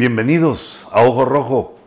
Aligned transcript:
Bienvenidos 0.00 0.88
a 0.92 1.04
Ojo 1.04 1.26
Rojo. 1.26 1.78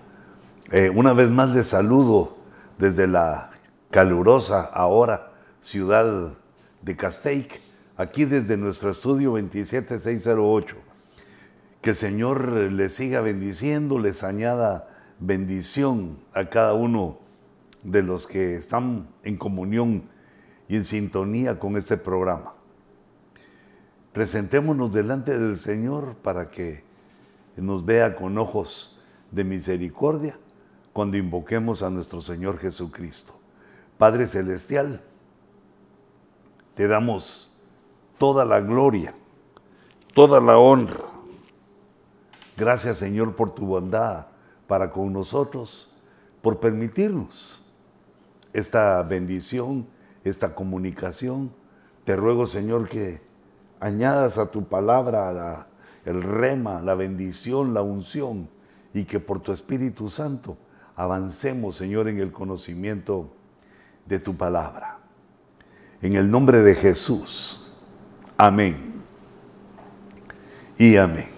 Eh, 0.71 0.92
una 0.92 1.13
vez 1.13 1.31
más 1.31 1.50
les 1.50 1.65
saludo 1.65 2.37
desde 2.77 3.07
la 3.07 3.49
calurosa 3.89 4.62
ahora 4.62 5.31
ciudad 5.62 6.34
de 6.84 6.96
Castaic, 6.96 7.60
aquí 7.97 8.26
desde 8.26 8.55
nuestro 8.55 8.91
estudio 8.91 9.31
27608. 9.31 10.76
Que 11.81 11.89
el 11.89 11.96
Señor 11.96 12.52
les 12.52 12.94
siga 12.94 13.21
bendiciendo, 13.21 13.97
les 13.97 14.24
añada 14.24 14.88
bendición 15.18 16.20
a 16.36 16.52
cada 16.52 16.75
uno 16.75 17.18
de 17.82 18.04
los 18.04 18.27
que 18.27 18.54
están 18.54 19.07
en 19.23 19.38
comunión 19.38 20.04
y 20.68 20.75
en 20.75 20.84
sintonía 20.84 21.57
con 21.57 21.77
este 21.77 21.98
programa. 21.98 22.54
Presentémonos 24.14 24.93
delante 24.93 25.36
del 25.39 25.57
Señor 25.57 26.14
para 26.21 26.52
que 26.52 26.92
nos 27.61 27.85
vea 27.85 28.15
con 28.15 28.38
ojos 28.38 28.99
de 29.31 29.43
misericordia 29.43 30.38
cuando 30.91 31.17
invoquemos 31.17 31.84
a 31.84 31.89
nuestro 31.89 32.21
Señor 32.21 32.57
Jesucristo. 32.59 33.34
Padre 33.98 34.27
Celestial, 34.27 35.02
te 36.76 36.88
damos 36.88 37.55
toda 38.17 38.45
la 38.45 38.59
gloria, 38.62 39.13
toda 40.13 40.39
la 40.39 40.57
honra. 40.57 41.05
Gracias 42.57 42.98
Señor 42.98 43.35
por 43.35 43.54
tu 43.54 43.65
bondad 43.65 44.27
para 44.67 44.91
con 44.91 45.12
nosotros, 45.12 45.95
por 46.41 46.59
permitirnos 46.59 47.62
esta 48.54 49.01
bendición, 49.04 49.88
esta 50.23 50.54
comunicación. 50.55 51.51
Te 52.05 52.15
ruego 52.15 52.45
Señor 52.45 52.88
que 52.88 53.21
añadas 53.79 54.38
a 54.38 54.51
tu 54.51 54.63
palabra 54.63 55.31
la 55.34 55.67
el 56.05 56.21
rema, 56.21 56.81
la 56.81 56.95
bendición, 56.95 57.73
la 57.73 57.81
unción, 57.81 58.49
y 58.93 59.05
que 59.05 59.20
por 59.20 59.39
tu 59.39 59.52
Espíritu 59.52 60.09
Santo 60.09 60.57
avancemos, 60.95 61.76
Señor, 61.76 62.07
en 62.07 62.20
el 62.20 62.32
conocimiento 62.32 63.32
de 64.06 64.20
tu 64.20 64.36
palabra. 64.36 65.00
En 66.02 66.16
el 66.16 66.30
nombre 66.30 66.62
de 66.62 66.76
Jesús. 66.76 67.66
Amén. 68.38 68.94
Y 70.78 70.98
amén. 70.98 71.30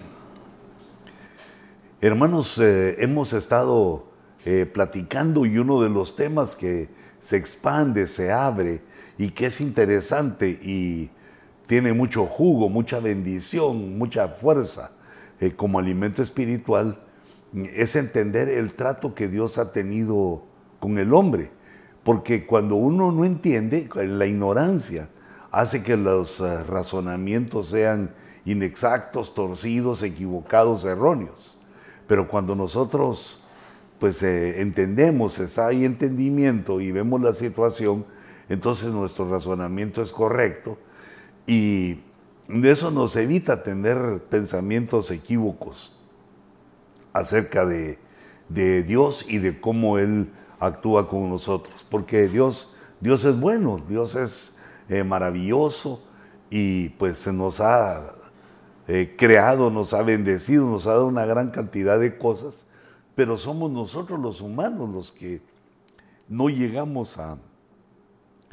Hermanos, 2.00 2.58
eh, 2.58 2.96
hemos 2.98 3.32
estado 3.32 4.06
eh, 4.44 4.66
platicando 4.66 5.46
y 5.46 5.58
uno 5.58 5.80
de 5.80 5.88
los 5.88 6.14
temas 6.14 6.56
que 6.56 6.88
se 7.18 7.36
expande, 7.36 8.06
se 8.06 8.32
abre 8.32 8.82
y 9.18 9.30
que 9.30 9.46
es 9.46 9.60
interesante 9.60 10.48
y 10.50 11.10
tiene 11.66 11.92
mucho 11.92 12.26
jugo, 12.26 12.68
mucha 12.68 13.00
bendición, 13.00 13.98
mucha 13.98 14.28
fuerza 14.28 14.92
eh, 15.40 15.52
como 15.52 15.78
alimento 15.78 16.22
espiritual, 16.22 16.98
es 17.52 17.96
entender 17.96 18.48
el 18.48 18.74
trato 18.74 19.14
que 19.14 19.28
Dios 19.28 19.58
ha 19.58 19.72
tenido 19.72 20.44
con 20.78 20.98
el 20.98 21.12
hombre. 21.12 21.50
Porque 22.04 22.46
cuando 22.46 22.76
uno 22.76 23.10
no 23.10 23.24
entiende, 23.24 23.88
la 23.94 24.26
ignorancia 24.26 25.08
hace 25.50 25.82
que 25.82 25.96
los 25.96 26.40
eh, 26.40 26.62
razonamientos 26.64 27.68
sean 27.68 28.14
inexactos, 28.44 29.34
torcidos, 29.34 30.02
equivocados, 30.02 30.84
erróneos. 30.84 31.58
Pero 32.06 32.28
cuando 32.28 32.54
nosotros 32.54 33.42
pues 33.98 34.22
eh, 34.22 34.60
entendemos, 34.60 35.38
está 35.38 35.68
ahí 35.68 35.84
entendimiento 35.84 36.80
y 36.80 36.92
vemos 36.92 37.20
la 37.22 37.32
situación, 37.32 38.04
entonces 38.48 38.92
nuestro 38.92 39.28
razonamiento 39.28 40.02
es 40.02 40.12
correcto 40.12 40.78
y 41.46 41.98
eso 42.48 42.90
nos 42.90 43.16
evita 43.16 43.62
tener 43.62 44.22
pensamientos 44.30 45.10
equívocos 45.10 45.92
acerca 47.12 47.64
de, 47.64 47.98
Dios 48.48 49.24
y 49.28 49.38
de 49.38 49.60
cómo 49.60 49.98
Él 49.98 50.32
actúa 50.60 51.08
con 51.08 51.28
nosotros. 51.28 51.84
Porque 51.88 52.28
Dios, 52.28 52.76
Dios 53.00 53.24
es 53.24 53.38
bueno, 53.38 53.82
Dios 53.88 54.14
es 54.14 54.60
eh, 54.88 55.02
maravilloso 55.02 56.04
y 56.48 56.90
pues 56.90 57.18
se 57.18 57.32
nos 57.32 57.60
ha 57.60 58.14
eh, 58.86 59.16
creado, 59.18 59.70
nos 59.70 59.92
ha 59.94 60.02
bendecido, 60.02 60.66
nos 60.66 60.86
ha 60.86 60.90
dado 60.90 61.08
una 61.08 61.26
gran 61.26 61.50
cantidad 61.50 61.98
de 61.98 62.16
cosas, 62.18 62.68
pero 63.16 63.36
somos 63.36 63.70
nosotros 63.72 64.20
los 64.20 64.40
humanos 64.40 64.88
los 64.90 65.10
que 65.10 65.42
no 66.28 66.48
llegamos 66.48 67.18
a 67.18 67.38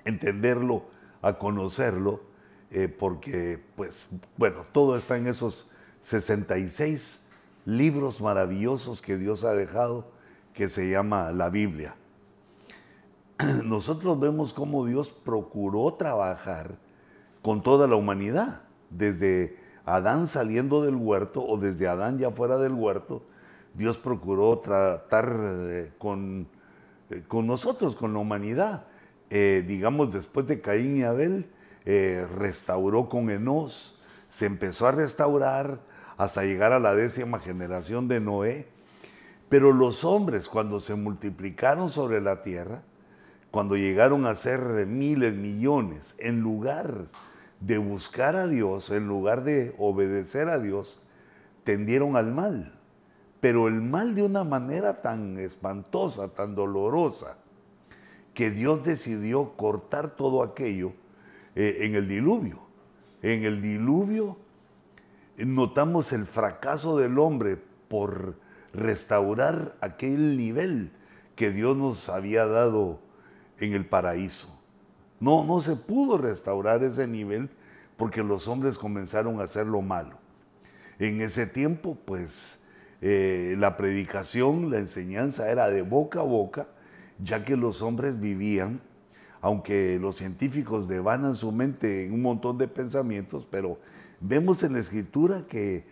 entenderlo, 0.05 0.85
a 1.21 1.37
conocerlo 1.37 2.32
eh, 2.75 2.87
porque, 2.87 3.63
pues, 3.75 4.15
bueno, 4.35 4.65
todo 4.71 4.97
está 4.97 5.15
en 5.15 5.27
esos 5.27 5.69
66 6.01 7.29
libros 7.65 8.19
maravillosos 8.19 8.99
que 8.99 9.15
Dios 9.15 9.43
ha 9.43 9.53
dejado, 9.53 10.07
que 10.55 10.67
se 10.67 10.89
llama 10.89 11.31
la 11.31 11.51
Biblia. 11.51 11.93
Nosotros 13.63 14.19
vemos 14.19 14.53
cómo 14.53 14.87
Dios 14.87 15.11
procuró 15.11 15.93
trabajar 15.93 16.79
con 17.43 17.61
toda 17.61 17.87
la 17.87 17.95
humanidad, 17.95 18.63
desde 18.89 19.55
Adán 19.85 20.25
saliendo 20.25 20.81
del 20.81 20.95
huerto 20.95 21.45
o 21.45 21.57
desde 21.57 21.87
Adán 21.87 22.17
ya 22.17 22.31
fuera 22.31 22.57
del 22.57 22.73
huerto, 22.73 23.21
Dios 23.75 23.99
procuró 23.99 24.57
tratar 24.59 25.31
eh, 25.37 25.91
con, 25.99 26.47
eh, 27.11 27.21
con 27.27 27.45
nosotros, 27.45 27.95
con 27.95 28.13
la 28.13 28.19
humanidad. 28.19 28.87
digamos, 29.29 30.11
después 30.11 30.47
de 30.47 30.59
Caín 30.59 30.97
y 30.97 31.03
Abel, 31.03 31.52
eh, 31.85 32.27
restauró 32.37 33.09
con 33.09 33.29
Enos, 33.29 33.99
se 34.29 34.45
empezó 34.45 34.87
a 34.87 34.91
restaurar 34.91 35.79
hasta 36.17 36.43
llegar 36.43 36.73
a 36.73 36.79
la 36.79 36.93
décima 36.93 37.39
generación 37.39 38.07
de 38.07 38.19
Noé. 38.19 38.67
Pero 39.49 39.71
los 39.71 40.03
hombres 40.03 40.49
cuando 40.49 40.79
se 40.79 40.95
multiplicaron 40.95 41.89
sobre 41.89 42.21
la 42.21 42.41
tierra, 42.41 42.81
cuando 43.51 43.75
llegaron 43.75 44.25
a 44.25 44.33
ser 44.33 44.87
miles, 44.87 45.35
millones, 45.35 46.15
en 46.17 46.39
lugar 46.41 47.05
de 47.59 47.77
buscar 47.77 48.35
a 48.35 48.47
Dios, 48.47 48.89
en 48.89 49.07
lugar 49.07 49.43
de 49.43 49.75
obedecer 49.77 50.49
a 50.49 50.57
Dios, 50.57 51.07
tendieron 51.63 52.15
al 52.15 52.31
mal. 52.31 52.79
Pero 53.41 53.67
el 53.67 53.81
mal 53.81 54.15
de 54.15 54.23
una 54.23 54.43
manera 54.43 55.01
tan 55.01 55.37
espantosa, 55.37 56.29
tan 56.29 56.55
dolorosa, 56.55 57.37
que 58.33 58.49
Dios 58.49 58.83
decidió 58.83 59.55
cortar 59.55 60.15
todo 60.15 60.41
aquello 60.41 60.93
eh, 61.55 61.77
en 61.81 61.95
el 61.95 62.07
diluvio. 62.07 62.59
En 63.21 63.45
el 63.45 63.61
diluvio 63.61 64.37
notamos 65.37 66.11
el 66.11 66.25
fracaso 66.25 66.97
del 66.97 67.17
hombre 67.19 67.57
por 67.87 68.35
restaurar 68.73 69.75
aquel 69.81 70.37
nivel 70.37 70.91
que 71.35 71.51
Dios 71.51 71.77
nos 71.77 72.09
había 72.09 72.45
dado 72.45 72.99
en 73.59 73.73
el 73.73 73.85
paraíso. 73.85 74.59
No, 75.19 75.45
no 75.45 75.61
se 75.61 75.75
pudo 75.75 76.17
restaurar 76.17 76.83
ese 76.83 77.07
nivel 77.07 77.49
porque 77.97 78.23
los 78.23 78.47
hombres 78.47 78.77
comenzaron 78.77 79.39
a 79.39 79.43
hacer 79.43 79.67
lo 79.67 79.81
malo. 79.81 80.17
En 80.99 81.21
ese 81.21 81.47
tiempo, 81.47 81.97
pues, 82.05 82.63
eh, 83.01 83.55
la 83.57 83.77
predicación, 83.77 84.69
la 84.69 84.79
enseñanza 84.79 85.49
era 85.49 85.69
de 85.69 85.81
boca 85.81 86.19
a 86.19 86.23
boca, 86.23 86.67
ya 87.19 87.45
que 87.45 87.55
los 87.55 87.81
hombres 87.81 88.19
vivían 88.19 88.81
aunque 89.43 89.99
los 89.99 90.15
científicos 90.15 90.87
devanan 90.87 91.35
su 91.35 91.51
mente 91.51 92.05
en 92.05 92.13
un 92.13 92.21
montón 92.21 92.57
de 92.57 92.69
pensamientos, 92.69 93.45
pero 93.51 93.77
vemos 94.21 94.63
en 94.63 94.71
la 94.71 94.79
escritura 94.79 95.45
que 95.49 95.83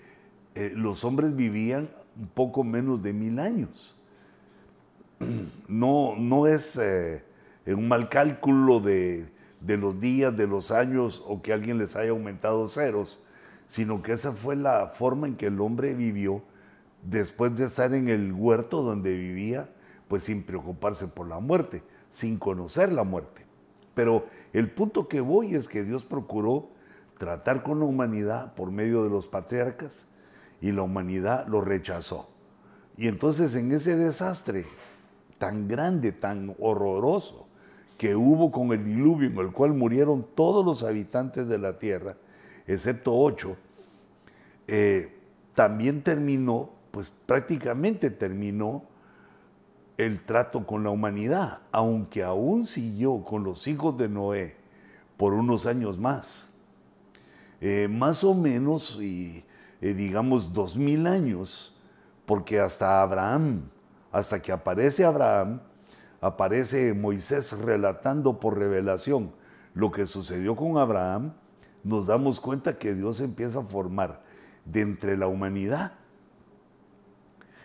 eh, 0.55 0.71
los 0.73 1.03
hombres 1.03 1.35
vivían 1.35 1.89
un 2.17 2.27
poco 2.29 2.63
menos 2.63 3.03
de 3.03 3.11
mil 3.13 3.37
años. 3.39 4.01
No, 5.67 6.15
no 6.17 6.47
es 6.47 6.77
eh, 6.77 7.23
un 7.67 7.87
mal 7.89 8.07
cálculo 8.07 8.79
de, 8.79 9.29
de 9.59 9.77
los 9.77 9.99
días, 9.99 10.35
de 10.35 10.47
los 10.47 10.71
años 10.71 11.21
o 11.25 11.41
que 11.41 11.51
alguien 11.51 11.77
les 11.77 11.97
haya 11.97 12.11
aumentado 12.11 12.67
ceros, 12.69 13.25
sino 13.67 14.01
que 14.01 14.13
esa 14.13 14.31
fue 14.31 14.55
la 14.55 14.87
forma 14.87 15.27
en 15.27 15.35
que 15.35 15.47
el 15.47 15.59
hombre 15.59 15.93
vivió 15.93 16.41
después 17.03 17.53
de 17.55 17.65
estar 17.65 17.93
en 17.93 18.07
el 18.07 18.31
huerto 18.31 18.81
donde 18.81 19.13
vivía, 19.13 19.69
pues 20.07 20.23
sin 20.23 20.43
preocuparse 20.43 21.07
por 21.07 21.27
la 21.27 21.39
muerte, 21.39 21.83
sin 22.09 22.37
conocer 22.37 22.91
la 22.91 23.03
muerte. 23.03 23.40
Pero 23.93 24.25
el 24.53 24.69
punto 24.69 25.07
que 25.07 25.21
voy 25.21 25.55
es 25.55 25.67
que 25.67 25.83
Dios 25.83 26.03
procuró 26.03 26.69
tratar 27.17 27.63
con 27.63 27.79
la 27.79 27.85
humanidad 27.85 28.53
por 28.55 28.71
medio 28.71 29.03
de 29.03 29.09
los 29.09 29.27
patriarcas 29.27 30.07
y 30.61 30.71
la 30.71 30.83
humanidad 30.83 31.47
lo 31.47 31.61
rechazó. 31.61 32.29
Y 32.97 33.07
entonces 33.07 33.55
en 33.55 33.71
ese 33.71 33.95
desastre 33.95 34.65
tan 35.37 35.67
grande, 35.67 36.11
tan 36.11 36.55
horroroso 36.59 37.47
que 37.97 38.15
hubo 38.15 38.51
con 38.51 38.71
el 38.71 38.83
diluvio 38.83 39.29
en 39.29 39.37
el 39.37 39.51
cual 39.51 39.73
murieron 39.73 40.25
todos 40.35 40.65
los 40.65 40.83
habitantes 40.83 41.47
de 41.47 41.57
la 41.59 41.77
tierra, 41.77 42.17
excepto 42.65 43.15
ocho, 43.15 43.57
eh, 44.67 45.15
también 45.53 46.01
terminó, 46.03 46.71
pues 46.91 47.11
prácticamente 47.25 48.09
terminó 48.09 48.85
el 49.97 50.23
trato 50.23 50.65
con 50.65 50.83
la 50.83 50.89
humanidad, 50.89 51.59
aunque 51.71 52.23
aún 52.23 52.65
siguió 52.65 53.23
con 53.23 53.43
los 53.43 53.67
hijos 53.67 53.97
de 53.97 54.09
Noé 54.09 54.55
por 55.17 55.33
unos 55.33 55.65
años 55.65 55.97
más. 55.99 56.55
Eh, 57.59 57.87
más 57.87 58.23
o 58.23 58.33
menos, 58.33 58.97
y, 58.99 59.45
eh, 59.81 59.93
digamos, 59.93 60.53
dos 60.53 60.77
mil 60.77 61.05
años, 61.05 61.79
porque 62.25 62.59
hasta 62.59 63.01
Abraham, 63.01 63.69
hasta 64.11 64.41
que 64.41 64.51
aparece 64.51 65.05
Abraham, 65.05 65.61
aparece 66.21 66.93
Moisés 66.93 67.57
relatando 67.59 68.39
por 68.39 68.57
revelación 68.57 69.31
lo 69.73 69.91
que 69.91 70.07
sucedió 70.07 70.55
con 70.55 70.77
Abraham, 70.77 71.33
nos 71.83 72.07
damos 72.07 72.39
cuenta 72.39 72.77
que 72.77 72.93
Dios 72.93 73.21
empieza 73.21 73.59
a 73.59 73.63
formar 73.63 74.21
de 74.65 74.81
entre 74.81 75.17
la 75.17 75.27
humanidad. 75.27 75.93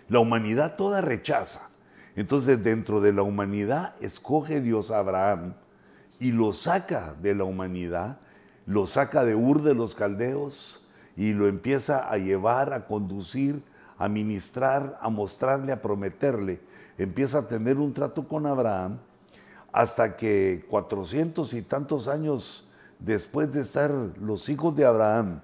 La 0.09 0.21
humanidad 0.21 0.77
toda 0.77 1.01
rechaza. 1.01 1.71
Entonces 2.17 2.65
dentro 2.65 3.01
de 3.03 3.13
la 3.13 3.23
humanidad 3.23 3.95
escoge 4.01 4.61
Dios 4.63 4.91
a 4.91 4.99
Abraham 4.99 5.55
y 6.19 6.33
lo 6.33 6.55
saca 6.55 7.15
de 7.21 7.35
la 7.35 7.45
humanidad, 7.45 8.19
lo 8.65 8.87
saca 8.87 9.25
de 9.25 9.35
Ur 9.35 9.63
de 9.63 9.75
los 9.75 9.95
Caldeos 9.95 10.83
y 11.15 11.35
lo 11.35 11.47
empieza 11.47 12.11
a 12.11 12.17
llevar, 12.17 12.73
a 12.73 12.87
conducir, 12.87 13.63
a 13.99 14.09
ministrar, 14.09 14.99
a 15.01 15.11
mostrarle, 15.11 15.73
a 15.73 15.83
prometerle. 15.83 16.61
Empieza 16.97 17.39
a 17.41 17.49
tener 17.49 17.77
un 17.77 17.93
trato 17.93 18.27
con 18.27 18.47
Abraham 18.47 18.99
hasta 19.71 20.17
que 20.17 20.65
cuatrocientos 20.71 21.53
y 21.53 21.61
tantos 21.61 22.09
años 22.09 22.67
después 22.99 23.53
de 23.53 23.61
estar 23.61 23.91
los 23.91 24.49
hijos 24.49 24.75
de 24.75 24.87
Abraham, 24.87 25.43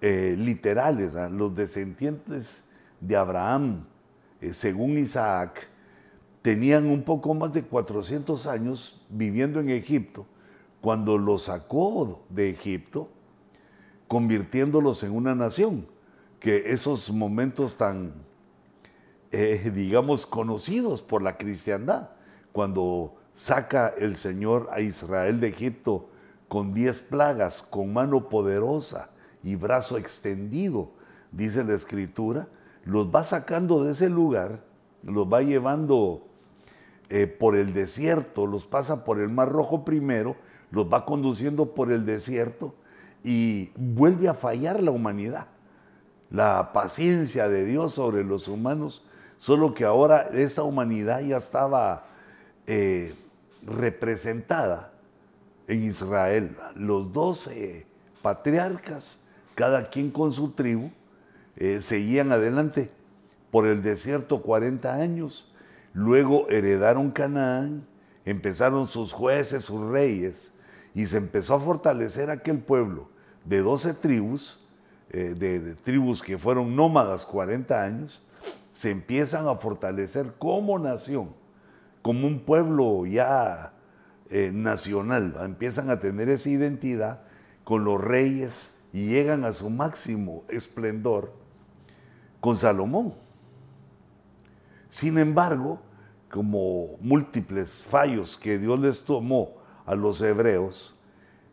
eh, 0.00 0.36
literales, 0.38 1.16
¿ah? 1.16 1.28
los 1.28 1.52
descendientes 1.52 2.68
de 3.00 3.16
Abraham, 3.16 3.84
eh, 4.40 4.54
según 4.54 4.98
Isaac, 4.98 5.68
tenían 6.46 6.86
un 6.86 7.02
poco 7.02 7.34
más 7.34 7.52
de 7.52 7.64
400 7.64 8.46
años 8.46 9.04
viviendo 9.08 9.58
en 9.58 9.68
Egipto, 9.68 10.26
cuando 10.80 11.18
los 11.18 11.46
sacó 11.46 12.24
de 12.28 12.50
Egipto, 12.50 13.08
convirtiéndolos 14.06 15.02
en 15.02 15.10
una 15.10 15.34
nación, 15.34 15.88
que 16.38 16.70
esos 16.70 17.10
momentos 17.10 17.76
tan, 17.76 18.12
eh, 19.32 19.72
digamos, 19.74 20.24
conocidos 20.24 21.02
por 21.02 21.20
la 21.20 21.36
cristiandad, 21.36 22.10
cuando 22.52 23.16
saca 23.34 23.92
el 23.98 24.14
Señor 24.14 24.68
a 24.70 24.80
Israel 24.80 25.40
de 25.40 25.48
Egipto 25.48 26.10
con 26.46 26.72
diez 26.72 27.00
plagas, 27.00 27.60
con 27.60 27.92
mano 27.92 28.28
poderosa 28.28 29.10
y 29.42 29.56
brazo 29.56 29.98
extendido, 29.98 30.92
dice 31.32 31.64
la 31.64 31.74
escritura, 31.74 32.46
los 32.84 33.12
va 33.12 33.24
sacando 33.24 33.82
de 33.82 33.90
ese 33.90 34.08
lugar, 34.08 34.62
los 35.02 35.26
va 35.26 35.42
llevando 35.42 36.22
eh, 37.08 37.26
por 37.26 37.56
el 37.56 37.72
desierto, 37.72 38.46
los 38.46 38.66
pasa 38.66 39.04
por 39.04 39.20
el 39.20 39.28
Mar 39.28 39.50
Rojo 39.50 39.84
primero, 39.84 40.36
los 40.70 40.92
va 40.92 41.04
conduciendo 41.04 41.74
por 41.74 41.92
el 41.92 42.04
desierto 42.04 42.74
y 43.22 43.70
vuelve 43.76 44.28
a 44.28 44.34
fallar 44.34 44.82
la 44.82 44.90
humanidad. 44.90 45.46
La 46.30 46.72
paciencia 46.72 47.48
de 47.48 47.64
Dios 47.64 47.94
sobre 47.94 48.24
los 48.24 48.48
humanos, 48.48 49.04
solo 49.38 49.74
que 49.74 49.84
ahora 49.84 50.28
esa 50.32 50.64
humanidad 50.64 51.20
ya 51.20 51.36
estaba 51.36 52.06
eh, 52.66 53.14
representada 53.64 54.92
en 55.68 55.84
Israel. 55.84 56.56
Los 56.74 57.12
doce 57.12 57.86
patriarcas, 58.22 59.24
cada 59.54 59.88
quien 59.88 60.10
con 60.10 60.32
su 60.32 60.50
tribu, 60.50 60.90
eh, 61.56 61.80
seguían 61.80 62.32
adelante 62.32 62.90
por 63.50 63.66
el 63.66 63.82
desierto 63.82 64.42
40 64.42 64.94
años, 64.94 65.52
luego 65.96 66.46
heredaron 66.50 67.10
Canaán, 67.10 67.86
empezaron 68.26 68.86
sus 68.86 69.14
jueces, 69.14 69.64
sus 69.64 69.90
reyes, 69.90 70.52
y 70.94 71.06
se 71.06 71.16
empezó 71.16 71.54
a 71.54 71.60
fortalecer 71.60 72.28
aquel 72.28 72.58
pueblo 72.58 73.08
de 73.46 73.62
12 73.62 73.94
tribus, 73.94 74.62
eh, 75.08 75.34
de, 75.34 75.74
tribus 75.76 76.22
que 76.22 76.36
fueron 76.36 76.76
nómadas 76.76 77.24
40 77.24 77.82
años, 77.82 78.22
se 78.74 78.90
empiezan 78.90 79.48
a 79.48 79.54
fortalecer 79.54 80.34
como 80.38 80.78
nación 80.78 81.30
como 82.02 82.28
un 82.28 82.40
pueblo 82.40 83.04
ya 83.06 83.72
eh, 84.30 84.52
nacional, 84.52 85.34
empiezan 85.40 85.88
a 85.90 85.98
tener 85.98 86.28
esa 86.28 86.50
identidad 86.50 87.22
con 87.64 87.84
los 87.84 88.00
reyes 88.00 88.80
y 88.92 89.06
llegan 89.06 89.44
a 89.44 89.52
su 89.54 89.70
máximo 89.70 90.44
esplendor 90.48 91.32
con 92.38 92.56
Salomón. 92.56 93.14
Sin 94.88 95.18
embargo, 95.18 95.80
como 96.36 96.96
múltiples 97.00 97.82
fallos 97.82 98.38
que 98.38 98.58
Dios 98.58 98.78
les 98.78 99.00
tomó 99.02 99.56
a 99.84 99.96
los 99.96 100.20
hebreos, 100.20 101.00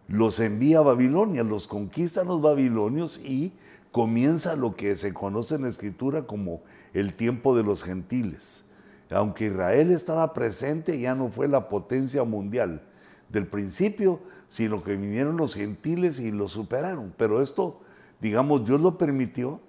los 0.07 0.39
envía 0.39 0.79
a 0.79 0.83
Babilonia, 0.83 1.43
los 1.43 1.67
conquistan 1.67 2.27
los 2.27 2.41
babilonios 2.41 3.17
y 3.17 3.53
comienza 3.91 4.55
lo 4.55 4.75
que 4.75 4.95
se 4.95 5.13
conoce 5.13 5.55
en 5.55 5.63
la 5.63 5.69
escritura 5.69 6.27
como 6.27 6.61
el 6.93 7.15
tiempo 7.15 7.55
de 7.55 7.63
los 7.63 7.83
gentiles 7.83 8.65
aunque 9.13 9.47
Israel 9.47 9.91
estaba 9.91 10.33
presente, 10.33 10.99
ya 10.99 11.15
no 11.15 11.29
fue 11.29 11.47
la 11.47 11.69
potencia 11.69 12.23
mundial 12.23 12.81
del 13.29 13.47
principio, 13.47 14.19
sino 14.49 14.83
que 14.83 14.95
vinieron 14.95 15.37
los 15.37 15.55
gentiles 15.55 16.19
y 16.19 16.31
lo 16.31 16.47
superaron. 16.47 17.13
Pero 17.17 17.41
esto, 17.41 17.81
digamos, 18.21 18.65
Dios 18.65 18.81
lo 18.81 18.97
permitió, 18.97 19.59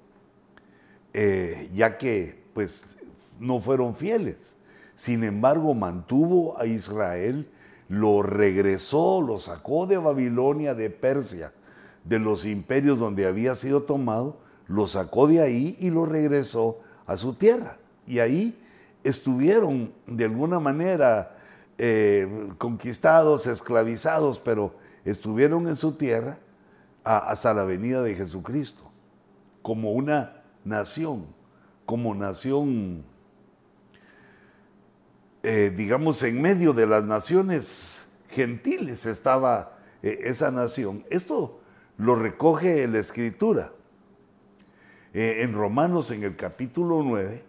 eh, 1.12 1.70
ya 1.74 1.96
que 1.98 2.42
pues 2.52 2.96
no 3.38 3.60
fueron 3.60 3.96
fieles. 3.96 4.56
Sin 4.96 5.24
embargo, 5.24 5.74
mantuvo 5.74 6.58
a 6.58 6.66
Israel, 6.66 7.50
lo 7.88 8.22
regresó, 8.22 9.20
lo 9.20 9.38
sacó 9.38 9.86
de 9.86 9.98
Babilonia, 9.98 10.74
de 10.74 10.90
Persia, 10.90 11.52
de 12.04 12.18
los 12.18 12.44
imperios 12.44 12.98
donde 12.98 13.26
había 13.26 13.54
sido 13.54 13.82
tomado, 13.82 14.38
lo 14.68 14.86
sacó 14.86 15.26
de 15.26 15.40
ahí 15.40 15.76
y 15.80 15.90
lo 15.90 16.06
regresó 16.06 16.80
a 17.06 17.16
su 17.16 17.34
tierra. 17.34 17.78
Y 18.06 18.18
ahí 18.18 18.58
estuvieron 19.02 19.92
de 20.06 20.24
alguna 20.24 20.60
manera 20.60 21.36
eh, 21.76 22.48
conquistados, 22.58 23.46
esclavizados, 23.46 24.38
pero 24.38 24.74
estuvieron 25.04 25.68
en 25.68 25.76
su 25.76 25.92
tierra 25.92 26.38
hasta 27.02 27.52
la 27.52 27.64
venida 27.64 28.02
de 28.02 28.14
Jesucristo, 28.14 28.90
como 29.60 29.92
una 29.92 30.42
nación, 30.64 31.26
como 31.84 32.14
nación, 32.14 33.04
eh, 35.44 35.72
digamos, 35.74 36.22
en 36.22 36.42
medio 36.42 36.72
de 36.72 36.86
las 36.86 37.04
naciones 37.04 38.08
gentiles 38.30 39.06
estaba 39.06 39.78
eh, 40.02 40.20
esa 40.24 40.50
nación. 40.50 41.04
Esto 41.10 41.60
lo 41.98 42.16
recoge 42.16 42.88
la 42.88 42.98
escritura. 42.98 43.72
en 45.12 45.52
Romanos, 45.52 46.10
en 46.10 46.24
el 46.24 46.34
capítulo 46.34 47.04
9, 47.04 47.44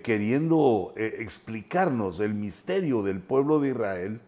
queriendo 0.00 0.94
eh, 0.96 1.16
explicarnos 1.18 2.20
el 2.20 2.34
misterio 2.34 3.02
del 3.02 3.20
pueblo 3.20 3.60
de 3.60 3.70
Israel, 3.70 4.20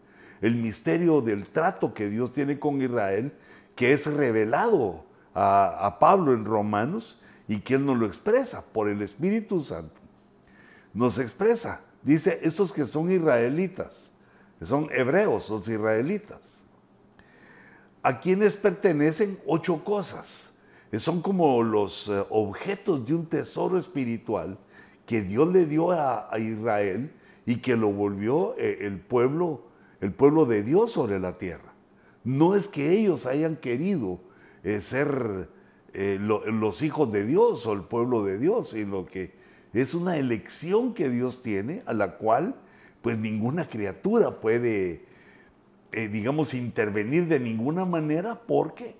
el 0.43 0.57
misterio 0.57 1.23
del 1.23 1.47
trato 1.47 1.95
que 1.95 2.11
Dios 2.11 2.33
tiene 2.33 2.59
con 2.59 2.83
Israel, 2.83 3.33
que 3.77 3.93
es 3.93 4.07
revelado 4.07 5.05
a, 5.35 5.97
Pablo 5.99 6.33
en 6.33 6.45
Romanos 6.45 7.19
y 7.49 7.61
que 7.61 7.75
él 7.75 7.87
nos 7.87 7.97
lo 7.97 8.07
expresa 8.07 8.65
por 8.73 8.89
el 8.89 9.01
Espíritu 9.01 9.61
Santo. 9.61 10.01
Nos 10.93 11.19
expresa, 11.19 11.81
dice, 12.05 12.39
estos 12.43 12.73
que 12.73 12.87
son 12.87 13.11
israelitas, 13.11 14.13
que 14.59 14.67
son 14.67 14.89
hebreos, 14.93 15.51
los 15.51 15.67
israelitas, 15.67 16.63
a 18.03 18.21
quienes 18.21 18.55
pertenecen 18.55 19.39
ocho 19.47 19.83
cosas. 19.83 20.53
Son 20.99 21.23
como 21.23 21.63
los 21.63 22.09
eh, 22.09 22.25
objetos 22.31 23.05
de 23.05 23.15
un 23.15 23.27
tesoro 23.27 23.79
espiritual 23.79 24.59
que 25.07 25.23
Dios 25.23 25.53
le 25.53 25.67
dio 25.67 25.91
a, 25.91 26.31
Israel 26.39 27.11
y 27.47 27.57
que 27.57 27.77
lo 27.77 27.91
volvió 27.91 28.55
eh, 28.59 28.79
el 28.83 29.01
pueblo, 29.01 29.63
el 30.01 30.13
pueblo 30.13 30.45
de 30.45 30.63
Dios 30.63 30.93
sobre 30.93 31.19
la 31.19 31.39
tierra. 31.39 31.73
No 32.23 32.55
es 32.55 32.69
que 32.69 32.93
ellos 32.93 33.27
hayan 33.27 33.57
querido 33.57 34.21
eh, 34.63 34.81
ser 34.81 35.49
los 35.95 36.83
hijos 36.83 37.13
de 37.13 37.25
Dios 37.25 37.67
o 37.67 37.73
el 37.73 37.83
pueblo 37.83 38.25
de 38.25 38.39
Dios, 38.39 38.71
sino 38.71 39.07
que 39.07 39.33
es 39.83 39.95
una 39.95 40.17
elección 40.17 40.95
que 40.95 41.11
Dios 41.11 41.43
tiene 41.43 41.83
a 41.87 41.93
la 41.93 42.17
cual 42.17 42.55
pues 43.03 43.19
ninguna 43.19 43.69
criatura 43.69 44.41
puede, 44.41 45.05
digamos, 45.93 46.55
intervenir 46.55 47.29
de 47.29 47.41
ninguna 47.41 47.85
manera 47.85 48.41
porque 48.47 48.95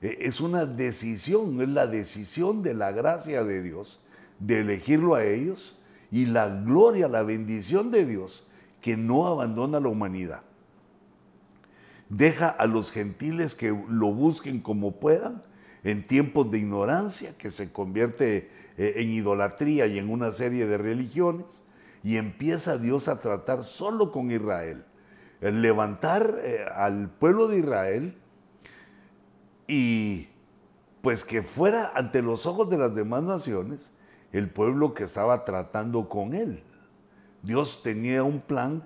es 0.00 0.40
una 0.40 0.66
decisión, 0.66 1.60
es 1.60 1.68
la 1.68 1.86
decisión 1.86 2.62
de 2.62 2.74
la 2.74 2.90
gracia 2.90 3.44
de 3.44 3.62
Dios 3.62 4.02
de 4.38 4.60
elegirlo 4.60 5.14
a 5.14 5.24
ellos 5.24 5.82
y 6.10 6.26
la 6.26 6.48
gloria, 6.48 7.08
la 7.08 7.22
bendición 7.22 7.90
de 7.90 8.04
Dios 8.04 8.50
que 8.80 8.96
no 8.96 9.26
abandona 9.26 9.78
a 9.78 9.80
la 9.80 9.88
humanidad. 9.88 10.42
Deja 12.08 12.48
a 12.48 12.66
los 12.66 12.92
gentiles 12.92 13.54
que 13.54 13.68
lo 13.88 14.12
busquen 14.12 14.60
como 14.60 15.00
puedan 15.00 15.42
en 15.82 16.06
tiempos 16.06 16.50
de 16.50 16.58
ignorancia 16.58 17.36
que 17.38 17.50
se 17.50 17.72
convierte 17.72 18.50
eh, 18.76 18.94
en 18.96 19.10
idolatría 19.10 19.86
y 19.86 19.98
en 19.98 20.10
una 20.10 20.32
serie 20.32 20.66
de 20.66 20.78
religiones 20.78 21.64
y 22.02 22.16
empieza 22.16 22.78
Dios 22.78 23.08
a 23.08 23.20
tratar 23.20 23.64
solo 23.64 24.12
con 24.12 24.30
Israel. 24.30 24.84
El 25.40 25.62
levantar 25.62 26.38
eh, 26.42 26.64
al 26.74 27.10
pueblo 27.10 27.48
de 27.48 27.58
Israel 27.58 28.16
y 29.66 30.28
pues 31.00 31.24
que 31.24 31.42
fuera 31.42 31.92
ante 31.94 32.22
los 32.22 32.46
ojos 32.46 32.70
de 32.70 32.78
las 32.78 32.94
demás 32.94 33.22
naciones 33.22 33.90
el 34.32 34.50
pueblo 34.50 34.94
que 34.94 35.04
estaba 35.04 35.44
tratando 35.44 36.08
con 36.08 36.34
él. 36.34 36.62
Dios 37.42 37.82
tenía 37.82 38.22
un 38.22 38.40
plan 38.40 38.84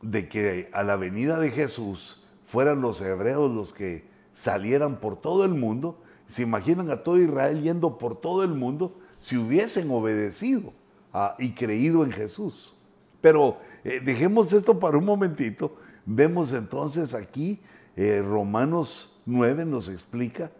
de 0.00 0.28
que 0.28 0.70
a 0.72 0.82
la 0.82 0.96
venida 0.96 1.38
de 1.38 1.50
Jesús 1.50 2.22
fueran 2.44 2.80
los 2.80 3.00
hebreos 3.00 3.50
los 3.50 3.72
que 3.72 4.06
salieran 4.32 5.00
por 5.00 5.20
todo 5.20 5.44
el 5.44 5.54
mundo. 5.54 6.02
Se 6.28 6.42
imaginan 6.42 6.90
a 6.90 7.02
todo 7.02 7.18
Israel 7.18 7.60
yendo 7.60 7.98
por 7.98 8.20
todo 8.20 8.42
el 8.44 8.54
mundo 8.54 8.96
si 9.18 9.36
hubiesen 9.36 9.90
obedecido 9.90 10.72
ah, 11.12 11.36
y 11.38 11.52
creído 11.52 12.04
en 12.04 12.12
Jesús. 12.12 12.74
Pero 13.20 13.58
eh, 13.84 14.00
dejemos 14.04 14.52
esto 14.52 14.78
para 14.78 14.98
un 14.98 15.04
momentito. 15.04 15.76
Vemos 16.04 16.52
entonces 16.52 17.14
aquí, 17.14 17.60
eh, 17.96 18.22
Romanos 18.22 19.20
9 19.26 19.64
nos 19.64 19.88
explica 19.88 20.50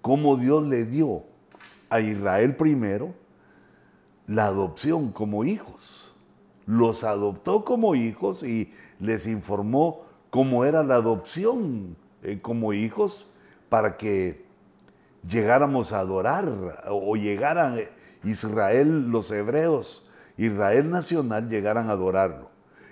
cómo 0.00 0.36
Dios 0.36 0.64
le 0.66 0.84
dio 0.84 1.24
a 1.90 2.00
Israel 2.00 2.56
primero 2.56 3.14
la 4.26 4.46
adopción 4.46 5.12
como 5.12 5.44
hijos. 5.44 6.14
Los 6.66 7.04
adoptó 7.04 7.64
como 7.64 7.94
hijos 7.94 8.42
y 8.42 8.72
les 9.00 9.26
informó 9.26 10.02
cómo 10.30 10.64
era 10.64 10.82
la 10.82 10.94
adopción 10.94 11.96
eh, 12.22 12.38
como 12.40 12.72
hijos 12.72 13.26
para 13.68 13.96
que 13.96 14.41
llegáramos 15.28 15.92
a 15.92 16.00
adorar 16.00 16.48
o 16.88 17.16
llegaran 17.16 17.80
Israel, 18.24 19.10
los 19.10 19.30
hebreos, 19.30 20.08
Israel 20.36 20.90
nacional, 20.90 21.48
llegaran 21.48 21.88
a 21.88 21.92
adorarlo. 21.92 22.50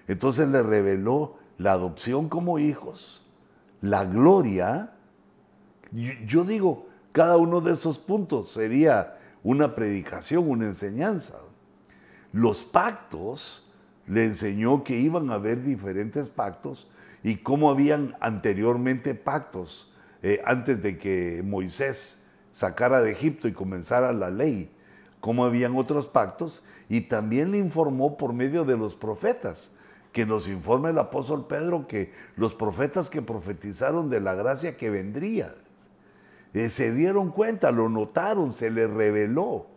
Entonces 0.09 0.49
le 0.49 0.63
reveló 0.63 1.39
la 1.59 1.73
adopción 1.73 2.29
como 2.29 2.59
hijos, 2.59 3.27
la 3.81 4.05
gloria. 4.05 4.95
Yo 6.27 6.45
digo, 6.45 6.87
cada 7.13 7.37
uno 7.37 7.61
de 7.61 7.73
esos 7.73 7.99
puntos 7.99 8.53
sería 8.53 9.19
una 9.43 9.75
predicación, 9.75 10.49
una 10.49 10.67
enseñanza. 10.67 11.39
Los 12.33 12.63
pactos, 12.63 13.71
le 14.11 14.25
enseñó 14.25 14.83
que 14.83 14.99
iban 14.99 15.31
a 15.31 15.35
haber 15.35 15.63
diferentes 15.63 16.31
pactos 16.31 16.91
y 17.23 17.37
cómo 17.37 17.71
habían 17.71 18.17
anteriormente 18.21 19.15
pactos 19.15 19.95
eh, 20.23 20.43
antes 20.45 20.83
de 20.83 20.99
que 20.99 21.43
Moisés 21.45 22.20
sacara 22.61 23.01
de 23.01 23.13
Egipto 23.13 23.49
y 23.49 23.55
comenzara 23.55 24.13
la 24.13 24.29
ley, 24.29 24.71
cómo 25.21 25.47
habían 25.47 25.77
otros 25.77 26.07
pactos 26.07 26.63
y 26.91 27.01
también 27.01 27.53
le 27.53 27.57
informó 27.57 28.19
por 28.19 28.35
medio 28.35 28.67
de 28.67 28.77
los 28.77 28.95
profetas, 28.95 29.73
que 30.13 30.27
nos 30.27 30.47
informa 30.47 30.91
el 30.91 30.99
apóstol 30.99 31.47
Pedro 31.47 31.87
que 31.89 32.13
los 32.37 32.55
profetas 32.55 33.09
que 33.09 33.23
profetizaron 33.23 34.11
de 34.11 34.21
la 34.21 34.35
gracia 34.35 34.77
que 34.77 34.91
vendría, 34.91 35.55
eh, 36.53 36.69
se 36.69 36.93
dieron 36.93 37.31
cuenta, 37.31 37.71
lo 37.71 37.89
notaron, 37.89 38.53
se 38.53 38.71
les 38.71 38.91
reveló 38.91 39.69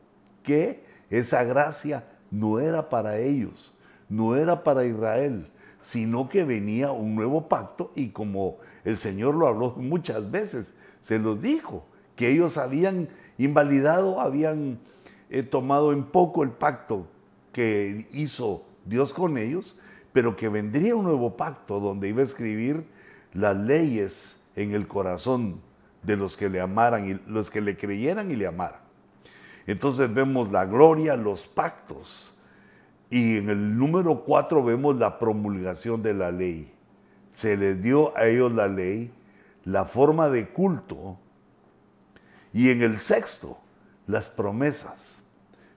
que 0.41 0.83
esa 1.09 1.45
gracia 1.45 2.03
no 2.31 2.59
era 2.59 2.89
para 2.89 3.17
ellos, 3.17 3.77
no 4.09 4.35
era 4.35 4.61
para 4.65 4.85
Israel, 4.85 5.49
sino 5.81 6.27
que 6.27 6.43
venía 6.43 6.91
un 6.91 7.15
nuevo 7.15 7.47
pacto 7.47 7.93
y 7.95 8.09
como 8.09 8.57
el 8.83 8.97
Señor 8.97 9.35
lo 9.35 9.47
habló 9.47 9.73
muchas 9.77 10.29
veces, 10.29 10.73
se 10.99 11.17
los 11.17 11.41
dijo, 11.41 11.85
que 12.15 12.29
ellos 12.29 12.57
habían 12.57 13.09
invalidado, 13.37 14.19
habían 14.19 14.79
eh, 15.29 15.43
tomado 15.43 15.93
en 15.93 16.03
poco 16.03 16.43
el 16.43 16.51
pacto 16.51 17.07
que 17.51 18.07
hizo 18.11 18.63
Dios 18.85 19.13
con 19.13 19.37
ellos, 19.37 19.77
pero 20.11 20.35
que 20.35 20.49
vendría 20.49 20.95
un 20.95 21.05
nuevo 21.05 21.35
pacto 21.35 21.79
donde 21.79 22.09
iba 22.09 22.21
a 22.21 22.25
escribir 22.25 22.85
las 23.33 23.55
leyes 23.57 24.43
en 24.55 24.73
el 24.73 24.87
corazón 24.87 25.61
de 26.03 26.17
los 26.17 26.37
que 26.37 26.49
le 26.49 26.59
amaran 26.59 27.09
y 27.09 27.31
los 27.31 27.49
que 27.49 27.61
le 27.61 27.77
creyeran 27.77 28.29
y 28.29 28.35
le 28.35 28.47
amaran. 28.47 28.81
Entonces 29.65 30.13
vemos 30.13 30.51
la 30.51 30.65
gloria, 30.65 31.15
los 31.15 31.47
pactos. 31.47 32.37
Y 33.09 33.37
en 33.37 33.49
el 33.49 33.77
número 33.77 34.23
cuatro 34.23 34.63
vemos 34.63 34.97
la 34.97 35.19
promulgación 35.19 36.01
de 36.03 36.13
la 36.13 36.31
ley. 36.31 36.73
Se 37.31 37.55
les 37.57 37.81
dio 37.81 38.15
a 38.17 38.25
ellos 38.25 38.51
la 38.51 38.67
ley, 38.67 39.11
la 39.63 39.85
forma 39.85 40.29
de 40.29 40.49
culto. 40.49 41.17
Y 42.53 42.69
en 42.69 42.81
el 42.83 42.99
sexto, 42.99 43.57
las 44.07 44.29
promesas. 44.29 45.19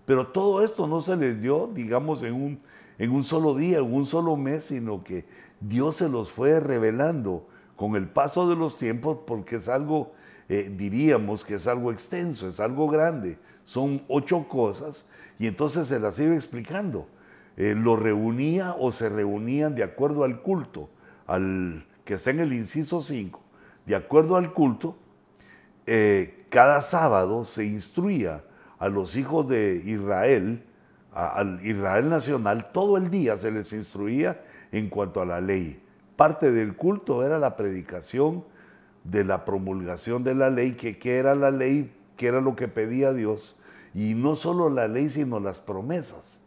Pero 0.05 0.27
todo 0.27 0.63
esto 0.63 0.87
no 0.87 1.01
se 1.01 1.17
les 1.17 1.41
dio, 1.41 1.71
digamos, 1.73 2.23
en 2.23 2.35
un, 2.35 2.61
en 2.99 3.11
un 3.11 3.25
solo 3.25 3.57
día, 3.57 3.79
en 3.79 3.93
un 3.93 4.07
solo 4.07 4.37
mes, 4.37 4.65
sino 4.65 5.03
que 5.03 5.27
Dios 5.61 5.97
se 5.97 6.09
los 6.09 6.31
fue 6.31 6.61
revelando 6.61 7.49
con 7.75 7.97
el 7.97 8.09
paso 8.09 8.49
de 8.49 8.57
los 8.57 8.79
tiempos 8.79 9.19
porque 9.27 9.57
es 9.57 9.69
algo 9.69 10.13
eh, 10.49 10.73
diríamos 10.77 11.45
que 11.45 11.55
es 11.55 11.67
algo 11.67 11.91
extenso, 11.91 12.49
es 12.49 12.61
algo 12.61 12.89
grande. 12.89 13.39
Son 13.65 14.03
ocho 14.09 14.47
cosas 14.49 15.07
y 15.39 15.47
entonces 15.47 15.89
se 15.89 15.99
las 15.99 16.19
iba 16.19 16.35
explicando. 16.35 17.09
Eh, 17.57 17.75
lo 17.75 17.97
reunía 17.97 18.75
o 18.79 18.93
se 18.93 19.09
reunían 19.09 19.75
de 19.75 19.83
acuerdo 19.83 20.25
al 20.25 20.43
culto, 20.43 20.89
al 21.27 21.87
que 22.05 22.15
está 22.15 22.31
en 22.31 22.41
el 22.41 22.53
inciso 22.53 23.03
5, 23.03 23.41
de 23.87 23.97
acuerdo 23.97 24.37
al 24.37 24.53
culto, 24.53 24.97
eh, 25.87 26.47
cada 26.49 26.83
sábado 26.83 27.45
se 27.45 27.65
instruía 27.65 28.45
a 28.79 28.89
los 28.89 29.17
hijos 29.17 29.49
de 29.49 29.83
Israel, 29.85 30.65
al 31.13 31.65
Israel 31.65 32.11
nacional, 32.11 32.71
todo 32.73 32.97
el 32.97 33.11
día 33.11 33.37
se 33.37 33.51
les 33.51 33.73
instruía 33.73 34.43
en 34.73 34.91
cuanto 34.91 35.23
a 35.23 35.25
la 35.25 35.41
ley. 35.41 35.83
Parte 36.17 36.51
del 36.51 36.77
culto 36.77 37.25
era 37.25 37.39
la 37.39 37.57
predicación 37.57 38.45
de 39.05 39.25
la 39.25 39.45
promulgación 39.45 40.25
de 40.25 40.35
la 40.35 40.51
ley, 40.51 40.73
que 40.73 40.99
qué 40.99 41.19
era 41.19 41.35
la 41.35 41.51
ley, 41.51 41.95
qué 42.17 42.27
era 42.29 42.41
lo 42.41 42.57
que 42.57 42.69
pedía 42.69 43.13
Dios, 43.13 43.57
y 43.95 44.15
no 44.15 44.37
solo 44.37 44.69
la 44.69 44.89
ley, 44.89 45.09
sino 45.09 45.41
las 45.41 45.59
promesas. 45.59 46.41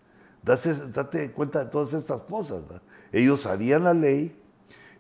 Date, 0.44 1.32
cuenta 1.32 1.66
de 1.66 1.72
todas 1.72 1.94
estas 1.94 2.24
cosas. 2.24 2.64
Ellos 3.12 3.42
sabían 3.42 3.84
la 3.84 3.94
ley, 3.94 4.36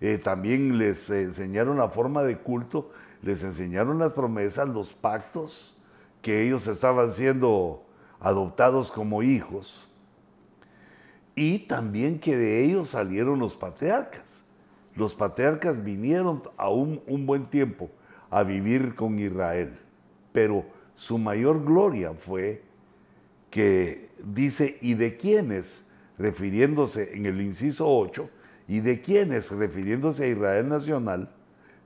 eh, 0.01 0.17
también 0.17 0.77
les 0.77 1.09
enseñaron 1.09 1.77
la 1.77 1.89
forma 1.89 2.23
de 2.23 2.37
culto, 2.37 2.91
les 3.21 3.43
enseñaron 3.43 3.99
las 3.99 4.13
promesas, 4.13 4.69
los 4.69 4.93
pactos, 4.93 5.81
que 6.21 6.45
ellos 6.45 6.67
estaban 6.67 7.11
siendo 7.11 7.85
adoptados 8.19 8.91
como 8.91 9.23
hijos, 9.23 9.89
y 11.35 11.59
también 11.59 12.19
que 12.19 12.35
de 12.35 12.65
ellos 12.65 12.89
salieron 12.89 13.39
los 13.39 13.55
patriarcas. 13.55 14.43
Los 14.95 15.13
patriarcas 15.13 15.81
vinieron 15.81 16.43
a 16.57 16.69
un, 16.69 17.01
buen 17.25 17.45
tiempo 17.45 17.89
a 18.29 18.43
vivir 18.43 18.95
con 18.95 19.17
Israel, 19.17 19.79
pero 20.33 20.65
su 20.95 21.17
mayor 21.17 21.63
gloria 21.63 22.13
fue 22.13 22.63
que 23.49 24.09
dice, 24.23 24.77
¿y 24.81 24.95
de 24.95 25.15
quiénes? 25.17 25.85
refiriéndose 26.17 27.15
en 27.15 27.25
el 27.25 27.39
inciso 27.39 27.87
8, 27.87 28.29
¿y 28.67 28.81
de 28.81 29.01
quiénes? 29.01 29.51
refiriéndose 29.51 30.25
a 30.25 30.27
Israel 30.27 30.67
nacional, 30.67 31.33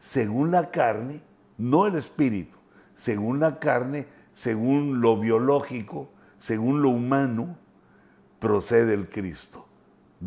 según 0.03 0.51
la 0.51 0.69
carne, 0.69 1.21
no 1.57 1.87
el 1.87 1.95
espíritu, 1.95 2.57
según 2.93 3.39
la 3.39 3.57
carne, 3.57 4.05
según 4.33 4.99
lo 4.99 5.17
biológico, 5.17 6.09
según 6.39 6.81
lo 6.81 6.89
humano, 6.89 7.55
procede 8.39 8.95
el 8.95 9.09
Cristo 9.09 9.63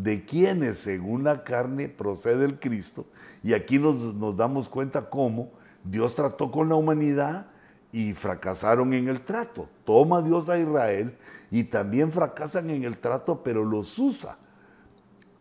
de 0.03 0.25
quienes 0.25 0.77
según 0.79 1.23
la 1.23 1.43
carne 1.43 1.89
procede 1.89 2.45
el 2.45 2.59
Cristo. 2.59 3.07
Y 3.43 3.53
aquí 3.53 3.79
nos, 3.79 4.37
damos 4.37 4.69
cuenta 4.69 5.09
cómo 5.09 5.49
Dios 5.83 6.13
trató 6.13 6.51
con 6.51 6.69
la 6.69 6.75
humanidad 6.75 7.47
y 7.91 8.13
fracasaron 8.13 8.93
en 8.93 9.07
el 9.07 9.21
trato. 9.21 9.69
Toma 9.85 10.21
Dios 10.21 10.49
a 10.49 10.59
Israel 10.59 11.17
y 11.49 11.63
también 11.63 12.11
fracasan 12.11 12.69
en 12.69 12.83
el 12.83 12.97
trato, 12.97 13.41
pero 13.43 13.63
los 13.63 13.97
usa. 13.97 14.37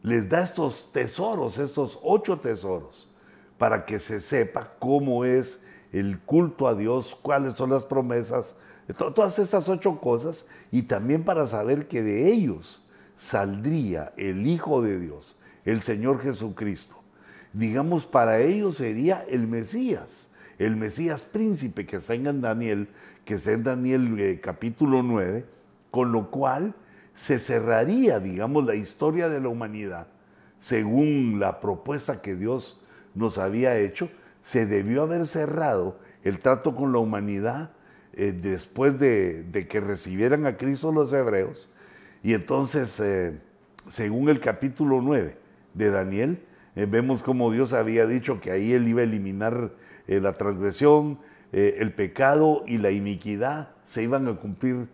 Les 0.02 0.28
da 0.28 0.42
estos 0.42 0.90
tesoros, 0.92 1.58
estos 1.58 1.98
ocho 2.02 2.38
tesoros, 2.38 3.14
para 3.58 3.84
que 3.84 4.00
se 4.00 4.20
sepa 4.20 4.72
cómo 4.78 5.24
es 5.24 5.64
el 5.92 6.18
culto 6.18 6.68
a 6.68 6.74
Dios, 6.74 7.16
cuáles 7.20 7.54
son 7.54 7.70
las 7.70 7.84
promesas, 7.84 8.56
todas 9.14 9.38
esas 9.38 9.68
ocho 9.68 10.00
cosas, 10.00 10.46
y 10.70 10.82
también 10.82 11.24
para 11.24 11.46
saber 11.46 11.88
que 11.88 12.02
de 12.02 12.32
ellos 12.32 12.86
saldría 13.16 14.12
el 14.16 14.46
Hijo 14.46 14.82
de 14.82 14.98
Dios, 14.98 15.36
el 15.64 15.82
Señor 15.82 16.20
Jesucristo. 16.20 16.96
Digamos, 17.52 18.04
para 18.04 18.40
ellos 18.40 18.76
sería 18.76 19.24
el 19.28 19.46
Mesías, 19.46 20.30
el 20.58 20.76
Mesías 20.76 21.22
príncipe 21.22 21.86
que 21.86 21.96
está 21.96 22.14
en 22.14 22.40
Daniel, 22.40 22.88
que 23.24 23.34
está 23.34 23.52
en 23.52 23.64
Daniel 23.64 24.20
eh, 24.20 24.40
capítulo 24.42 25.02
9, 25.02 25.46
con 25.90 26.12
lo 26.12 26.30
cual 26.30 26.74
se 27.14 27.38
cerraría, 27.38 28.20
digamos, 28.20 28.66
la 28.66 28.74
historia 28.74 29.28
de 29.30 29.40
la 29.40 29.48
humanidad, 29.48 30.08
según 30.58 31.38
la 31.40 31.60
propuesta 31.60 32.20
que 32.20 32.36
Dios 32.36 32.85
nos 33.16 33.38
había 33.38 33.76
hecho, 33.78 34.10
se 34.42 34.66
debió 34.66 35.02
haber 35.02 35.26
cerrado 35.26 35.98
el 36.22 36.38
trato 36.38 36.74
con 36.74 36.92
la 36.92 36.98
humanidad 36.98 37.72
eh, 38.12 38.32
después 38.32 38.98
de, 38.98 39.66
que 39.68 39.80
recibieran 39.80 40.46
a 40.46 40.56
Cristo 40.56 40.92
los 40.92 41.12
hebreos, 41.12 41.68
y 42.22 42.34
entonces, 42.34 43.00
eh, 43.00 43.38
según 43.88 44.28
el 44.28 44.40
capítulo 44.40 45.00
9 45.00 45.36
de 45.74 45.90
Daniel, 45.90 46.42
eh, 46.74 46.86
vemos 46.88 47.22
como 47.22 47.50
Dios 47.50 47.72
había 47.72 48.06
dicho 48.06 48.40
que 48.40 48.50
ahí 48.50 48.72
él 48.72 48.86
iba 48.86 49.00
a 49.00 49.04
eliminar 49.04 49.72
la 50.06 50.36
transgresión, 50.36 51.18
el 51.50 51.92
pecado 51.92 52.62
y 52.64 52.78
la 52.78 52.92
iniquidad. 52.92 53.70
Se 53.84 54.04
iban 54.04 54.28
a 54.28 54.36
cumplir 54.36 54.86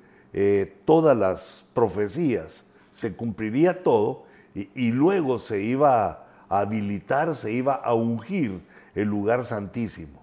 todas 0.87 1.15
las 1.15 1.67
profecías, 1.75 2.71
se 2.93 3.15
cumpliría 3.15 3.83
todo 3.83 4.25
y, 4.55 4.93
luego 4.93 5.39
se 5.39 5.63
iba 5.63 6.22
a 6.53 6.61
habilitar, 6.61 7.35
se 7.35 7.53
iba 7.53 7.75
a 7.75 7.95
ungir 7.95 8.61
el 8.95 9.09
lugar 9.09 9.45
santísimo. 9.45 10.23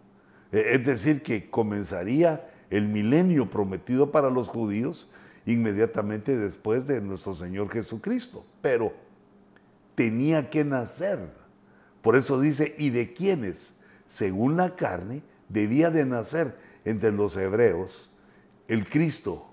E, 0.52 0.76
es 0.76 0.86
decir, 0.86 1.24
que 1.24 1.50
comenzaría 1.50 2.48
el 2.70 2.88
milenio 2.88 3.50
prometido 3.50 4.12
para 4.12 4.30
los 4.30 4.48
judíos 4.48 5.10
inmediatamente 5.46 6.38
después 6.38 6.86
de 6.86 7.02
nuestro 7.02 7.34
Señor 7.34 7.72
Jesucristo. 7.72 8.46
Pero 8.62 8.94
tenía 9.96 10.52
que 10.52 10.64
nacer. 10.64 11.20
Por 12.04 12.16
eso 12.16 12.40
dice, 12.40 12.76
¿y 12.78 12.92
de 12.92 13.14
quiénes? 13.14 13.80
Según 14.06 14.56
la 14.56 14.76
carne, 14.76 15.24
debía 15.50 15.90
de 15.90 16.06
nacer 16.06 16.56
entre 16.86 17.12
los 17.12 17.36
hebreos 17.38 18.16
el 18.68 18.88
Cristo, 18.88 19.48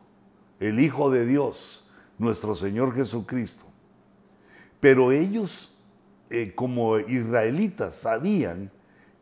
el 0.60 0.78
Hijo 0.78 1.10
de 1.10 1.24
Dios, 1.24 1.90
nuestro 2.18 2.54
Señor 2.54 2.94
Jesucristo. 2.94 3.64
Pero 4.78 5.10
ellos, 5.10 5.75
eh, 6.30 6.52
como 6.54 6.98
israelitas, 6.98 7.96
sabían 7.96 8.70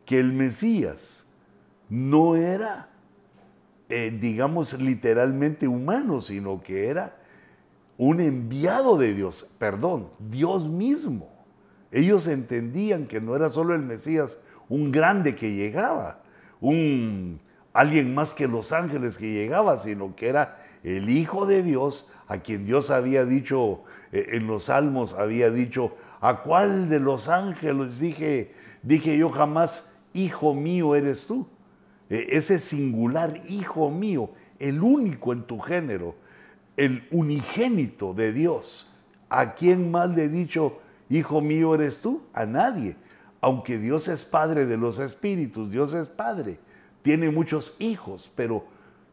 que 0.05 0.19
el 0.19 0.33
Mesías 0.33 1.31
no 1.89 2.35
era, 2.35 2.89
eh, 3.89 4.17
digamos, 4.19 4.79
literalmente 4.79 5.67
humano, 5.67 6.21
sino 6.21 6.61
que 6.61 6.87
era 6.87 7.17
un 7.97 8.19
enviado 8.19 8.97
de 8.97 9.13
Dios, 9.13 9.49
perdón, 9.57 10.09
Dios 10.19 10.67
mismo. 10.67 11.29
Ellos 11.91 12.27
entendían 12.27 13.07
que 13.07 13.21
no 13.21 13.35
era 13.35 13.49
solo 13.49 13.73
el 13.73 13.81
Mesías 13.81 14.39
un 14.67 14.91
grande 14.91 15.35
que 15.35 15.53
llegaba, 15.53 16.23
un 16.59 17.39
alguien 17.75 18.15
más 18.15 18.33
que 18.33 18.47
los 18.47 18.71
ángeles 18.71 19.17
que 19.17 19.33
llegaba, 19.33 19.77
sino 19.77 20.15
que 20.15 20.29
era 20.29 20.63
el 20.83 21.09
Hijo 21.09 21.45
de 21.45 21.61
Dios, 21.61 22.09
a 22.27 22.37
quien 22.37 22.65
Dios 22.65 22.89
había 22.89 23.25
dicho 23.25 23.83
eh, 24.13 24.29
en 24.31 24.47
los 24.47 24.63
salmos, 24.65 25.13
había 25.13 25.51
dicho, 25.51 25.95
¿a 26.21 26.41
cuál 26.41 26.89
de 26.89 26.99
los 26.99 27.29
ángeles 27.29 27.99
dije, 27.99 28.53
dije 28.83 29.17
yo 29.17 29.29
jamás, 29.29 29.91
Hijo 30.13 30.53
mío 30.53 30.95
eres 30.95 31.27
tú? 31.27 31.47
E, 32.09 32.27
ese 32.29 32.59
singular 32.59 33.41
Hijo 33.49 33.91
mío, 33.91 34.29
el 34.59 34.81
único 34.81 35.33
en 35.33 35.43
tu 35.43 35.59
género, 35.59 36.15
el 36.77 37.07
unigénito 37.11 38.13
de 38.13 38.31
Dios. 38.33 38.87
¿A 39.29 39.53
quién 39.53 39.91
más 39.91 40.09
le 40.09 40.25
he 40.25 40.29
dicho, 40.29 40.79
Hijo 41.09 41.41
mío 41.41 41.75
eres 41.75 42.01
tú? 42.01 42.23
A 42.33 42.45
nadie. 42.45 42.95
Aunque 43.41 43.77
Dios 43.77 44.07
es 44.07 44.23
Padre 44.23 44.65
de 44.65 44.77
los 44.77 44.97
Espíritus, 44.99 45.69
Dios 45.69 45.93
es 45.93 46.07
Padre, 46.07 46.57
tiene 47.03 47.29
muchos 47.29 47.75
hijos, 47.79 48.31
pero 48.35 48.65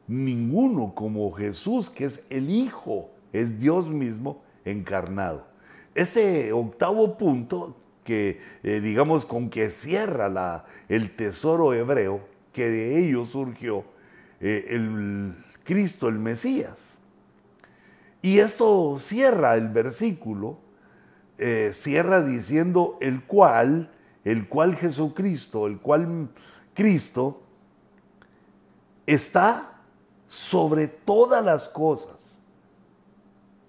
ninguno 0.06 0.94
como 0.94 1.30
Jesús, 1.32 1.90
que 1.90 2.06
es 2.06 2.26
el 2.30 2.48
Hijo, 2.48 3.10
es 3.32 3.58
Dios 3.58 3.90
mismo 3.90 4.42
encarnado. 4.64 5.51
Ese 5.94 6.52
octavo 6.52 7.16
punto 7.16 7.76
que 8.04 8.40
eh, 8.62 8.80
digamos 8.80 9.26
con 9.26 9.50
que 9.50 9.70
cierra 9.70 10.28
la, 10.28 10.64
el 10.88 11.14
tesoro 11.14 11.72
hebreo, 11.72 12.20
que 12.52 12.68
de 12.68 12.98
ello 12.98 13.24
surgió 13.24 13.84
eh, 14.40 14.66
el 14.70 15.34
Cristo, 15.64 16.08
el 16.08 16.18
Mesías. 16.18 16.98
Y 18.20 18.38
esto 18.38 18.96
cierra 18.98 19.56
el 19.56 19.68
versículo, 19.68 20.58
eh, 21.38 21.70
cierra 21.72 22.22
diciendo 22.22 22.98
el 23.00 23.24
cual, 23.24 23.90
el 24.24 24.48
cual 24.48 24.76
Jesucristo, 24.76 25.66
el 25.66 25.80
cual 25.80 26.28
Cristo 26.74 27.42
está 29.06 29.80
sobre 30.26 30.86
todas 30.86 31.44
las 31.44 31.68
cosas. 31.68 32.40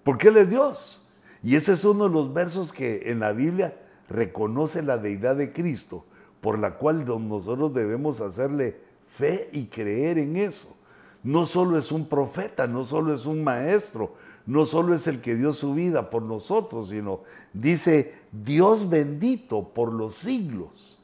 Porque 0.04 0.28
Él 0.28 0.36
es 0.36 0.50
Dios. 0.50 1.03
Y 1.44 1.56
ese 1.56 1.74
es 1.74 1.84
uno 1.84 2.04
de 2.04 2.10
los 2.10 2.32
versos 2.32 2.72
que 2.72 3.10
en 3.10 3.20
la 3.20 3.32
Biblia 3.32 3.76
reconoce 4.08 4.82
la 4.82 4.96
deidad 4.96 5.36
de 5.36 5.52
Cristo, 5.52 6.06
por 6.40 6.58
la 6.58 6.78
cual 6.78 7.04
nosotros 7.04 7.74
debemos 7.74 8.22
hacerle 8.22 8.80
fe 9.06 9.50
y 9.52 9.66
creer 9.66 10.16
en 10.16 10.36
eso. 10.36 10.74
No 11.22 11.44
solo 11.44 11.76
es 11.76 11.92
un 11.92 12.06
profeta, 12.08 12.66
no 12.66 12.84
solo 12.84 13.14
es 13.14 13.26
un 13.26 13.44
maestro, 13.44 14.14
no 14.46 14.64
solo 14.64 14.94
es 14.94 15.06
el 15.06 15.20
que 15.20 15.34
dio 15.34 15.52
su 15.52 15.74
vida 15.74 16.08
por 16.08 16.22
nosotros, 16.22 16.88
sino 16.88 17.20
dice 17.52 18.14
Dios 18.32 18.88
bendito 18.88 19.68
por 19.68 19.92
los 19.92 20.14
siglos. 20.14 21.02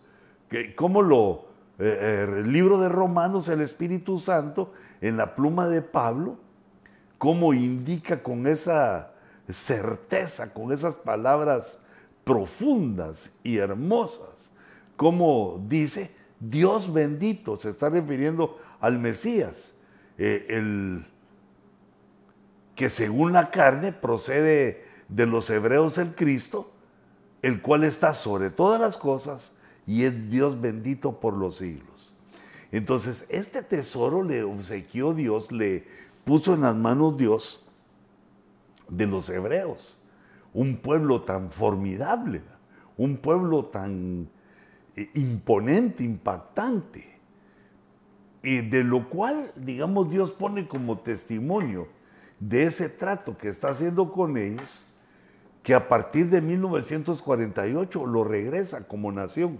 ¿Cómo 0.74 1.02
lo, 1.02 1.44
eh, 1.78 1.98
eh, 2.00 2.26
el 2.38 2.50
libro 2.50 2.80
de 2.80 2.88
Romanos, 2.88 3.48
el 3.48 3.60
Espíritu 3.60 4.18
Santo, 4.18 4.72
en 5.02 5.18
la 5.18 5.34
pluma 5.34 5.68
de 5.68 5.82
Pablo, 5.82 6.36
cómo 7.18 7.52
indica 7.52 8.22
con 8.22 8.46
esa 8.46 9.12
certeza, 9.54 10.52
con 10.52 10.72
esas 10.72 10.96
palabras 10.96 11.82
profundas 12.24 13.32
y 13.42 13.58
hermosas, 13.58 14.52
como 14.96 15.64
dice, 15.68 16.14
Dios 16.38 16.92
bendito, 16.92 17.58
se 17.58 17.70
está 17.70 17.88
refiriendo 17.88 18.58
al 18.80 18.98
Mesías, 18.98 19.74
eh, 20.18 20.46
el 20.48 21.06
que 22.74 22.90
según 22.90 23.32
la 23.32 23.50
carne 23.50 23.92
procede 23.92 24.84
de 25.08 25.26
los 25.26 25.50
hebreos 25.50 25.98
el 25.98 26.14
Cristo, 26.14 26.70
el 27.42 27.60
cual 27.60 27.84
está 27.84 28.14
sobre 28.14 28.50
todas 28.50 28.80
las 28.80 28.96
cosas, 28.96 29.52
y 29.86 30.04
es 30.04 30.30
Dios 30.30 30.60
bendito 30.60 31.20
por 31.20 31.34
los 31.34 31.56
siglos. 31.56 32.14
Entonces, 32.72 33.26
este 33.28 33.62
tesoro 33.62 34.22
le 34.22 34.44
obsequió 34.44 35.12
Dios, 35.12 35.50
le 35.50 35.86
puso 36.24 36.54
en 36.54 36.60
las 36.60 36.76
manos 36.76 37.16
Dios 37.16 37.66
de 38.90 39.06
los 39.06 39.28
hebreos, 39.30 40.02
un 40.52 40.76
pueblo 40.76 41.22
tan 41.22 41.50
formidable, 41.50 42.42
un 42.96 43.16
pueblo 43.16 43.66
tan 43.66 44.28
eh, 44.96 45.08
imponente, 45.14 46.04
impactante, 46.04 47.18
y 48.42 48.60
de 48.62 48.84
lo 48.84 49.08
cual, 49.08 49.52
digamos, 49.56 50.10
Dios 50.10 50.30
pone 50.32 50.66
como 50.66 50.98
testimonio 50.98 51.88
de 52.38 52.64
ese 52.64 52.88
trato 52.88 53.36
que 53.36 53.48
está 53.48 53.68
haciendo 53.68 54.10
con 54.10 54.36
ellos, 54.36 54.86
que 55.62 55.74
a 55.74 55.88
partir 55.88 56.30
de 56.30 56.40
1948 56.40 58.06
lo 58.06 58.24
regresa 58.24 58.88
como 58.88 59.12
nación. 59.12 59.58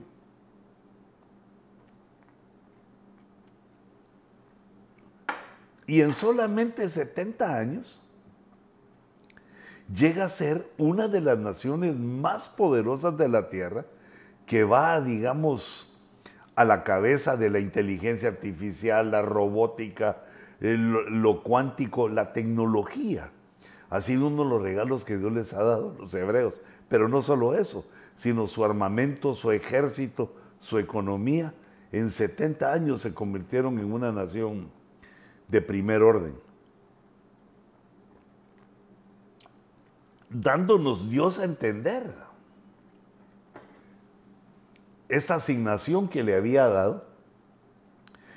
Y 5.86 6.00
en 6.00 6.12
solamente 6.12 6.88
70 6.88 7.58
años 7.58 8.02
llega 9.94 10.24
a 10.24 10.28
ser 10.28 10.68
una 10.78 11.08
de 11.08 11.20
las 11.20 11.38
naciones 11.38 11.98
más 11.98 12.48
poderosas 12.48 13.16
de 13.16 13.28
la 13.28 13.50
Tierra 13.50 13.84
que 14.46 14.64
va, 14.64 15.00
digamos, 15.00 15.98
a 16.54 16.64
la 16.64 16.84
cabeza 16.84 17.36
de 17.36 17.50
la 17.50 17.60
inteligencia 17.60 18.28
artificial, 18.28 19.10
la 19.10 19.22
robótica, 19.22 20.24
lo 20.60 21.42
cuántico, 21.42 22.08
la 22.08 22.32
tecnología. 22.32 23.30
Ha 23.88 24.00
sido 24.00 24.28
uno 24.28 24.44
de 24.44 24.50
los 24.50 24.62
regalos 24.62 25.04
que 25.04 25.16
Dios 25.16 25.32
les 25.32 25.52
ha 25.52 25.62
dado 25.62 25.94
a 25.96 25.98
los 26.00 26.14
hebreos. 26.14 26.60
Pero 26.88 27.08
no 27.08 27.22
solo 27.22 27.54
eso, 27.54 27.88
sino 28.14 28.46
su 28.46 28.64
armamento, 28.64 29.34
su 29.34 29.52
ejército, 29.52 30.34
su 30.60 30.78
economía. 30.78 31.54
En 31.92 32.10
70 32.10 32.72
años 32.72 33.00
se 33.00 33.14
convirtieron 33.14 33.78
en 33.78 33.92
una 33.92 34.12
nación 34.12 34.70
de 35.48 35.62
primer 35.62 36.02
orden. 36.02 36.34
Dándonos 40.30 41.10
Dios 41.10 41.38
a 41.38 41.44
entender 41.44 42.14
esa 45.08 45.34
asignación 45.34 46.08
que 46.08 46.22
le 46.22 46.36
había 46.36 46.68
dado 46.68 47.04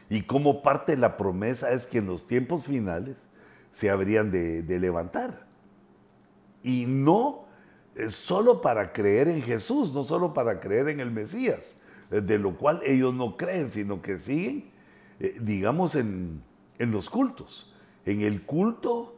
y 0.10 0.24
como 0.24 0.62
parte 0.62 0.94
de 0.94 0.98
la 0.98 1.18
promesa 1.18 1.72
es 1.72 1.88
que 1.88 2.00
en 2.00 2.08
los 2.08 2.28
tiempos 2.28 2.66
finales 2.66 3.16
se 3.72 3.90
habrían 3.90 4.32
de, 4.32 4.64
levantar. 4.80 5.48
Y 6.62 6.86
no 6.86 7.46
solo 8.10 8.62
para 8.62 8.92
creer 8.92 9.28
en 9.28 9.42
Jesús, 9.42 9.94
no 9.94 10.04
solo 10.04 10.34
para 10.34 10.60
creer 10.60 10.90
en 10.90 11.00
el 11.00 11.12
Mesías, 11.12 11.78
de 12.10 12.38
lo 12.38 12.58
cual 12.58 12.82
ellos 12.86 13.14
no 13.14 13.38
creen, 13.38 13.70
sino 13.70 14.02
que 14.02 14.20
siguen, 14.20 14.70
eh, 15.20 15.38
digamos, 15.42 15.96
en, 15.96 16.44
en 16.78 16.92
los 16.92 17.10
cultos. 17.10 17.74
En 18.06 18.22
el 18.22 18.44
culto 18.44 19.13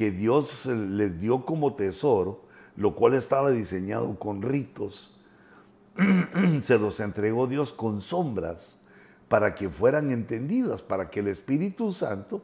que 0.00 0.10
Dios 0.10 0.64
les 0.64 1.20
dio 1.20 1.44
como 1.44 1.74
tesoro, 1.74 2.40
lo 2.74 2.94
cual 2.94 3.12
estaba 3.12 3.50
diseñado 3.50 4.18
con 4.18 4.40
ritos, 4.40 5.20
se 6.62 6.78
los 6.78 7.00
entregó 7.00 7.46
Dios 7.46 7.74
con 7.74 8.00
sombras 8.00 8.80
para 9.28 9.54
que 9.54 9.68
fueran 9.68 10.10
entendidas, 10.10 10.80
para 10.80 11.10
que 11.10 11.20
el 11.20 11.28
Espíritu 11.28 11.92
Santo 11.92 12.42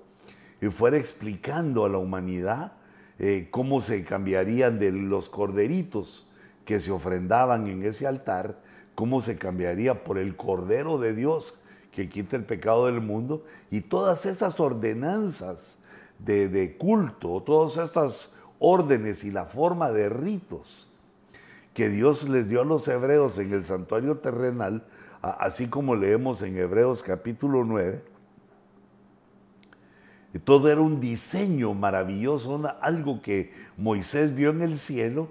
fuera 0.71 0.99
explicando 0.99 1.87
a 1.87 1.88
la 1.88 1.97
humanidad 1.97 2.75
eh, 3.19 3.49
cómo 3.51 3.81
se 3.81 4.05
cambiarían 4.05 4.79
de 4.79 4.92
los 4.92 5.31
corderitos 5.31 6.31
que 6.66 6.79
se 6.79 6.90
ofrendaban 6.90 7.69
en 7.69 7.85
ese 7.85 8.07
altar, 8.07 8.61
cómo 8.95 9.23
se 9.23 9.38
cambiaría 9.38 10.05
por 10.05 10.19
el 10.19 10.37
Cordero 10.37 10.99
de 10.99 11.14
Dios 11.14 11.59
que 11.90 12.11
quita 12.11 12.37
el 12.37 12.45
pecado 12.45 12.85
del 12.85 13.01
mundo 13.01 13.47
y 13.71 13.81
todas 13.81 14.27
esas 14.27 14.61
ordenanzas 14.61 15.79
de, 16.18 16.76
culto, 16.79 17.42
todas 17.42 17.76
estas 17.76 18.35
órdenes 18.59 19.24
y 19.24 19.31
la 19.31 19.44
forma 19.44 19.92
de 19.92 20.09
ritos 20.09 20.92
que 21.74 21.88
Dios 21.88 22.29
les 22.29 22.48
dio 22.48 22.62
a 22.62 22.64
los 22.64 22.88
hebreos 22.88 23.38
en 23.38 23.52
el 23.52 23.64
santuario 23.64 24.18
terrenal, 24.18 24.87
así 25.20 25.68
como 25.68 25.94
leemos 25.94 26.40
en 26.42 26.57
Hebreos 26.57 27.02
capítulo 27.02 27.64
9, 27.64 28.02
todo 30.44 30.70
era 30.70 30.81
un 30.81 31.00
diseño 31.00 31.74
maravilloso, 31.74 32.62
algo 32.81 33.20
que 33.20 33.52
Moisés 33.76 34.35
vio 34.35 34.50
en 34.50 34.62
el 34.62 34.79
cielo, 34.79 35.31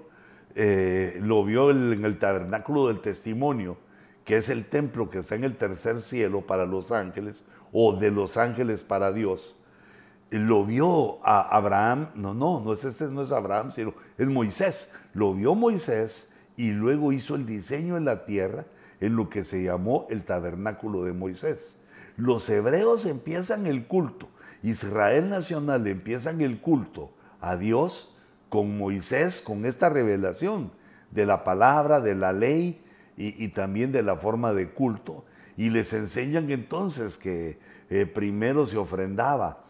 eh, 0.54 1.18
lo 1.22 1.44
vio 1.44 1.70
en 1.70 2.04
el 2.04 2.18
tabernáculo 2.18 2.88
del 2.88 3.00
testimonio, 3.00 3.76
que 4.24 4.36
es 4.36 4.48
el 4.48 4.64
templo 4.66 5.10
que 5.10 5.18
está 5.18 5.34
en 5.34 5.44
el 5.44 5.56
tercer 5.56 6.00
cielo 6.00 6.46
para 6.46 6.66
los 6.66 6.92
ángeles, 6.92 7.44
o 7.72 7.96
de 7.96 8.10
los 8.10 8.36
ángeles 8.36 8.82
para 8.82 9.12
Dios 9.12 9.65
lo 10.30 10.64
vio 10.64 11.24
a 11.24 11.56
Abraham, 11.56 12.10
no, 12.14 12.34
no, 12.34 12.60
no 12.60 12.72
es 12.72 12.84
este, 12.84 13.06
no 13.06 13.22
es 13.22 13.32
Abraham, 13.32 13.70
sino 13.70 13.94
es 14.18 14.26
Moisés. 14.26 14.92
Lo 15.14 15.34
vio 15.34 15.54
Moisés 15.54 16.32
y 16.56 16.72
luego 16.72 17.12
hizo 17.12 17.36
el 17.36 17.46
diseño 17.46 17.96
en 17.96 18.04
la 18.04 18.24
tierra 18.24 18.64
en 19.00 19.14
lo 19.14 19.28
que 19.28 19.44
se 19.44 19.62
llamó 19.62 20.06
el 20.10 20.24
tabernáculo 20.24 21.04
de 21.04 21.12
Moisés. 21.12 21.80
Los 22.16 22.48
hebreos 22.48 23.06
empiezan 23.06 23.66
el 23.66 23.86
culto, 23.86 24.28
Israel 24.62 25.28
nacional 25.28 25.86
empiezan 25.86 26.40
el 26.40 26.60
culto 26.60 27.12
a 27.40 27.56
Dios 27.56 28.16
con 28.48 28.78
Moisés, 28.78 29.42
con 29.42 29.64
esta 29.66 29.90
revelación 29.90 30.72
de 31.10 31.26
la 31.26 31.44
palabra, 31.44 32.00
de 32.00 32.14
la 32.14 32.32
ley 32.32 32.82
y, 33.16 33.48
también 33.48 33.92
de 33.92 34.02
la 34.02 34.16
forma 34.16 34.52
de 34.52 34.70
culto. 34.70 35.24
Y 35.56 35.70
les 35.70 35.92
enseñan 35.92 36.50
entonces 36.50 37.16
que 37.16 37.58
eh, 37.90 38.06
primero 38.06 38.66
se 38.66 38.76
ofrendaba 38.76 39.65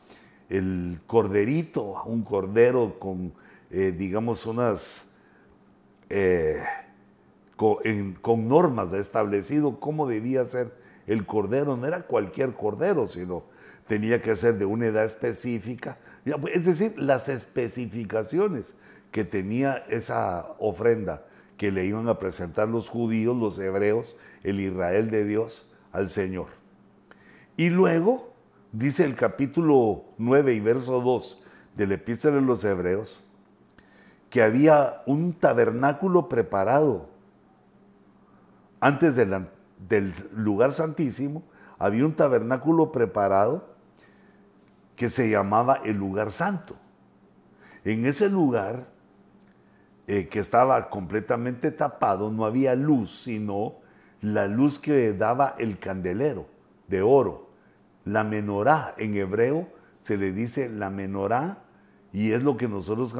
el 0.48 1.00
corderito, 1.06 2.02
un 2.04 2.22
cordero 2.22 2.98
con, 2.98 3.32
eh, 3.70 3.92
digamos, 3.96 4.46
unas, 4.46 5.08
eh, 6.08 6.62
con, 7.56 8.48
normas 8.48 8.92
de 8.92 9.00
establecido 9.00 9.80
cómo 9.80 10.06
debía 10.06 10.44
ser 10.44 10.72
el 11.06 11.26
cordero. 11.26 11.76
No 11.76 11.86
era 11.86 12.02
cualquier 12.02 12.54
cordero, 12.54 13.06
sino 13.06 13.44
tenía 13.86 14.20
que 14.22 14.36
ser 14.36 14.58
de 14.58 14.64
una 14.64 14.86
edad 14.86 15.04
específica. 15.04 15.98
Es 16.52 16.64
decir, 16.64 16.94
las 16.96 17.28
especificaciones 17.28 18.74
que 19.10 19.24
tenía 19.24 19.84
esa 19.88 20.46
ofrenda 20.58 21.24
que 21.56 21.72
le 21.72 21.86
iban 21.86 22.08
a 22.08 22.18
presentar 22.18 22.68
los 22.68 22.88
judíos, 22.88 23.36
los 23.36 23.58
hebreos, 23.58 24.16
el 24.42 24.60
Israel 24.60 25.10
de 25.10 25.24
Dios 25.24 25.72
al 25.92 26.10
Señor. 26.10 26.48
Y 27.56 27.70
luego 27.70 28.35
dice 28.78 29.04
el 29.04 29.14
capítulo 29.14 30.04
9 30.18 30.52
y 30.52 30.60
verso 30.60 31.00
2 31.00 31.42
del 31.76 31.92
epístola 31.92 32.36
de 32.36 32.42
los 32.42 32.62
Hebreos, 32.62 33.26
que 34.28 34.42
había 34.42 35.02
un 35.06 35.32
tabernáculo 35.32 36.28
preparado 36.28 37.08
antes 38.80 39.16
del 39.16 40.12
lugar 40.34 40.74
santísimo, 40.74 41.42
había 41.78 42.04
un 42.04 42.14
tabernáculo 42.14 42.92
preparado 42.92 43.74
que 44.94 45.08
se 45.08 45.30
llamaba 45.30 45.80
el 45.84 45.96
lugar 45.96 46.30
santo. 46.30 46.76
En 47.84 48.04
ese 48.04 48.28
lugar, 48.28 48.88
eh, 50.06 50.28
que 50.28 50.38
estaba 50.38 50.90
completamente 50.90 51.70
tapado, 51.70 52.30
no 52.30 52.44
había 52.44 52.74
luz, 52.74 53.22
sino 53.22 53.76
la 54.20 54.46
luz 54.46 54.78
que 54.78 55.14
daba 55.14 55.54
el 55.58 55.78
candelero 55.78 56.46
de 56.88 57.00
oro 57.00 57.45
la 58.06 58.24
menorá 58.24 58.94
en 58.96 59.14
hebreo 59.16 59.68
se 60.02 60.16
le 60.16 60.32
dice 60.32 60.70
la 60.70 60.88
menorá 60.88 61.64
y 62.12 62.30
es 62.30 62.42
lo 62.42 62.56
que 62.56 62.68
nosotros 62.68 63.14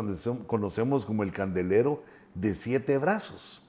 conocemos 0.47 1.05
como 1.05 1.23
el 1.25 1.33
candelero 1.33 2.03
de 2.35 2.55
siete 2.55 2.97
brazos. 2.97 3.69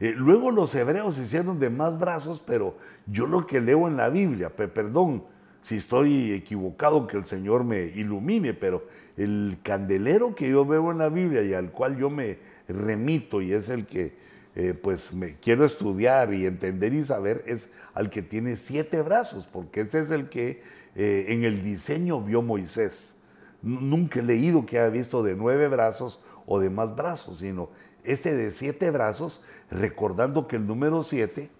Eh, 0.00 0.14
luego 0.16 0.50
los 0.50 0.74
hebreos 0.74 1.18
hicieron 1.18 1.60
de 1.60 1.70
más 1.70 1.98
brazos, 1.98 2.42
pero 2.44 2.76
yo 3.06 3.26
lo 3.26 3.46
que 3.46 3.60
leo 3.60 3.86
en 3.86 3.96
la 3.96 4.08
Biblia, 4.08 4.48
perdón 4.56 5.24
si 5.60 5.76
estoy 5.76 6.32
equivocado, 6.32 7.06
que 7.06 7.16
el 7.16 7.26
Señor 7.26 7.64
me 7.64 7.84
ilumine, 7.84 8.54
pero 8.54 8.86
el 9.16 9.58
candelero 9.62 10.34
que 10.34 10.50
yo 10.50 10.64
veo 10.64 10.90
en 10.90 10.98
la 10.98 11.10
Biblia 11.10 11.42
y 11.42 11.54
al 11.54 11.70
cual 11.70 11.96
yo 11.96 12.10
me 12.10 12.38
remito 12.68 13.40
y 13.40 13.52
es 13.52 13.68
el 13.68 13.86
que 13.86 14.23
eh, 14.56 14.72
pues 14.72 15.12
me 15.12 15.36
quiero 15.36 15.64
estudiar 15.64 16.32
y 16.32 16.46
entender 16.46 16.94
y 16.94 17.04
saber 17.04 17.42
es 17.46 17.72
al 17.92 18.08
que 18.08 18.22
tiene 18.22 18.56
siete 18.56 19.02
brazos, 19.02 19.48
porque 19.50 19.80
ese 19.80 20.00
es 20.00 20.10
el 20.10 20.28
que 20.28 20.62
eh, 20.94 21.26
en 21.28 21.42
el 21.42 21.64
diseño 21.64 22.20
vio 22.20 22.40
Moisés. 22.40 23.16
Nunca 23.62 24.20
he 24.20 24.22
leído 24.22 24.64
que 24.64 24.78
haya 24.78 24.90
visto 24.90 25.22
de 25.22 25.34
nueve 25.34 25.66
brazos 25.68 26.20
o 26.46 26.60
de 26.60 26.70
más 26.70 26.94
brazos, 26.94 27.38
sino 27.40 27.70
este 28.04 28.34
de 28.34 28.52
siete 28.52 28.90
brazos, 28.90 29.42
recordando 29.70 30.46
que 30.46 30.56
el 30.56 30.66
número 30.66 31.02
siete 31.02 31.50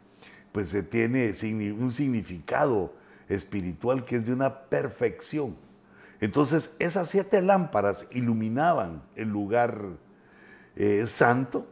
pues 0.52 0.76
tiene 0.88 1.34
un 1.80 1.90
significado 1.90 2.94
espiritual 3.28 4.04
que 4.04 4.16
es 4.16 4.26
de 4.26 4.32
una 4.32 4.68
perfección. 4.68 5.56
Entonces 6.20 6.76
esas 6.78 7.08
siete 7.08 7.42
lámparas 7.42 8.06
iluminaban 8.12 9.02
el 9.16 9.30
lugar 9.30 9.80
eh, 10.76 11.06
santo 11.08 11.66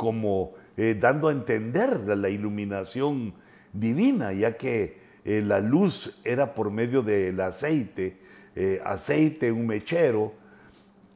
como 0.00 0.54
eh, 0.78 0.96
dando 0.98 1.28
a 1.28 1.32
entender 1.32 2.00
la 2.08 2.30
iluminación 2.30 3.34
divina, 3.70 4.32
ya 4.32 4.56
que 4.56 4.98
eh, 5.26 5.42
la 5.42 5.60
luz 5.60 6.22
era 6.24 6.54
por 6.54 6.70
medio 6.70 7.02
del 7.02 7.38
aceite, 7.38 8.18
eh, 8.56 8.80
aceite, 8.82 9.52
un 9.52 9.66
mechero 9.66 10.32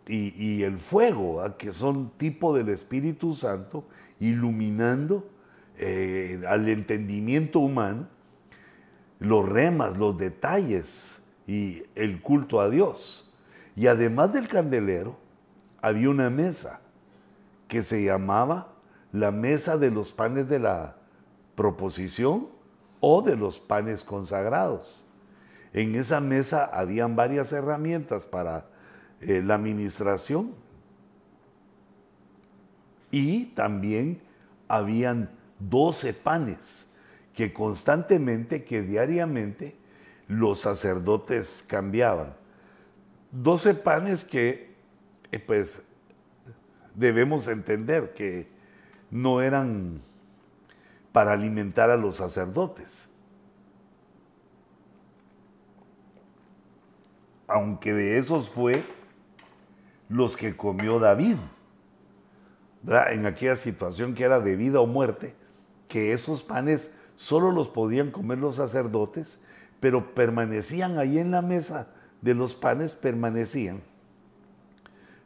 y, 0.07 0.63
el 0.65 0.79
fuego, 0.79 1.43
que 1.57 1.73
son 1.73 2.11
tipo 2.19 2.55
del 2.55 2.69
Espíritu 2.69 3.33
Santo, 3.33 3.89
iluminando 4.21 5.31
al 6.47 6.69
entendimiento 6.69 7.61
humano 7.61 8.07
los 9.19 9.49
remas, 9.49 9.97
los 9.97 10.19
detalles 10.19 11.23
y 11.47 11.85
el 11.95 12.21
culto 12.21 12.61
a 12.61 12.69
Dios. 12.69 13.33
Y 13.77 13.87
además 13.87 14.35
del 14.35 14.47
candelero, 14.47 15.17
había 15.81 16.11
una 16.11 16.29
mesa 16.29 16.83
que 17.67 17.83
se 17.83 18.05
llamaba 18.05 18.74
la 19.15 19.31
mesa 19.31 19.79
de 19.79 19.93
los 19.93 20.11
panes 20.11 20.49
de 20.49 20.59
la 20.59 20.97
proposición 21.55 22.49
o 22.99 23.23
de 23.23 23.37
los 23.37 23.61
panes 23.61 24.03
consagrados. 24.03 25.05
En 25.73 25.95
esa 25.95 26.19
mesa 26.19 26.65
habían 26.65 27.15
varias 27.15 27.53
herramientas 27.53 28.27
para 28.27 28.67
eh, 29.21 29.41
la 29.41 29.55
administración 29.55 30.53
y 33.13 33.45
también 33.55 34.21
habían 34.67 35.31
12 35.61 36.13
panes 36.15 36.91
que 37.35 37.53
constantemente, 37.53 38.65
que 38.65 38.83
diariamente 38.83 39.77
los 40.27 40.59
sacerdotes 40.59 41.65
cambiaban. 41.69 42.35
12 43.31 43.75
panes 43.75 44.25
que 44.25 44.75
eh, 45.31 45.39
pues 45.39 45.83
debemos 46.97 47.47
entender 47.47 48.13
que 48.13 48.54
no 49.11 49.41
eran 49.43 50.01
para 51.13 51.33
alimentar 51.33 51.91
a 51.91 51.97
los 51.97 52.17
sacerdotes. 52.17 53.11
Aunque 57.47 57.93
de 57.93 58.19
esos 58.19 58.49
fue 58.49 58.83
los 60.09 60.37
que 60.37 60.57
comió 60.57 60.99
David, 60.99 61.37
en 63.11 63.27
aquella 63.27 63.57
situación 63.57 64.15
que 64.15 64.25
era 64.25 64.41
de 64.41 64.57
vida 64.57 64.81
o 64.81 64.87
muerte, 64.87 65.35
que 65.89 66.13
esos 66.13 66.43
panes 66.43 66.95
solo 67.17 67.53
los 67.53 67.69
podían 67.69 68.11
comer 68.11 68.39
los 68.39 68.57
sacerdotes, 68.57 69.45
pero 69.81 70.15
permanecían 70.15 70.99
ahí 70.99 71.19
en 71.19 71.31
la 71.31 71.43
mesa 71.43 71.89
de 72.21 72.35
los 72.35 72.55
panes, 72.55 72.95
permanecían 72.95 73.83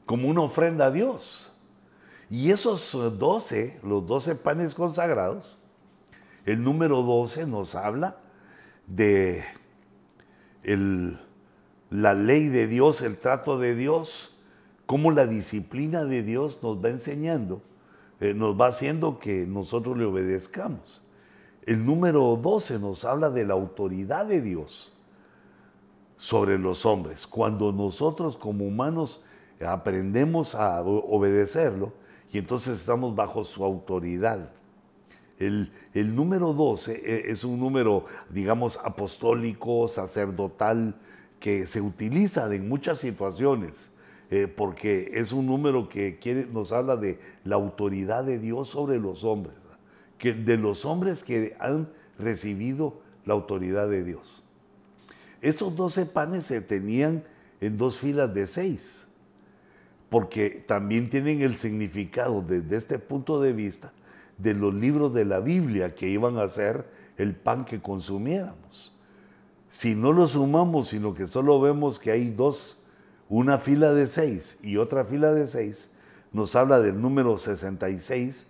como 0.08 0.28
una 0.28 0.40
ofrenda 0.40 0.86
a 0.86 0.90
Dios. 0.90 1.54
Y 2.30 2.50
esos 2.50 2.92
12, 2.92 3.80
los 3.82 4.06
12 4.06 4.34
panes 4.36 4.74
consagrados, 4.74 5.58
el 6.44 6.62
número 6.62 7.02
12 7.02 7.46
nos 7.46 7.74
habla 7.74 8.16
de 8.86 9.44
la 11.90 12.14
ley 12.14 12.48
de 12.48 12.66
Dios, 12.66 13.00
el 13.02 13.16
trato 13.16 13.58
de 13.58 13.74
Dios, 13.74 14.34
cómo 14.84 15.10
la 15.10 15.26
disciplina 15.26 16.04
de 16.04 16.22
Dios 16.22 16.60
nos 16.62 16.82
va 16.82 16.90
enseñando, 16.90 17.62
eh, 18.20 18.34
nos 18.34 18.60
va 18.60 18.68
haciendo 18.68 19.18
que 19.18 19.46
nosotros 19.46 19.96
le 19.96 20.04
obedezcamos. 20.04 21.02
El 21.64 21.84
número 21.84 22.38
12 22.40 22.78
nos 22.78 23.04
habla 23.04 23.30
de 23.30 23.44
la 23.44 23.54
autoridad 23.54 24.26
de 24.26 24.40
Dios 24.40 24.94
sobre 26.16 26.58
los 26.58 26.84
hombres. 26.86 27.26
Cuando 27.26 27.72
nosotros 27.72 28.36
como 28.36 28.66
humanos 28.66 29.22
aprendemos 29.60 30.54
a 30.54 30.80
obedecerlo, 30.82 31.92
y 32.32 32.38
entonces 32.38 32.78
estamos 32.80 33.14
bajo 33.14 33.44
su 33.44 33.64
autoridad. 33.64 34.52
El, 35.38 35.70
número 35.94 36.52
12 36.52 37.02
e, 37.04 37.30
es 37.30 37.44
un 37.44 37.60
número, 37.60 38.06
digamos, 38.30 38.78
apostólico, 38.82 39.86
sacerdotal, 39.88 40.96
que 41.38 41.66
se 41.68 41.80
utiliza 41.80 42.52
en 42.52 42.68
muchas 42.68 42.98
situaciones, 42.98 43.92
eh, 44.30 44.48
porque 44.48 45.10
es 45.14 45.32
un 45.32 45.46
número 45.46 45.88
que 45.88 46.48
nos 46.52 46.72
habla 46.72 46.96
de 46.96 47.20
la 47.44 47.54
autoridad 47.54 48.24
de 48.24 48.38
Dios 48.38 48.68
sobre 48.68 48.98
los 48.98 49.22
hombres, 49.22 49.54
que, 50.18 50.34
de 50.34 50.56
los 50.56 50.84
hombres 50.84 51.22
que 51.22 51.56
han 51.60 51.88
recibido 52.18 53.00
la 53.24 53.34
autoridad 53.34 53.88
de 53.88 54.02
Dios. 54.02 54.42
Estos 55.40 55.76
doce 55.76 56.04
panes 56.04 56.46
se 56.46 56.60
tenían 56.60 57.22
en 57.60 57.78
dos 57.78 57.98
filas 57.98 58.34
de 58.34 58.46
seis, 58.46 59.07
porque 60.08 60.64
también 60.66 61.10
tienen 61.10 61.42
el 61.42 61.56
significado 61.56 62.42
desde 62.42 62.76
este 62.76 62.98
punto 62.98 63.40
de 63.40 63.52
vista 63.52 63.92
de 64.38 64.54
los 64.54 64.72
libros 64.72 65.12
de 65.12 65.24
la 65.24 65.40
Biblia 65.40 65.94
que 65.94 66.08
iban 66.08 66.38
a 66.38 66.48
ser 66.48 66.86
el 67.16 67.34
pan 67.34 67.64
que 67.64 67.80
consumiéramos. 67.80 68.94
Si 69.70 69.94
no 69.94 70.12
lo 70.12 70.26
sumamos, 70.28 70.88
sino 70.88 71.14
que 71.14 71.26
solo 71.26 71.60
vemos 71.60 71.98
que 71.98 72.10
hay 72.10 72.30
dos, 72.30 72.84
una 73.28 73.58
fila 73.58 73.92
de 73.92 74.06
seis 74.06 74.58
y 74.62 74.76
otra 74.76 75.04
fila 75.04 75.32
de 75.32 75.46
seis, 75.46 75.92
nos 76.32 76.54
habla 76.56 76.80
del 76.80 77.00
número 77.00 77.36
66, 77.36 78.46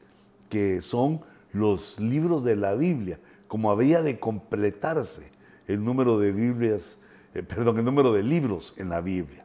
que 0.49 0.81
son 0.81 1.23
los 1.53 1.99
libros 1.99 2.45
de 2.45 2.57
la 2.57 2.75
Biblia, 2.75 3.19
como 3.49 3.71
había 3.71 4.03
de 4.03 4.21
completarse 4.21 5.31
el 5.67 5.85
número 5.85 6.19
de 6.19 6.33
Biblias, 6.33 7.01
eh, 7.35 7.43
perdón, 7.43 7.79
el 7.79 7.85
número 7.85 8.13
de 8.13 8.23
libros 8.23 8.75
en 8.77 8.91
la 8.91 9.01
Biblia. 9.01 9.45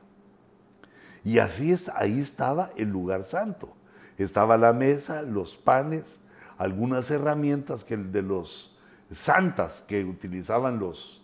Y 1.23 1.39
así 1.39 1.71
es, 1.71 1.89
ahí 1.89 2.19
estaba 2.19 2.71
el 2.75 2.89
lugar 2.89 3.23
santo. 3.23 3.73
Estaba 4.17 4.57
la 4.57 4.73
mesa, 4.73 5.21
los 5.21 5.55
panes, 5.55 6.21
algunas 6.57 7.09
herramientas 7.11 7.83
que 7.83 7.97
de 7.97 8.21
los 8.21 8.77
santas 9.11 9.83
que 9.87 10.03
utilizaban 10.03 10.79
los 10.79 11.23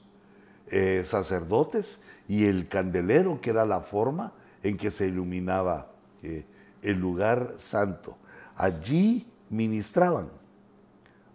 eh, 0.67 1.03
sacerdotes 1.05 2.03
y 2.27 2.45
el 2.45 2.67
candelero, 2.67 3.41
que 3.41 3.49
era 3.49 3.65
la 3.65 3.81
forma 3.81 4.33
en 4.63 4.77
que 4.77 4.91
se 4.91 5.07
iluminaba 5.07 5.91
eh, 6.23 6.45
el 6.81 6.99
lugar 6.99 7.53
santo. 7.57 8.17
Allí 8.55 9.27
ministraban, 9.49 10.29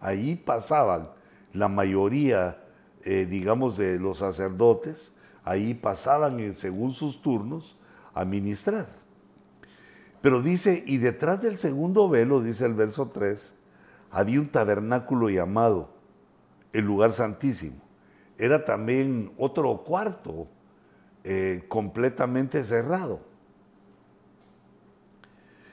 ahí 0.01 0.37
pasaban 0.37 1.11
la 1.53 1.69
mayoría, 1.69 2.63
eh, 3.03 3.27
digamos, 3.29 3.77
de 3.77 3.99
los 3.99 4.19
sacerdotes, 4.19 5.17
ahí 5.45 5.75
pasaban 5.75 6.55
según 6.55 6.93
sus 6.93 7.21
turnos 7.23 7.77
a 8.15 8.25
ministrar. 8.25 8.89
Pero 10.21 10.41
dice, 10.41 10.83
y 10.87 10.99
detrás 10.99 11.43
del 11.43 11.59
segundo 11.59 12.09
velo, 12.09 12.41
dice 12.41 12.65
el 12.65 12.75
verso 12.75 13.11
3, 13.13 13.59
había 14.11 14.41
un 14.41 14.49
tabernáculo 14.49 15.29
llamado 15.29 15.91
el 16.73 16.85
lugar 16.85 17.13
santísimo. 17.13 17.77
Era 18.39 18.65
también 18.65 19.33
otro 19.39 19.85
cuarto 19.85 20.49
eh, 21.25 21.65
completamente 21.69 22.65
cerrado. 22.65 23.21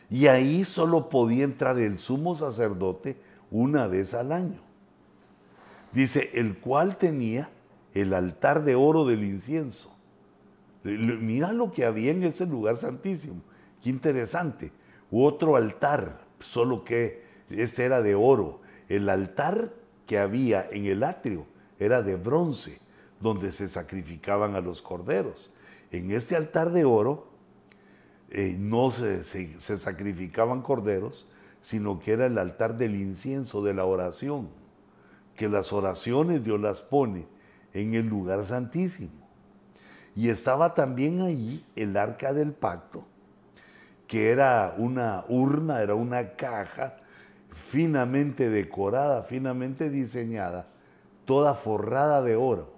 Y 0.10 0.28
ahí 0.28 0.66
solo 0.66 1.08
podía 1.10 1.46
entrar 1.46 1.80
el 1.80 1.98
sumo 1.98 2.36
sacerdote 2.36 3.16
una 3.50 3.88
vez 3.88 4.14
al 4.14 4.32
año. 4.32 4.60
Dice, 5.94 6.32
el 6.34 6.58
cual 6.60 6.98
tenía 6.98 7.50
el 7.94 8.14
altar 8.14 8.64
de 8.64 8.76
oro 8.76 9.06
del 9.06 9.24
incienso. 9.24 9.96
Mira 10.84 11.52
lo 11.54 11.72
que 11.72 11.86
había 11.86 12.12
en 12.12 12.24
ese 12.24 12.46
lugar 12.46 12.78
santísimo. 12.78 13.42
Qué 13.84 13.90
interesante. 13.90 14.72
Otro 15.12 15.56
altar, 15.56 16.22
solo 16.40 16.84
que 16.84 17.24
ese 17.50 17.86
era 17.86 18.02
de 18.02 18.16
oro. 18.16 18.62
El 18.90 19.10
altar 19.10 19.74
que 20.06 20.18
había 20.18 20.68
en 20.72 20.86
el 20.86 21.04
atrio 21.04 21.46
era 21.80 22.02
de 22.02 22.16
bronce, 22.16 22.80
donde 23.20 23.52
se 23.52 23.70
sacrificaban 23.70 24.56
a 24.56 24.62
los 24.62 24.82
corderos. 24.82 25.54
En 25.92 26.12
este 26.12 26.36
altar 26.36 26.72
de 26.72 26.86
oro 26.86 27.28
eh, 28.30 28.56
no 28.58 28.92
se 28.92 29.24
sacrificaban 29.78 30.62
corderos, 30.62 31.28
sino 31.62 32.00
que 32.00 32.14
era 32.14 32.26
el 32.26 32.38
altar 32.38 32.78
del 32.78 32.96
incienso, 32.96 33.64
de 33.64 33.74
la 33.74 33.86
oración, 33.86 34.50
que 35.36 35.48
las 35.48 35.72
oraciones 35.72 36.44
Dios 36.44 36.60
las 36.60 36.82
pone 36.82 37.28
en 37.74 37.94
el 37.94 38.08
lugar 38.08 38.46
santísimo. 38.46 39.21
Y 40.16 40.30
estaba 40.30 40.74
también 40.74 41.22
allí 41.22 41.66
el 41.76 41.96
arca 41.96 42.34
del 42.34 42.54
pacto, 42.54 43.06
que 44.08 44.30
era 44.30 44.76
una 44.78 45.24
urna, 45.30 45.82
era 45.82 45.96
una 45.96 46.36
caja 46.36 46.98
finamente 47.50 48.50
decorada, 48.50 49.24
finamente 49.24 49.90
diseñada, 49.90 50.68
toda 51.26 51.54
forrada 51.54 52.22
de 52.22 52.36
oro. 52.36 52.74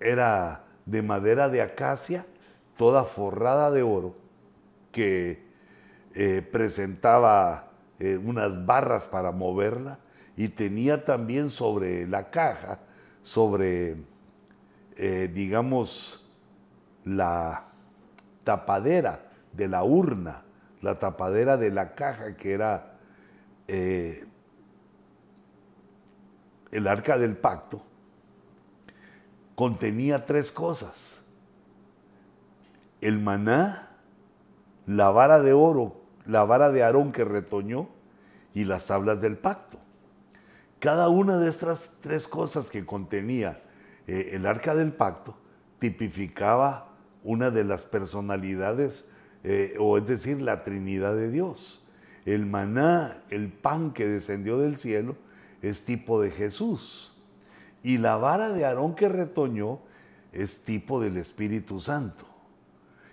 Era 0.00 0.64
de 0.86 1.02
madera 1.02 1.48
de 1.48 1.62
acacia, 1.62 2.26
toda 2.76 3.04
forrada 3.04 3.70
de 3.70 3.82
oro, 3.82 4.14
que 4.92 5.42
eh, 6.14 6.42
presentaba 6.42 7.70
eh, 7.98 8.16
unas 8.16 8.64
barras 8.64 9.06
para 9.06 9.32
moverla 9.32 9.98
y 10.36 10.48
tenía 10.48 11.04
también 11.04 11.50
sobre 11.50 12.06
la 12.06 12.30
caja, 12.30 12.78
sobre, 13.22 13.96
eh, 14.98 15.30
digamos, 15.32 16.28
la 17.04 17.68
tapadera 18.42 19.30
de 19.52 19.68
la 19.68 19.84
urna, 19.84 20.42
la 20.82 20.98
tapadera 20.98 21.56
de 21.56 21.70
la 21.70 21.94
caja 21.94 22.36
que 22.36 22.52
era 22.52 22.98
eh, 23.68 24.26
el 26.72 26.88
arca 26.88 27.16
del 27.16 27.36
pacto 27.36 27.80
contenía 29.54 30.26
tres 30.26 30.50
cosas. 30.50 31.24
El 33.00 33.20
maná, 33.20 33.90
la 34.86 35.10
vara 35.10 35.40
de 35.40 35.52
oro, 35.52 36.00
la 36.26 36.44
vara 36.44 36.70
de 36.70 36.82
Aarón 36.82 37.12
que 37.12 37.24
retoñó 37.24 37.88
y 38.52 38.64
las 38.64 38.86
tablas 38.86 39.20
del 39.20 39.36
pacto. 39.36 39.78
Cada 40.80 41.08
una 41.08 41.38
de 41.38 41.48
estas 41.48 41.92
tres 42.00 42.26
cosas 42.26 42.68
que 42.68 42.84
contenía 42.84 43.62
eh, 44.08 44.30
el 44.32 44.46
arca 44.46 44.74
del 44.74 44.92
pacto 44.92 45.36
tipificaba 45.78 46.96
una 47.22 47.52
de 47.52 47.62
las 47.62 47.84
personalidades, 47.84 49.12
eh, 49.44 49.76
o 49.78 49.96
es 49.98 50.06
decir, 50.06 50.42
la 50.42 50.64
Trinidad 50.64 51.14
de 51.14 51.30
Dios 51.30 51.88
el 52.34 52.44
maná, 52.44 53.22
el 53.30 53.50
pan 53.50 53.92
que 53.92 54.06
descendió 54.06 54.58
del 54.58 54.76
cielo, 54.76 55.16
es 55.62 55.84
tipo 55.86 56.20
de 56.20 56.30
Jesús. 56.30 57.16
Y 57.82 57.98
la 57.98 58.16
vara 58.16 58.50
de 58.50 58.66
Aarón 58.66 58.94
que 58.94 59.08
retoñó 59.08 59.80
es 60.32 60.62
tipo 60.64 61.00
del 61.00 61.16
Espíritu 61.16 61.80
Santo. 61.80 62.26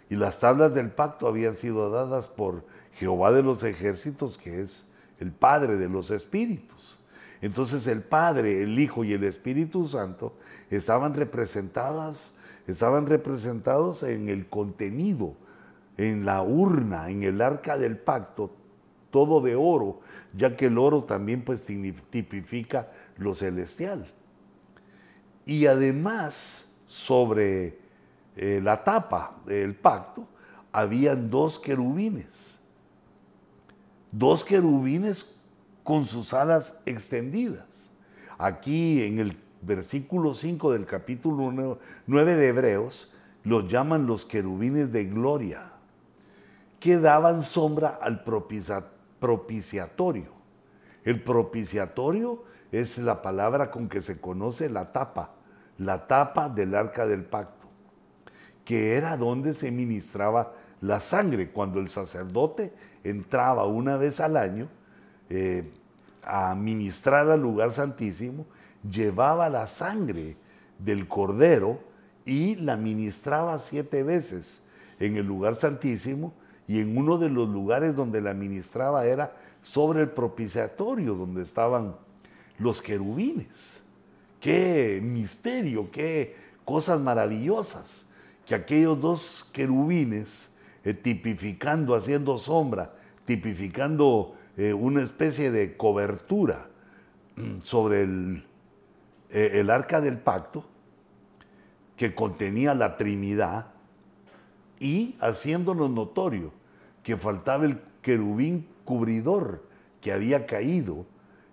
Y 0.10 0.18
las 0.18 0.40
tablas 0.40 0.74
del 0.74 0.92
pacto 0.92 1.28
habían 1.28 1.54
sido 1.54 1.90
dadas 1.90 2.28
por 2.28 2.66
Jehová 2.94 3.32
de 3.32 3.42
los 3.42 3.64
ejércitos, 3.64 4.38
que 4.38 4.62
es 4.62 4.94
el 5.20 5.32
Padre 5.32 5.78
de 5.78 5.88
los 5.88 6.12
Espíritus. 6.12 7.00
Entonces 7.42 7.88
el 7.88 8.02
Padre, 8.02 8.64
el 8.64 8.80
Hijo 8.80 9.04
y 9.04 9.14
el 9.14 9.24
Espíritu 9.24 9.88
Santo 9.88 10.38
estaban 10.70 11.14
representadas, 11.14 12.36
estaban 12.68 13.06
representados 13.06 14.04
en 14.04 14.30
el 14.30 14.48
contenido, 14.48 15.36
en 15.98 16.26
la 16.26 16.42
urna, 16.42 17.10
en 17.10 17.24
el 17.24 17.42
arca 17.42 17.78
del 17.78 17.98
pacto, 17.98 18.52
todo 19.12 19.42
de 19.42 19.56
oro, 19.56 20.02
ya 20.34 20.56
que 20.56 20.66
el 20.66 20.78
oro 20.78 21.04
también 21.04 21.44
pues 21.44 21.66
tipifica 21.66 22.92
lo 23.18 23.36
celestial. 23.36 24.08
Y 25.46 25.68
además, 25.68 26.74
sobre 26.88 27.80
eh, 28.36 28.60
la 28.62 28.84
tapa 28.84 29.38
del 29.46 29.76
pacto, 29.76 30.28
habían 30.72 31.30
dos 31.30 31.60
querubines, 31.60 32.60
dos 34.12 34.44
querubines 34.44 35.35
con 35.86 36.06
sus 36.06 36.34
alas 36.34 36.80
extendidas. 36.86 37.92
Aquí 38.40 39.04
en 39.04 39.20
el 39.20 39.38
versículo 39.62 40.34
5 40.34 40.74
del 40.74 40.86
capítulo 40.86 41.80
9 42.08 42.36
de 42.36 42.48
Hebreos, 42.48 43.14
los 43.44 43.72
llaman 43.72 44.08
los 44.08 44.26
querubines 44.26 44.92
de 44.92 45.06
gloria, 45.06 45.72
que 46.80 46.98
daban 46.98 47.44
sombra 47.44 48.00
al 48.02 48.24
propiciatorio. 49.20 50.32
El 51.04 51.22
propiciatorio 51.22 52.44
es 52.72 52.98
la 52.98 53.22
palabra 53.22 53.70
con 53.70 53.88
que 53.88 54.02
se 54.02 54.20
conoce 54.20 54.70
la 54.70 54.92
tapa, 54.92 55.36
la 55.78 56.08
tapa 56.08 56.50
del 56.50 56.74
arca 56.74 57.06
del 57.06 57.26
pacto, 57.26 57.68
que 58.66 58.96
era 58.96 59.18
donde 59.18 59.54
se 59.54 59.70
ministraba 59.70 60.54
la 60.82 61.00
sangre. 61.00 61.52
Cuando 61.52 61.80
el 61.80 61.90
sacerdote 61.90 62.74
entraba 63.04 63.68
una 63.68 63.98
vez 63.98 64.20
al 64.20 64.36
año 64.36 64.68
eh, 65.30 65.72
a 66.24 66.56
ministrar 66.56 67.30
al 67.30 67.42
lugar 67.42 67.72
santísimo, 67.72 68.46
llevaba 68.90 69.50
la 69.50 69.68
sangre 69.68 70.36
del 70.80 71.08
cordero 71.08 71.80
y 72.26 72.56
la 72.56 72.78
ministraba 72.78 73.60
siete 73.60 74.04
veces 74.04 74.64
en 75.00 75.16
el 75.16 75.26
lugar 75.26 75.56
santísimo 75.56 76.34
y 76.68 76.80
en 76.80 76.98
uno 76.98 77.18
de 77.18 77.30
los 77.30 77.48
lugares 77.48 77.96
donde 77.96 78.22
la 78.22 78.34
ministraba 78.34 79.06
era 79.06 79.36
sobre 79.62 80.02
el 80.02 80.10
propiciatorio 80.10 81.16
donde 81.16 81.44
estaban 81.44 81.96
los 82.58 82.82
querubines. 82.82 83.82
Qué 84.40 85.00
misterio, 85.04 85.90
qué 85.92 86.36
cosas 86.64 87.00
maravillosas, 87.00 88.12
que 88.46 88.56
aquellos 88.56 89.00
dos 89.00 89.50
querubines, 89.52 90.56
eh, 90.84 90.94
tipificando, 90.94 91.96
haciendo 91.96 92.38
sombra, 92.38 92.94
tipificando 93.26 94.36
eh, 94.58 94.74
una 94.74 95.04
especie 95.04 95.52
de 95.52 95.76
cobertura 95.78 96.68
mm, 97.36 97.62
sobre 97.64 98.04
el, 98.04 98.46
eh, 99.30 99.52
el 99.56 99.70
arca 99.70 100.02
del 100.02 100.18
pacto, 100.18 100.66
que 101.98 102.14
contenía 102.14 102.74
la 102.74 102.98
Trinidad, 102.98 103.68
y 104.80 105.16
haciéndonos 105.22 105.90
notorio 105.90 106.52
que 107.04 107.18
faltaba 107.18 107.66
el 107.66 107.80
querubín 108.02 108.68
cubridor 108.84 109.64
que 110.02 110.12
había 110.12 110.46
caído 110.46 111.06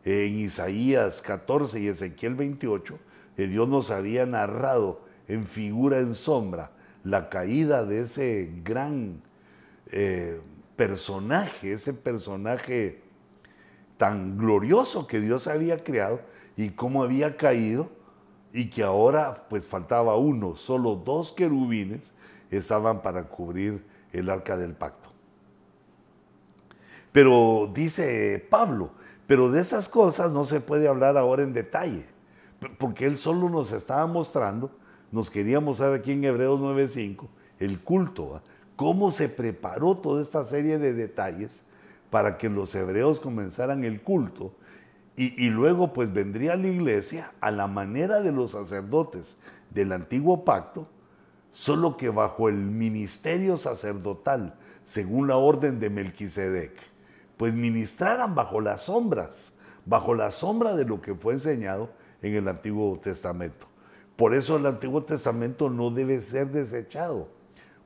en 0.05 0.39
Isaías 0.39 1.23
14 1.23 1.81
y 1.81 1.89
Ezequiel 1.89 2.35
28, 2.35 2.99
que 3.37 3.47
Dios 3.47 3.69
nos 3.69 3.91
había 3.91 4.27
narrado 4.27 5.03
en 5.29 5.47
figura, 5.47 5.99
en 5.99 6.15
sombra, 6.15 6.73
la 7.05 7.29
caída 7.29 7.85
de 7.85 8.03
ese 8.03 8.51
gran 8.65 9.23
eh, 9.91 10.41
personaje, 10.83 11.75
ese 11.75 11.95
personaje 11.95 13.01
tan 13.99 14.37
glorioso 14.37 15.07
que 15.07 15.21
Dios 15.21 15.47
había 15.47 15.85
creado 15.85 16.21
y 16.57 16.71
cómo 16.71 17.05
había 17.05 17.37
caído 17.37 17.89
y 18.53 18.69
que 18.69 18.83
ahora 18.83 19.47
pues 19.49 19.65
faltaba 19.69 20.17
uno, 20.17 20.57
solo 20.57 20.97
dos 20.97 21.31
querubines 21.31 22.13
estaban 22.51 23.01
para 23.01 23.29
cubrir 23.29 23.85
el 24.13 24.29
arca 24.29 24.57
del 24.57 24.75
pacto. 24.75 25.11
Pero 27.13 27.71
dice 27.73 28.45
Pablo, 28.51 28.91
pero 29.29 29.53
de 29.53 29.61
esas 29.61 29.89
cosas 29.89 30.33
no 30.33 30.43
se 30.43 30.61
puede 30.61 30.89
hablar 30.89 31.17
ahora 31.17 31.45
en 31.45 31.53
detalle, 31.53 32.07
porque 32.79 33.07
él 33.07 33.17
solo 33.19 33.49
nos 33.49 33.71
estaba 33.71 34.09
mostrando, 34.09 34.73
nos 35.13 35.31
quería 35.31 35.61
mostrar 35.61 35.95
aquí 35.95 36.11
en 36.11 36.25
Hebreos 36.25 36.59
9:5, 36.59 37.29
el 37.61 37.79
culto, 37.79 38.43
cómo 38.83 39.13
se 39.13 39.29
preparó 39.29 39.97
toda 39.97 40.21
esta 40.21 40.43
serie 40.43 40.77
de 40.77 40.93
detalles 40.93 41.67
para 42.11 42.37
que 42.37 42.49
los 42.49 42.75
hebreos 42.75 43.21
comenzaran 43.21 43.85
el 43.85 44.03
culto 44.03 44.57
y, 45.15 45.51
luego 45.51 45.93
pues 45.93 46.13
vendría 46.13 46.57
la 46.57 46.67
iglesia 46.67 47.31
a 47.41 47.53
la 47.53 47.69
manera 47.69 48.23
de 48.23 48.33
los 48.33 48.51
sacerdotes 48.51 49.37
del 49.71 49.93
antiguo 49.93 50.45
pacto, 50.45 50.89
solo 51.53 51.97
que 51.97 52.09
bajo 52.09 52.49
el 52.49 52.57
ministerio 52.57 53.57
sacerdotal, 53.57 54.57
según 54.85 55.29
la 55.29 55.37
orden 55.37 55.79
de 55.79 55.89
Melquisedec 55.89 56.73
pues 57.37 57.55
ministraran 57.55 58.35
bajo 58.35 58.61
las 58.61 58.83
sombras, 58.83 59.59
bajo 59.87 60.17
la 60.17 60.33
sombra 60.33 60.75
de 60.75 60.87
lo 60.87 61.01
que 61.01 61.15
fue 61.15 61.35
enseñado 61.35 61.91
en 62.21 62.35
el 62.35 62.49
Antiguo 62.49 62.99
Testamento. 62.99 63.69
Por 64.17 64.35
eso 64.35 64.57
el 64.57 64.67
Antiguo 64.67 65.05
Testamento 65.05 65.71
no 65.71 65.93
debe 65.93 66.21
ser 66.21 66.49
desechado 66.49 67.29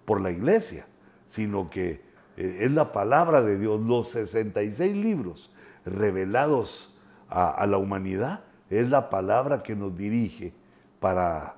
por 0.06 0.22
la 0.22 0.30
iglesia, 0.30 0.86
sino 1.28 1.68
que 1.68 2.00
eh, 2.36 2.58
es 2.60 2.70
la 2.70 2.92
palabra 2.92 3.42
de 3.42 3.58
Dios. 3.58 3.80
Los 3.82 4.10
66 4.10 4.96
libros 4.96 5.52
revelados 5.84 6.98
a, 7.28 7.66
la 7.66 7.76
humanidad 7.76 8.44
es 8.70 8.88
la 8.88 9.10
palabra 9.10 9.62
que 9.62 9.76
nos 9.76 9.96
dirige 9.96 10.54
para 11.00 11.56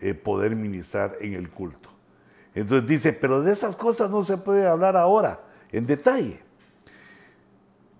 eh, 0.00 0.14
poder 0.14 0.54
ministrar 0.54 1.16
en 1.20 1.34
el 1.34 1.48
culto. 1.48 1.88
Entonces 2.54 2.88
dice, 2.88 3.12
pero 3.12 3.40
de 3.40 3.52
esas 3.52 3.76
cosas 3.76 4.10
no 4.10 4.22
se 4.22 4.36
puede 4.36 4.66
hablar 4.66 4.96
ahora 4.96 5.40
en 5.70 5.86
detalle. 5.86 6.40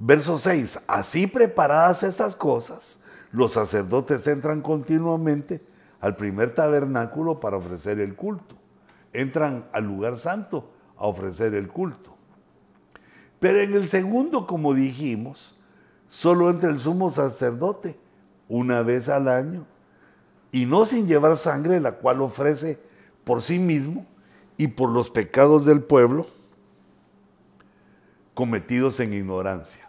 Verso 0.00 0.38
6, 0.38 0.84
así 0.86 1.26
preparadas 1.26 2.02
estas 2.02 2.36
cosas, 2.36 3.02
los 3.32 3.52
sacerdotes 3.52 4.26
entran 4.26 4.62
continuamente 4.62 5.60
al 6.00 6.16
primer 6.16 6.54
tabernáculo 6.54 7.40
para 7.40 7.56
ofrecer 7.56 7.98
el 8.00 8.14
culto. 8.14 8.56
Entran 9.12 9.68
al 9.72 9.84
lugar 9.84 10.16
santo 10.18 10.70
a 10.96 11.06
ofrecer 11.06 11.54
el 11.54 11.68
culto. 11.68 12.14
Pero 13.38 13.60
en 13.60 13.74
el 13.74 13.88
segundo, 13.88 14.46
como 14.46 14.74
dijimos, 14.74 15.58
solo 16.08 16.50
entra 16.50 16.70
el 16.70 16.78
sumo 16.78 17.10
sacerdote 17.10 17.98
una 18.48 18.82
vez 18.82 19.08
al 19.08 19.28
año 19.28 19.66
y 20.50 20.66
no 20.66 20.84
sin 20.84 21.06
llevar 21.06 21.36
sangre, 21.36 21.80
la 21.80 21.92
cual 21.92 22.20
ofrece 22.20 22.80
por 23.24 23.42
sí 23.42 23.58
mismo 23.58 24.06
y 24.56 24.68
por 24.68 24.90
los 24.90 25.10
pecados 25.10 25.64
del 25.64 25.82
pueblo 25.82 26.26
cometidos 28.34 29.00
en 29.00 29.12
ignorancia. 29.12 29.88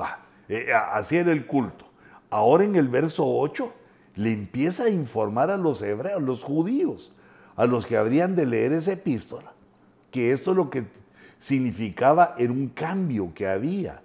Va, 0.00 0.26
eh, 0.48 0.72
así 0.92 1.16
era 1.16 1.32
el 1.32 1.46
culto. 1.46 1.86
Ahora 2.30 2.64
en 2.64 2.76
el 2.76 2.88
verso 2.88 3.24
8 3.26 3.72
le 4.16 4.32
empieza 4.32 4.84
a 4.84 4.90
informar 4.90 5.50
a 5.50 5.56
los 5.56 5.80
hebreos, 5.82 6.22
los 6.22 6.44
judíos, 6.44 7.14
a 7.58 7.66
los 7.66 7.86
que 7.86 7.96
habrían 7.96 8.36
de 8.36 8.46
leer 8.46 8.72
esa 8.72 8.92
epístola, 8.92 9.52
que 10.12 10.30
esto 10.30 10.54
lo 10.54 10.70
que 10.70 10.84
significaba 11.40 12.36
era 12.38 12.52
un 12.52 12.68
cambio 12.68 13.34
que 13.34 13.48
había, 13.48 14.00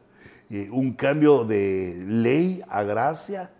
eh, 0.50 0.70
un 0.72 0.94
cambio 0.94 1.46
de 1.46 2.04
ley 2.08 2.64
a 2.68 2.82
gracia, 2.82 3.52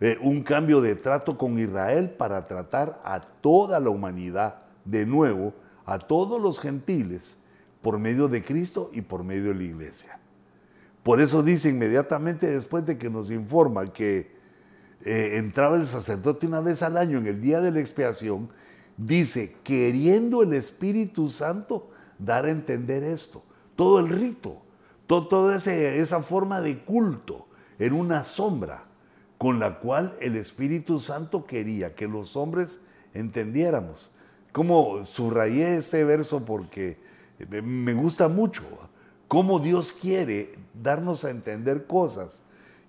eh, 0.00 0.16
un 0.22 0.42
cambio 0.42 0.80
de 0.80 0.96
trato 0.96 1.36
con 1.36 1.58
Israel 1.58 2.08
para 2.08 2.46
tratar 2.46 3.02
a 3.04 3.20
toda 3.20 3.78
la 3.80 3.90
humanidad 3.90 4.62
de 4.86 5.04
nuevo, 5.04 5.52
a 5.84 5.98
todos 5.98 6.40
los 6.40 6.58
gentiles, 6.58 7.36
por 7.82 7.98
medio 7.98 8.28
de 8.28 8.42
Cristo 8.42 8.90
y 8.94 9.02
por 9.02 9.24
medio 9.24 9.48
de 9.48 9.56
la 9.56 9.62
iglesia. 9.64 10.18
Por 11.02 11.20
eso 11.20 11.42
dice 11.42 11.68
inmediatamente 11.68 12.46
después 12.46 12.86
de 12.86 12.96
que 12.96 13.10
nos 13.10 13.30
informa 13.30 13.84
que 13.84 14.34
eh, 15.04 15.36
entraba 15.36 15.76
el 15.76 15.86
sacerdote 15.86 16.46
una 16.46 16.62
vez 16.62 16.82
al 16.82 16.96
año 16.96 17.18
en 17.18 17.26
el 17.26 17.42
día 17.42 17.60
de 17.60 17.72
la 17.72 17.80
expiación, 17.80 18.48
dice, 18.96 19.56
queriendo 19.64 20.42
el 20.42 20.52
Espíritu 20.52 21.28
Santo 21.28 21.90
dar 22.18 22.46
a 22.46 22.50
entender 22.50 23.02
esto. 23.02 23.42
Todo 23.76 23.98
el 23.98 24.08
rito, 24.08 24.62
toda 25.06 25.56
esa 25.56 26.22
forma 26.22 26.60
de 26.60 26.78
culto 26.84 27.46
en 27.78 27.92
una 27.92 28.24
sombra 28.24 28.84
con 29.38 29.58
la 29.58 29.78
cual 29.78 30.16
el 30.20 30.36
Espíritu 30.36 31.00
Santo 31.00 31.44
quería 31.44 31.94
que 31.94 32.08
los 32.08 32.36
hombres 32.36 32.80
entendiéramos. 33.12 34.10
Como 34.52 35.04
subrayé 35.04 35.76
este 35.76 36.04
verso 36.04 36.44
porque 36.44 36.98
me 37.48 37.92
gusta 37.94 38.28
mucho 38.28 38.62
cómo 39.26 39.58
Dios 39.58 39.92
quiere 39.92 40.54
darnos 40.80 41.24
a 41.24 41.30
entender 41.30 41.86
cosas. 41.86 42.42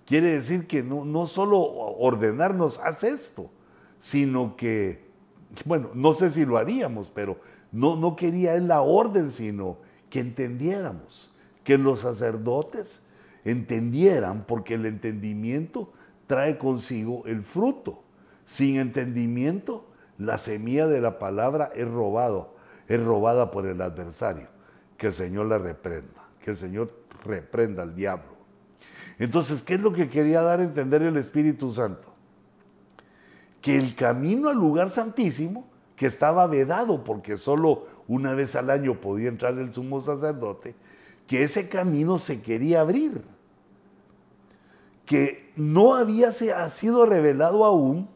Quiere 0.06 0.28
decir 0.28 0.68
que 0.68 0.84
no, 0.84 1.04
no 1.04 1.26
solo 1.26 1.60
ordenarnos, 1.60 2.78
haz 2.78 3.02
esto, 3.02 3.50
sino 3.98 4.56
que, 4.56 5.05
bueno, 5.64 5.90
no 5.94 6.12
sé 6.12 6.30
si 6.30 6.44
lo 6.44 6.58
haríamos, 6.58 7.10
pero 7.10 7.38
no, 7.72 7.96
no 7.96 8.16
quería 8.16 8.54
él 8.54 8.68
la 8.68 8.82
orden, 8.82 9.30
sino 9.30 9.78
que 10.10 10.20
entendiéramos, 10.20 11.34
que 11.64 11.78
los 11.78 12.00
sacerdotes 12.00 13.06
entendieran, 13.44 14.44
porque 14.46 14.74
el 14.74 14.86
entendimiento 14.86 15.92
trae 16.26 16.58
consigo 16.58 17.22
el 17.26 17.42
fruto. 17.42 18.02
Sin 18.44 18.78
entendimiento, 18.78 19.86
la 20.18 20.38
semilla 20.38 20.86
de 20.86 21.00
la 21.00 21.18
palabra 21.18 21.72
es 21.74 21.88
robado, 21.88 22.54
es 22.88 23.02
robada 23.02 23.50
por 23.50 23.66
el 23.66 23.80
adversario. 23.80 24.48
Que 24.96 25.08
el 25.08 25.12
Señor 25.12 25.46
la 25.46 25.58
reprenda 25.58 26.26
que 26.46 26.52
el 26.52 26.56
Señor 26.56 26.92
reprenda 27.24 27.82
al 27.82 27.96
diablo. 27.96 28.36
Entonces, 29.18 29.62
¿qué 29.62 29.74
es 29.74 29.80
lo 29.80 29.92
que 29.92 30.08
quería 30.08 30.42
dar 30.42 30.60
a 30.60 30.62
entender 30.62 31.02
el 31.02 31.16
Espíritu 31.16 31.72
Santo? 31.72 32.14
Que 33.66 33.76
el 33.76 33.96
camino 33.96 34.48
al 34.48 34.58
lugar 34.58 34.92
santísimo, 34.92 35.66
que 35.96 36.06
estaba 36.06 36.46
vedado 36.46 37.02
porque 37.02 37.36
solo 37.36 37.88
una 38.06 38.32
vez 38.32 38.54
al 38.54 38.70
año 38.70 39.00
podía 39.00 39.28
entrar 39.28 39.58
el 39.58 39.74
sumo 39.74 40.00
sacerdote, 40.00 40.76
que 41.26 41.42
ese 41.42 41.68
camino 41.68 42.16
se 42.20 42.40
quería 42.42 42.82
abrir, 42.82 43.24
que 45.04 45.52
no 45.56 45.96
había 45.96 46.30
sido 46.30 47.06
revelado 47.06 47.64
aún 47.64 48.08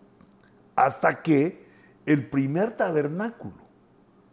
hasta 0.77 1.21
que 1.21 1.67
el 2.07 2.31
primer 2.31 2.77
tabernáculo 2.77 3.57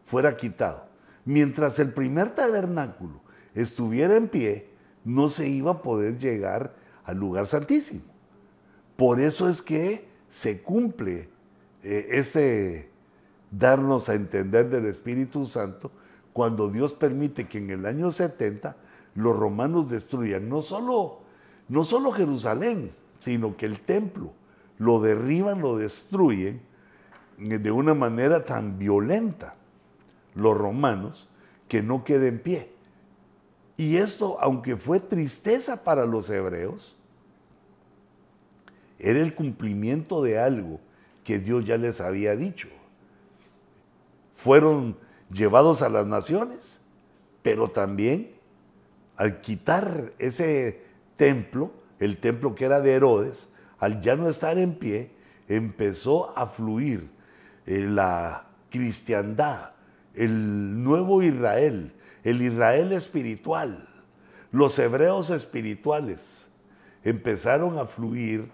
fuera 0.05 0.37
quitado. 0.37 0.85
Mientras 1.25 1.79
el 1.79 1.93
primer 1.93 2.35
tabernáculo 2.35 3.21
estuviera 3.55 4.17
en 4.17 4.27
pie, 4.27 4.69
no 5.03 5.29
se 5.29 5.47
iba 5.47 5.71
a 5.71 5.81
poder 5.81 6.19
llegar 6.19 6.75
al 7.03 7.17
lugar 7.17 7.47
santísimo. 7.47 8.03
Por 8.95 9.19
eso 9.19 9.49
es 9.49 9.63
que 9.63 10.06
se 10.29 10.61
cumple 10.61 11.29
eh, 11.83 12.07
este 12.11 12.89
darnos 13.51 14.09
a 14.09 14.15
entender 14.15 14.69
del 14.69 14.85
Espíritu 14.85 15.45
Santo 15.45 15.91
cuando 16.33 16.69
Dios 16.69 16.93
permite 16.93 17.47
que 17.47 17.57
en 17.57 17.69
el 17.69 17.85
año 17.85 18.11
70 18.11 18.75
los 19.15 19.35
romanos 19.35 19.89
destruyan 19.89 20.49
no 20.49 20.61
solo, 20.61 21.19
no 21.69 21.83
solo 21.83 22.11
Jerusalén, 22.11 22.91
sino 23.19 23.57
que 23.57 23.65
el 23.65 23.79
templo 23.79 24.33
lo 24.77 24.99
derriban, 24.99 25.61
lo 25.61 25.77
destruyen 25.77 26.61
eh, 27.39 27.57
de 27.57 27.71
una 27.71 27.93
manera 27.93 28.45
tan 28.45 28.77
violenta 28.77 29.55
los 30.35 30.55
romanos 30.55 31.29
que 31.67 31.81
no 31.81 32.03
quede 32.03 32.27
en 32.27 32.39
pie. 32.39 32.71
Y 33.75 33.97
esto, 33.97 34.37
aunque 34.39 34.75
fue 34.75 34.99
tristeza 34.99 35.83
para 35.83 36.05
los 36.05 36.29
hebreos, 36.29 37.01
era 38.99 39.19
el 39.19 39.35
cumplimiento 39.35 40.23
de 40.23 40.39
algo 40.39 40.79
que 41.23 41.39
Dios 41.39 41.65
ya 41.65 41.77
les 41.77 42.01
había 42.01 42.35
dicho. 42.35 42.67
Fueron 44.33 44.97
llevados 45.31 45.81
a 45.81 45.89
las 45.89 46.05
naciones, 46.05 46.81
pero 47.43 47.69
también 47.69 48.31
al 49.17 49.41
quitar 49.41 50.13
ese 50.19 50.81
templo, 51.15 51.71
el 51.99 52.17
templo 52.17 52.55
que 52.55 52.65
era 52.65 52.79
de 52.79 52.93
Herodes, 52.93 53.53
al 53.79 53.99
ya 54.01 54.15
no 54.15 54.29
estar 54.29 54.57
en 54.57 54.75
pie, 54.75 55.11
empezó 55.47 56.37
a 56.37 56.45
fluir 56.45 57.09
eh, 57.65 57.85
la 57.87 58.47
cristiandad, 58.69 59.71
el 60.13 60.83
nuevo 60.83 61.23
Israel, 61.23 61.93
el 62.23 62.41
Israel 62.41 62.91
espiritual, 62.91 63.89
los 64.51 64.77
hebreos 64.79 65.29
espirituales, 65.29 66.49
empezaron 67.03 67.77
a 67.77 67.85
fluir 67.85 68.49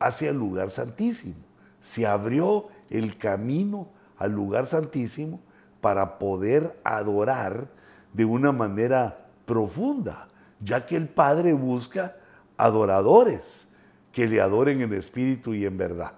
hacia 0.00 0.30
el 0.30 0.38
lugar 0.38 0.70
santísimo. 0.70 1.36
Se 1.80 2.06
abrió 2.06 2.68
el 2.88 3.16
camino 3.16 3.88
al 4.18 4.32
lugar 4.32 4.66
santísimo 4.66 5.40
para 5.80 6.18
poder 6.18 6.78
adorar 6.82 7.68
de 8.12 8.24
una 8.24 8.50
manera 8.52 9.28
profunda, 9.46 10.28
ya 10.60 10.84
que 10.84 10.96
el 10.96 11.08
Padre 11.08 11.52
busca 11.52 12.16
adoradores 12.56 13.68
que 14.12 14.26
le 14.26 14.40
adoren 14.40 14.80
en 14.80 14.92
espíritu 14.92 15.54
y 15.54 15.64
en 15.64 15.76
verdad. 15.76 16.12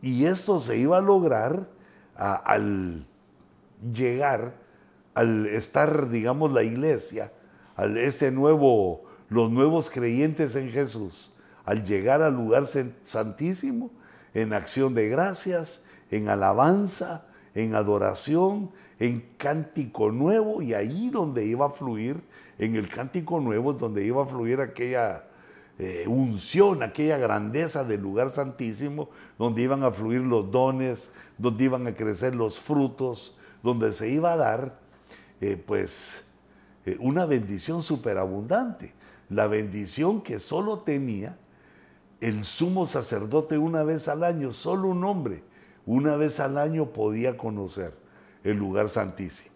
Y 0.00 0.26
esto 0.26 0.60
se 0.60 0.76
iba 0.76 0.98
a 0.98 1.02
lograr 1.02 1.66
al 2.16 3.06
llegar, 3.92 4.54
al 5.14 5.46
estar, 5.46 6.08
digamos, 6.10 6.52
la 6.52 6.62
iglesia, 6.62 7.32
al 7.76 7.96
este 7.98 8.30
nuevo, 8.30 9.02
los 9.28 9.50
nuevos 9.50 9.90
creyentes 9.90 10.54
en 10.56 10.70
Jesús, 10.70 11.33
al 11.64 11.84
llegar 11.84 12.22
al 12.22 12.34
lugar 12.34 12.64
santísimo, 13.02 13.90
en 14.34 14.52
acción 14.52 14.94
de 14.94 15.08
gracias, 15.08 15.84
en 16.10 16.28
alabanza, 16.28 17.26
en 17.54 17.74
adoración, 17.74 18.70
en 18.98 19.24
cántico 19.36 20.10
nuevo, 20.10 20.62
y 20.62 20.74
ahí 20.74 21.10
donde 21.10 21.46
iba 21.46 21.66
a 21.66 21.70
fluir, 21.70 22.22
en 22.58 22.76
el 22.76 22.88
cántico 22.88 23.40
nuevo, 23.40 23.72
donde 23.72 24.04
iba 24.04 24.22
a 24.22 24.26
fluir 24.26 24.60
aquella 24.60 25.24
eh, 25.78 26.04
unción, 26.06 26.82
aquella 26.82 27.18
grandeza 27.18 27.84
del 27.84 28.00
lugar 28.00 28.30
santísimo, 28.30 29.08
donde 29.38 29.62
iban 29.62 29.82
a 29.82 29.90
fluir 29.90 30.20
los 30.20 30.50
dones, 30.50 31.14
donde 31.36 31.64
iban 31.64 31.86
a 31.86 31.94
crecer 31.94 32.34
los 32.34 32.60
frutos, 32.60 33.36
donde 33.62 33.92
se 33.92 34.08
iba 34.08 34.34
a 34.34 34.36
dar, 34.36 34.78
eh, 35.40 35.56
pues, 35.56 36.28
eh, 36.86 36.96
una 37.00 37.26
bendición 37.26 37.82
superabundante. 37.82 38.92
La 39.30 39.46
bendición 39.46 40.22
que 40.22 40.38
solo 40.38 40.80
tenía 40.80 41.36
el 42.24 42.42
sumo 42.42 42.86
sacerdote 42.86 43.58
una 43.58 43.82
vez 43.82 44.08
al 44.08 44.24
año, 44.24 44.54
solo 44.54 44.88
un 44.88 45.04
hombre, 45.04 45.42
una 45.84 46.16
vez 46.16 46.40
al 46.40 46.56
año 46.56 46.86
podía 46.86 47.36
conocer 47.36 47.92
el 48.42 48.56
lugar 48.56 48.88
santísimo. 48.88 49.54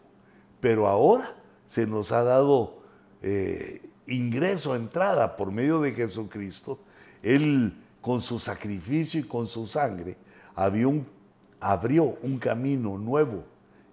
Pero 0.60 0.86
ahora 0.86 1.34
se 1.66 1.86
nos 1.86 2.12
ha 2.12 2.22
dado 2.22 2.82
eh, 3.22 3.88
ingreso, 4.06 4.76
entrada 4.76 5.34
por 5.34 5.50
medio 5.50 5.80
de 5.80 5.92
Jesucristo. 5.92 6.78
Él 7.22 7.72
con 8.02 8.20
su 8.20 8.38
sacrificio 8.38 9.18
y 9.18 9.24
con 9.24 9.46
su 9.46 9.66
sangre 9.66 10.18
un, 10.54 11.06
abrió 11.60 12.18
un 12.22 12.38
camino 12.38 12.98
nuevo 12.98 13.44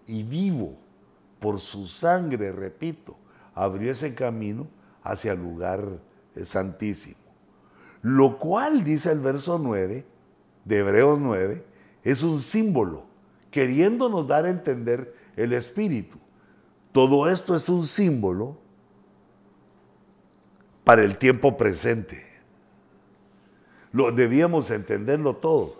y 0.05 0.23
vivo 0.23 0.75
por 1.39 1.61
su 1.61 1.87
sangre, 1.87 2.51
repito, 2.51 3.15
abrió 3.53 3.89
ese 3.89 4.13
camino 4.13 4.67
hacia 5.01 5.31
el 5.31 5.41
lugar 5.41 5.81
eh, 6.35 6.43
santísimo. 6.43 7.24
Lo 8.05 8.37
cual, 8.37 8.83
dice 8.83 9.11
el 9.11 9.19
verso 9.19 9.57
9 9.57 10.05
de 10.63 10.77
Hebreos 10.77 11.17
9, 11.19 11.65
es 12.03 12.21
un 12.21 12.39
símbolo, 12.39 13.07
queriéndonos 13.49 14.27
dar 14.27 14.45
a 14.45 14.51
entender 14.51 15.15
el 15.35 15.53
Espíritu. 15.53 16.19
Todo 16.91 17.27
esto 17.27 17.55
es 17.55 17.67
un 17.67 17.83
símbolo 17.83 18.59
para 20.83 21.03
el 21.03 21.17
tiempo 21.17 21.57
presente. 21.57 22.23
Lo, 23.91 24.11
debíamos 24.11 24.69
entenderlo 24.69 25.37
todo. 25.37 25.75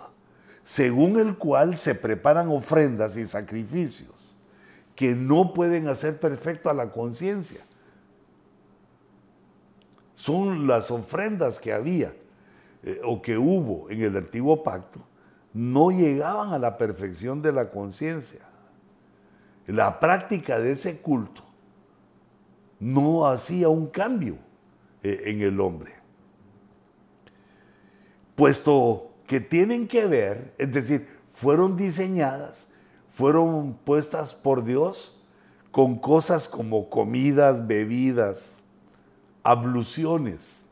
Según 0.63 1.19
el 1.19 1.37
cual 1.37 1.77
se 1.77 1.93
preparan 1.93 2.49
ofrendas 2.49 3.17
y 3.17 3.27
sacrificios 3.27 4.35
que 4.95 5.13
no 5.13 5.53
pueden 5.53 5.89
hacer 5.89 6.19
perfecto 6.19 6.71
a 6.71 6.73
la 6.73 6.91
conciencia. 6.91 7.61
Son 10.15 10.65
las 10.65 10.89
ofrendas 10.89 11.59
que 11.59 11.71
había 11.71 12.13
eh, 12.83 13.01
o 13.03 13.21
que 13.21 13.37
hubo 13.37 13.89
en 13.89 14.01
el 14.01 14.17
antiguo 14.17 14.63
pacto, 14.63 14.99
no 15.53 15.91
llegaban 15.91 16.53
a 16.53 16.59
la 16.59 16.77
perfección 16.77 17.41
de 17.41 17.51
la 17.51 17.69
conciencia. 17.69 18.41
La 19.67 19.99
práctica 19.99 20.59
de 20.59 20.73
ese 20.73 21.01
culto 21.01 21.43
no 22.79 23.27
hacía 23.27 23.69
un 23.69 23.87
cambio 23.87 24.37
eh, 25.01 25.23
en 25.25 25.41
el 25.41 25.59
hombre. 25.59 25.93
Puesto 28.35 29.13
que 29.25 29.39
tienen 29.39 29.87
que 29.87 30.05
ver, 30.05 30.53
es 30.57 30.71
decir, 30.71 31.07
fueron 31.33 31.77
diseñadas, 31.77 32.71
fueron 33.09 33.73
puestas 33.85 34.33
por 34.33 34.63
Dios 34.63 35.21
con 35.71 35.97
cosas 35.97 36.47
como 36.47 36.89
comidas, 36.89 37.65
bebidas, 37.65 38.64
abluciones. 39.45 40.65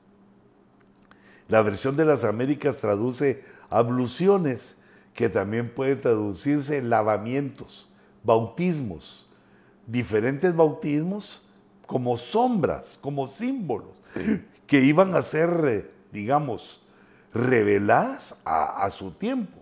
La 1.48 1.62
versión 1.62 1.96
de 1.96 2.06
las 2.06 2.24
Américas 2.24 2.82
traduce 2.82 3.46
abluciones, 3.70 4.82
que 5.14 5.30
también 5.30 5.72
puede 5.74 5.96
traducirse 5.96 6.82
lavamientos, 6.82 7.90
bautismos, 8.24 9.30
diferentes 9.86 10.56
bautismos 10.56 11.48
como 11.86 12.18
sombras, 12.18 13.00
como 13.00 13.28
símbolos 13.28 13.92
que 14.66 14.82
iban 14.82 15.14
a 15.14 15.22
ser, 15.22 15.50
eh, 15.68 15.92
digamos, 16.12 16.82
reveladas 17.32 18.42
a, 18.44 18.90
su 18.90 19.12
tiempo. 19.12 19.60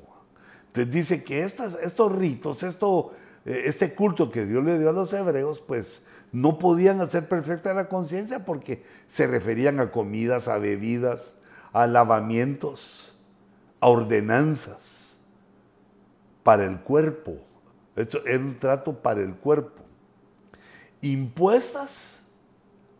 Entonces 0.68 0.94
dice 0.94 1.24
que 1.24 1.44
estas, 1.44 1.78
estos 1.82 2.14
ritos, 2.14 2.64
esto, 2.64 3.12
eh, 3.46 3.64
este 3.66 3.94
culto 3.94 4.32
que 4.32 4.46
Dios 4.46 4.64
le 4.64 4.80
dio 4.80 4.90
a 4.90 4.94
los 4.94 5.12
hebreos, 5.12 5.60
pues 5.60 6.08
no 6.32 6.58
podían 6.58 7.02
hacer 7.02 7.28
perfecta 7.28 7.74
la 7.74 7.90
conciencia 7.90 8.46
porque 8.46 8.84
se 9.08 9.28
referían 9.28 9.80
a 9.80 9.92
comidas, 9.92 10.48
a 10.48 10.58
bebidas, 10.58 11.36
a 11.74 11.88
lavamientos, 11.88 13.20
a 13.80 13.90
ordenanzas 13.90 15.20
para 16.44 16.66
el 16.66 16.80
cuerpo. 16.80 17.38
Esto 17.96 18.26
es 18.26 18.40
un 18.40 18.58
trato 18.60 18.94
para 19.02 19.22
el 19.22 19.36
cuerpo. 19.36 19.84
Impuestas 21.02 22.24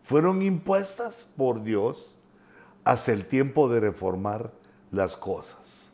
fueron 0.04 0.42
impuestas 0.42 1.32
por 1.36 1.62
Dios 1.62 2.18
hasta 2.84 3.12
el 3.12 3.24
tiempo 3.24 3.68
de 3.68 3.80
reformar 3.80 4.52
las 4.90 5.16
cosas. 5.16 5.90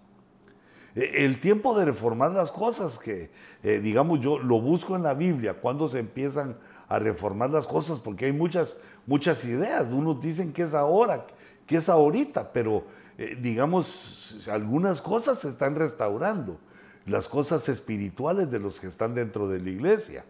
E, 0.94 1.24
el 1.24 1.40
tiempo 1.40 1.78
de 1.78 1.84
reformar 1.84 2.32
las 2.32 2.50
cosas, 2.50 2.98
que 2.98 3.30
eh, 3.62 3.78
digamos 3.78 4.20
yo 4.20 4.38
lo 4.38 4.60
busco 4.60 4.96
en 4.96 5.02
la 5.02 5.14
Biblia, 5.14 5.54
cuando 5.60 5.86
se 5.86 6.00
empiezan 6.00 6.56
a 6.88 6.98
reformar 6.98 7.50
las 7.50 7.66
cosas, 7.66 7.98
porque 7.98 8.26
hay 8.26 8.32
muchas, 8.32 8.76
muchas 9.06 9.44
ideas. 9.44 9.88
Unos 9.88 10.20
dicen 10.20 10.52
que 10.52 10.62
es 10.62 10.74
ahora, 10.74 11.26
que 11.66 11.76
es 11.76 11.88
ahorita, 11.88 12.52
pero 12.52 12.84
eh, 13.18 13.36
digamos, 13.40 14.48
algunas 14.50 15.00
cosas 15.00 15.40
se 15.40 15.48
están 15.48 15.74
restaurando, 15.74 16.58
las 17.04 17.28
cosas 17.28 17.68
espirituales 17.68 18.50
de 18.50 18.58
los 18.58 18.80
que 18.80 18.86
están 18.86 19.14
dentro 19.14 19.48
de 19.48 19.60
la 19.60 19.70
iglesia. 19.70 20.24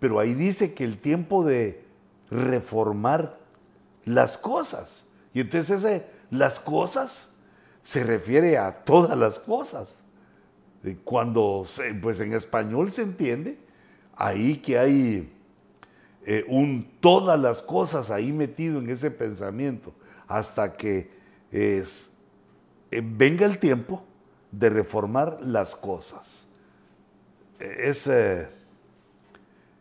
Pero 0.00 0.18
ahí 0.18 0.34
dice 0.34 0.74
que 0.74 0.84
el 0.84 0.98
tiempo 0.98 1.44
de 1.44 1.84
reformar 2.30 3.38
las 4.04 4.36
cosas. 4.36 5.08
Y 5.32 5.40
entonces 5.40 5.84
ese, 5.84 6.06
las 6.30 6.58
cosas 6.58 7.34
se 7.82 8.04
refiere 8.04 8.58
a 8.58 8.84
todas 8.84 9.16
las 9.16 9.38
cosas. 9.38 9.96
Cuando, 11.04 11.64
pues 12.00 12.18
en 12.20 12.32
español 12.32 12.90
se 12.90 13.02
entiende, 13.02 13.58
ahí 14.16 14.56
que 14.56 14.78
hay 14.78 15.32
eh, 16.24 16.44
un 16.48 16.88
todas 17.00 17.38
las 17.38 17.62
cosas 17.62 18.10
ahí 18.10 18.32
metido 18.32 18.78
en 18.78 18.90
ese 18.90 19.10
pensamiento, 19.10 19.92
hasta 20.28 20.76
que 20.76 21.10
es, 21.50 22.18
eh, 22.90 23.02
venga 23.04 23.44
el 23.44 23.58
tiempo 23.58 24.04
de 24.50 24.70
reformar 24.70 25.38
las 25.42 25.74
cosas. 25.74 26.48
Es, 27.58 28.06
eh, 28.06 28.48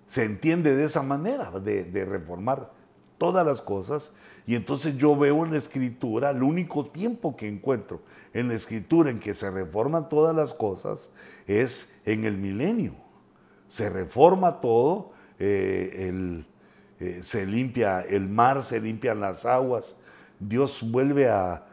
se 0.07 0.23
entiende 0.23 0.75
de 0.75 0.85
esa 0.85 1.03
manera, 1.03 1.51
de, 1.59 1.83
de, 1.83 2.05
reformar 2.05 2.71
todas 3.17 3.45
las 3.45 3.61
cosas. 3.61 4.13
Y 4.47 4.55
entonces 4.55 4.97
yo 4.97 5.15
veo 5.15 5.45
en 5.45 5.51
la 5.51 5.57
escritura, 5.57 6.31
el 6.31 6.41
único 6.41 6.87
tiempo 6.87 7.37
que 7.37 7.47
encuentro 7.47 8.01
en 8.33 8.47
la 8.47 8.55
escritura 8.55 9.09
en 9.09 9.19
que 9.19 9.33
se 9.33 9.49
reforman 9.49 10.09
todas 10.09 10.35
las 10.35 10.53
cosas 10.53 11.11
es 11.47 12.01
en 12.05 12.25
el 12.25 12.37
milenio. 12.37 12.93
Se 13.67 13.89
reforma 13.89 14.59
todo, 14.59 15.11
eh, 15.43 16.43
eh, 16.99 17.19
se 17.23 17.47
limpia 17.47 18.01
el 18.01 18.29
mar, 18.29 18.61
se 18.61 18.79
limpian 18.79 19.19
las 19.19 19.43
aguas. 19.47 19.99
Dios 20.39 20.79
vuelve 20.91 21.29
a, 21.29 21.65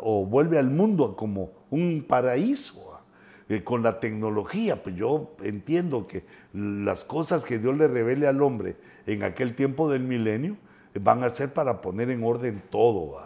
o 0.00 0.26
vuelve 0.26 0.58
al 0.58 0.70
mundo 0.70 1.14
como 1.16 1.52
un 1.70 2.04
paraíso. 2.06 3.00
eh, 3.48 3.62
con 3.62 3.82
la 3.82 4.00
tecnología, 4.00 4.82
pues 4.82 4.96
yo 4.96 5.36
entiendo 5.42 6.06
que 6.06 6.24
las 6.52 7.04
cosas 7.04 7.44
que 7.44 7.58
Dios 7.58 7.76
le 7.76 7.86
revele 7.86 8.26
al 8.26 8.40
hombre 8.42 8.76
en 9.06 9.22
aquel 9.22 9.54
tiempo 9.54 9.90
del 9.90 10.02
milenio 10.02 10.56
van 11.00 11.22
a 11.22 11.30
ser 11.30 11.52
para 11.52 11.80
poner 11.80 12.10
en 12.10 12.24
orden 12.24 12.62
todo, 12.70 13.20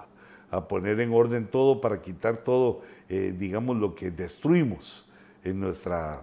a 0.50 0.68
poner 0.68 1.00
en 1.00 1.12
orden 1.12 1.46
todo 1.46 1.80
para 1.80 2.02
quitar 2.02 2.38
todo, 2.38 2.82
digamos, 3.08 3.76
lo 3.76 3.94
que 3.94 4.10
destruimos 4.10 5.08
en 5.44 5.60
nuestra, 5.60 6.22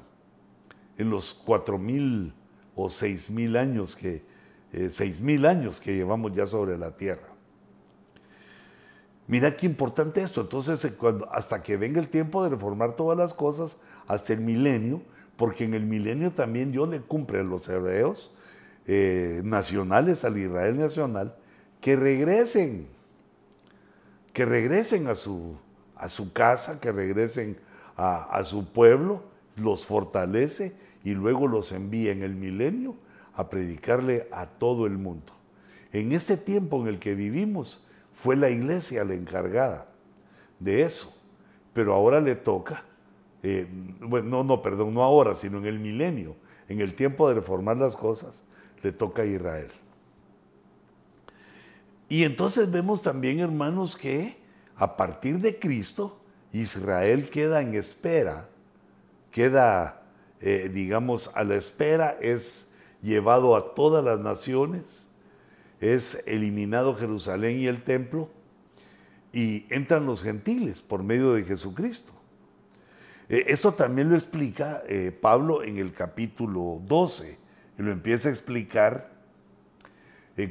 en 0.97 1.09
los 1.09 1.33
cuatro 1.33 1.77
mil 1.77 2.33
o 2.75 2.89
seis 2.89 3.29
mil 3.29 3.55
años 3.55 3.95
que, 3.95 4.23
eh, 4.71 4.89
seis 4.89 5.19
mil 5.19 5.45
años 5.45 5.79
que 5.79 5.95
llevamos 5.95 6.33
ya 6.33 6.45
sobre 6.45 6.77
la 6.77 6.95
tierra. 6.97 7.29
Mira 9.27 9.55
qué 9.55 9.65
importante 9.65 10.21
esto. 10.21 10.41
Entonces, 10.41 10.83
eh, 10.83 10.93
hasta 11.31 11.63
que 11.63 11.77
venga 11.77 11.99
el 11.99 12.09
tiempo 12.09 12.43
de 12.43 12.49
reformar 12.49 12.95
todas 12.95 13.17
las 13.17 13.33
cosas, 13.33 13.77
hasta 14.07 14.33
el 14.33 14.41
milenio, 14.41 15.01
porque 15.37 15.63
en 15.63 15.73
el 15.73 15.85
milenio 15.85 16.31
también 16.31 16.71
Dios 16.71 16.89
le 16.89 17.01
cumple 17.01 17.39
a 17.39 17.43
los 17.43 17.67
hebreos 17.69 18.33
eh, 18.85 19.41
nacionales, 19.43 20.25
al 20.25 20.37
Israel 20.37 20.77
nacional, 20.77 21.35
que 21.79 21.95
regresen, 21.95 22.87
que 24.33 24.45
regresen 24.45 25.07
a 25.07 25.15
su, 25.15 25.57
a 25.95 26.09
su 26.09 26.33
casa, 26.33 26.79
que 26.81 26.91
regresen 26.91 27.57
a 27.95 28.41
su 28.43 28.65
pueblo, 28.65 29.23
los 29.55 29.85
fortalece 29.85 30.75
y 31.03 31.13
luego 31.13 31.47
los 31.47 31.71
envía 31.71 32.11
en 32.11 32.23
el 32.23 32.35
milenio 32.35 32.95
a 33.35 33.49
predicarle 33.49 34.27
a 34.31 34.45
todo 34.45 34.85
el 34.85 34.97
mundo. 34.97 35.33
En 35.91 36.11
este 36.11 36.37
tiempo 36.37 36.81
en 36.81 36.87
el 36.87 36.99
que 36.99 37.15
vivimos, 37.15 37.87
fue 38.13 38.35
la 38.35 38.49
iglesia 38.49 39.03
la 39.03 39.15
encargada 39.15 39.87
de 40.59 40.83
eso, 40.83 41.19
pero 41.73 41.93
ahora 41.93 42.21
le 42.21 42.35
toca, 42.35 42.85
eh, 43.41 43.67
bueno, 43.99 44.29
no, 44.29 44.43
no, 44.43 44.61
perdón, 44.61 44.93
no 44.93 45.03
ahora, 45.03 45.35
sino 45.35 45.57
en 45.57 45.65
el 45.65 45.79
milenio, 45.79 46.35
en 46.69 46.79
el 46.79 46.95
tiempo 46.95 47.27
de 47.27 47.35
reformar 47.35 47.77
las 47.77 47.95
cosas, 47.95 48.43
le 48.81 48.91
toca 48.91 49.23
a 49.23 49.25
Israel. 49.25 49.71
Y 52.07 52.23
entonces 52.23 52.71
vemos 52.71 53.01
también, 53.01 53.39
hermanos, 53.39 53.95
que 53.95 54.37
a 54.75 54.95
partir 54.95 55.39
de 55.39 55.57
Cristo, 55.57 56.21
Israel 56.51 57.29
queda 57.29 57.61
en 57.61 57.73
espera, 57.73 58.47
queda, 59.31 60.02
eh, 60.45 60.69
digamos, 60.73 61.31
a 61.35 61.45
la 61.45 61.55
espera, 61.55 62.17
es 62.19 62.75
llevado 63.01 63.55
a 63.55 63.73
todas 63.75 64.03
las 64.03 64.19
naciones, 64.19 65.07
es 65.79 66.27
eliminado 66.27 66.97
Jerusalén 66.97 67.61
y 67.61 67.67
el 67.67 67.81
templo 67.81 68.27
y 69.31 69.65
entran 69.69 70.05
los 70.05 70.21
gentiles 70.21 70.81
por 70.81 71.01
medio 71.01 71.31
de 71.31 71.43
Jesucristo. 71.43 72.11
Eh, 73.29 73.45
eso 73.47 73.73
también 73.73 74.09
lo 74.09 74.15
explica 74.15 74.83
eh, 74.89 75.17
Pablo 75.17 75.63
en 75.63 75.77
el 75.77 75.93
capítulo 75.93 76.81
12, 76.87 77.37
y 77.79 77.81
lo 77.81 77.91
empieza 77.93 78.27
a 78.27 78.31
explicar 78.31 79.13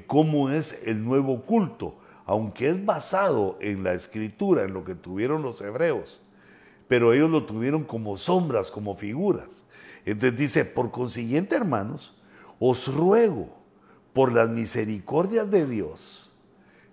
cómo 0.07 0.49
es 0.49 0.87
el 0.87 1.05
nuevo 1.05 1.43
culto, 1.43 1.99
aunque 2.25 2.71
es 2.71 2.83
basado 2.83 3.59
en 3.61 3.85
la 3.85 3.93
escritura, 3.93 4.63
en 4.63 4.73
lo 4.73 4.85
que 4.85 4.95
tuvieron 4.95 5.43
los 5.43 5.61
hebreos, 5.61 6.23
pero 6.89 7.13
ellos 7.13 7.31
lo 7.31 7.45
tuvieron 7.45 7.85
como 7.85 8.17
sombras, 8.17 8.71
como 8.71 8.95
figuras. 8.95 9.67
Entonces 10.05 10.39
dice, 10.39 10.65
por 10.65 10.91
consiguiente, 10.91 11.55
hermanos, 11.55 12.21
os 12.59 12.93
ruego, 12.93 13.63
por 14.13 14.33
las 14.33 14.49
misericordias 14.49 15.51
de 15.51 15.67
Dios, 15.67 16.35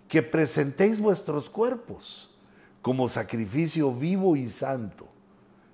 que 0.08 0.22
presentéis 0.24 1.00
vuestros 1.00 1.50
cuerpos 1.50 2.38
como 2.82 3.10
sacrificio 3.10 3.94
vivo 3.94 4.36
y 4.36 4.50
santo. 4.50 5.08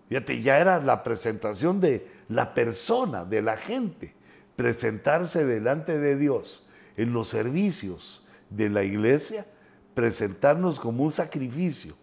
Fíjate, 0.09 0.41
ya 0.41 0.59
era 0.59 0.79
la 0.81 1.03
presentación 1.03 1.79
de 1.79 2.09
la 2.27 2.53
persona, 2.53 3.25
de 3.25 3.41
la 3.41 3.57
gente, 3.57 4.13
presentarse 4.55 5.45
delante 5.45 5.97
de 5.99 6.17
Dios 6.17 6.67
en 6.97 7.13
los 7.13 7.27
servicios 7.27 8.27
de 8.49 8.69
la 8.69 8.83
iglesia, 8.83 9.45
presentarnos 9.93 10.79
como 10.79 11.03
un 11.03 11.11
sacrificio. 11.11 11.95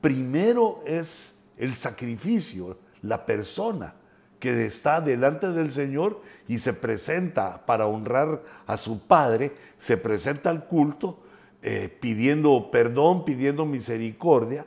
Primero 0.00 0.82
es 0.86 1.50
el 1.56 1.74
sacrificio, 1.74 2.78
la 3.02 3.24
persona, 3.26 3.94
que 4.38 4.66
está 4.66 5.00
delante 5.00 5.50
del 5.52 5.70
Señor 5.70 6.20
y 6.46 6.58
se 6.58 6.72
presenta 6.72 7.64
para 7.66 7.86
honrar 7.86 8.42
a 8.66 8.76
su 8.76 9.00
Padre, 9.00 9.52
se 9.78 9.96
presenta 9.96 10.50
al 10.50 10.64
culto 10.66 11.18
eh, 11.62 11.94
pidiendo 12.00 12.70
perdón, 12.70 13.24
pidiendo 13.24 13.66
misericordia, 13.66 14.66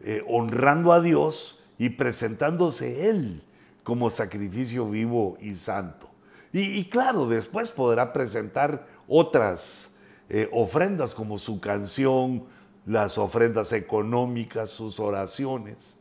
eh, 0.00 0.24
honrando 0.28 0.92
a 0.92 1.00
Dios 1.00 1.62
y 1.78 1.90
presentándose 1.90 3.08
Él 3.08 3.42
como 3.84 4.10
sacrificio 4.10 4.88
vivo 4.88 5.36
y 5.40 5.56
santo. 5.56 6.08
Y, 6.52 6.84
claro, 6.90 7.28
después 7.28 7.70
podrá 7.70 8.12
presentar 8.12 8.86
otras 9.08 9.96
eh, 10.28 10.50
ofrendas 10.52 11.14
como 11.14 11.38
su 11.38 11.60
canción, 11.60 12.44
las 12.84 13.16
ofrendas 13.16 13.72
económicas, 13.72 14.68
sus 14.68 15.00
oraciones, 15.00 15.96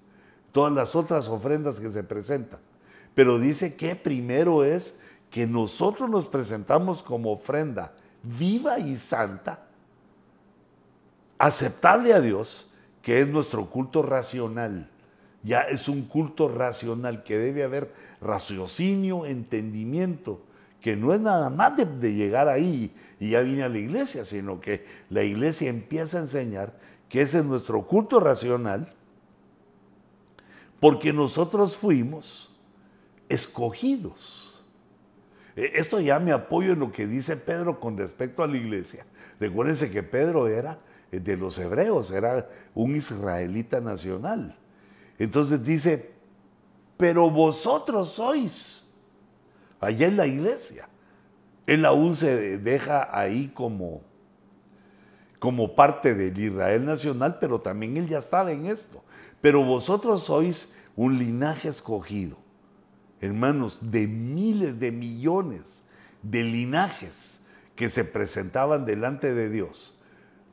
todas 0.51 0.73
las 0.73 0.93
otras 0.93 1.29
ofrendas 1.29 1.79
que 1.79 1.89
se 1.89 2.03
presentan 2.03 2.59
pero 3.15 3.39
dice 3.39 3.75
que 3.75 3.95
primero 3.95 4.63
es 4.63 5.01
que 5.29 5.47
nosotros 5.47 6.09
nos 6.09 6.25
presentamos 6.25 7.03
como 7.03 7.31
ofrenda 7.31 7.93
viva 8.23 8.79
y 8.79 8.97
santa, 8.97 9.63
aceptable 11.37 12.13
a 12.13 12.21
Dios, 12.21 12.71
que 13.01 13.21
es 13.21 13.27
nuestro 13.27 13.69
culto 13.69 14.03
racional. 14.03 14.89
Ya 15.43 15.61
es 15.61 15.87
un 15.87 16.03
culto 16.03 16.49
racional 16.49 17.23
que 17.23 17.37
debe 17.37 17.63
haber 17.63 17.91
raciocinio, 18.21 19.25
entendimiento, 19.25 20.41
que 20.81 20.95
no 20.95 21.13
es 21.13 21.21
nada 21.21 21.49
más 21.49 21.75
de, 21.77 22.13
llegar 22.13 22.47
ahí 22.47 22.93
y 23.19 23.31
ya 23.31 23.41
vine 23.41 23.63
a 23.63 23.69
la 23.69 23.79
iglesia, 23.79 24.23
sino 24.23 24.59
que 24.61 24.85
la 25.09 25.23
iglesia 25.23 25.69
empieza 25.69 26.17
a 26.17 26.21
enseñar 26.21 26.73
que 27.09 27.21
ese 27.21 27.39
es 27.39 27.45
nuestro 27.45 27.87
culto 27.87 28.19
racional, 28.19 28.93
porque 30.79 31.13
nosotros 31.13 31.75
fuimos 31.75 32.50
escogidos. 33.31 34.61
E, 35.55 35.71
esto 35.75 35.99
ya 35.99 36.19
me 36.19 36.31
apoyo 36.31 36.73
en 36.73 36.79
lo 36.79 36.91
que 36.91 37.07
dice 37.07 37.37
Pedro 37.37 37.79
con 37.79 37.97
respecto 37.97 38.43
a 38.43 38.47
la 38.47 38.57
iglesia. 38.57 39.05
Recuérdense 39.39 39.89
que 39.89 40.03
Pedro 40.03 40.47
era 40.47 40.79
eh, 41.11 41.19
de 41.19 41.37
los 41.37 41.57
hebreos, 41.57 42.11
era 42.11 42.49
un 42.75 42.95
israelita 42.95 43.81
nacional. 43.81 44.57
Entonces 45.17 45.63
dice, 45.63 46.11
pero 46.97 47.29
vosotros 47.29 48.09
sois, 48.13 48.93
allá 49.79 50.07
en 50.07 50.17
la 50.17 50.27
iglesia. 50.27 50.87
Él 51.67 51.85
aún 51.85 52.15
se 52.15 52.57
deja 52.57 53.07
ahí 53.17 53.47
como, 53.53 54.01
como 55.39 55.75
parte 55.75 56.13
del 56.15 56.37
Israel 56.37 56.85
nacional, 56.85 57.37
pero 57.39 57.59
también 57.61 57.97
él 57.97 58.07
ya 58.07 58.17
estaba 58.17 58.51
en 58.51 58.65
esto. 58.65 59.03
Pero 59.41 59.63
vosotros 59.63 60.23
sois 60.23 60.75
un 60.95 61.17
linaje 61.17 61.69
escogido 61.69 62.40
hermanos, 63.21 63.79
de 63.81 64.07
miles 64.07 64.79
de 64.79 64.91
millones 64.91 65.83
de 66.23 66.43
linajes 66.43 67.41
que 67.75 67.89
se 67.89 68.03
presentaban 68.03 68.85
delante 68.85 69.33
de 69.33 69.49
Dios, 69.49 70.01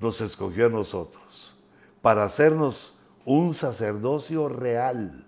nos 0.00 0.20
escogió 0.20 0.66
a 0.66 0.70
nosotros 0.70 1.56
para 2.02 2.24
hacernos 2.24 2.98
un 3.24 3.52
sacerdocio 3.52 4.48
real. 4.48 5.26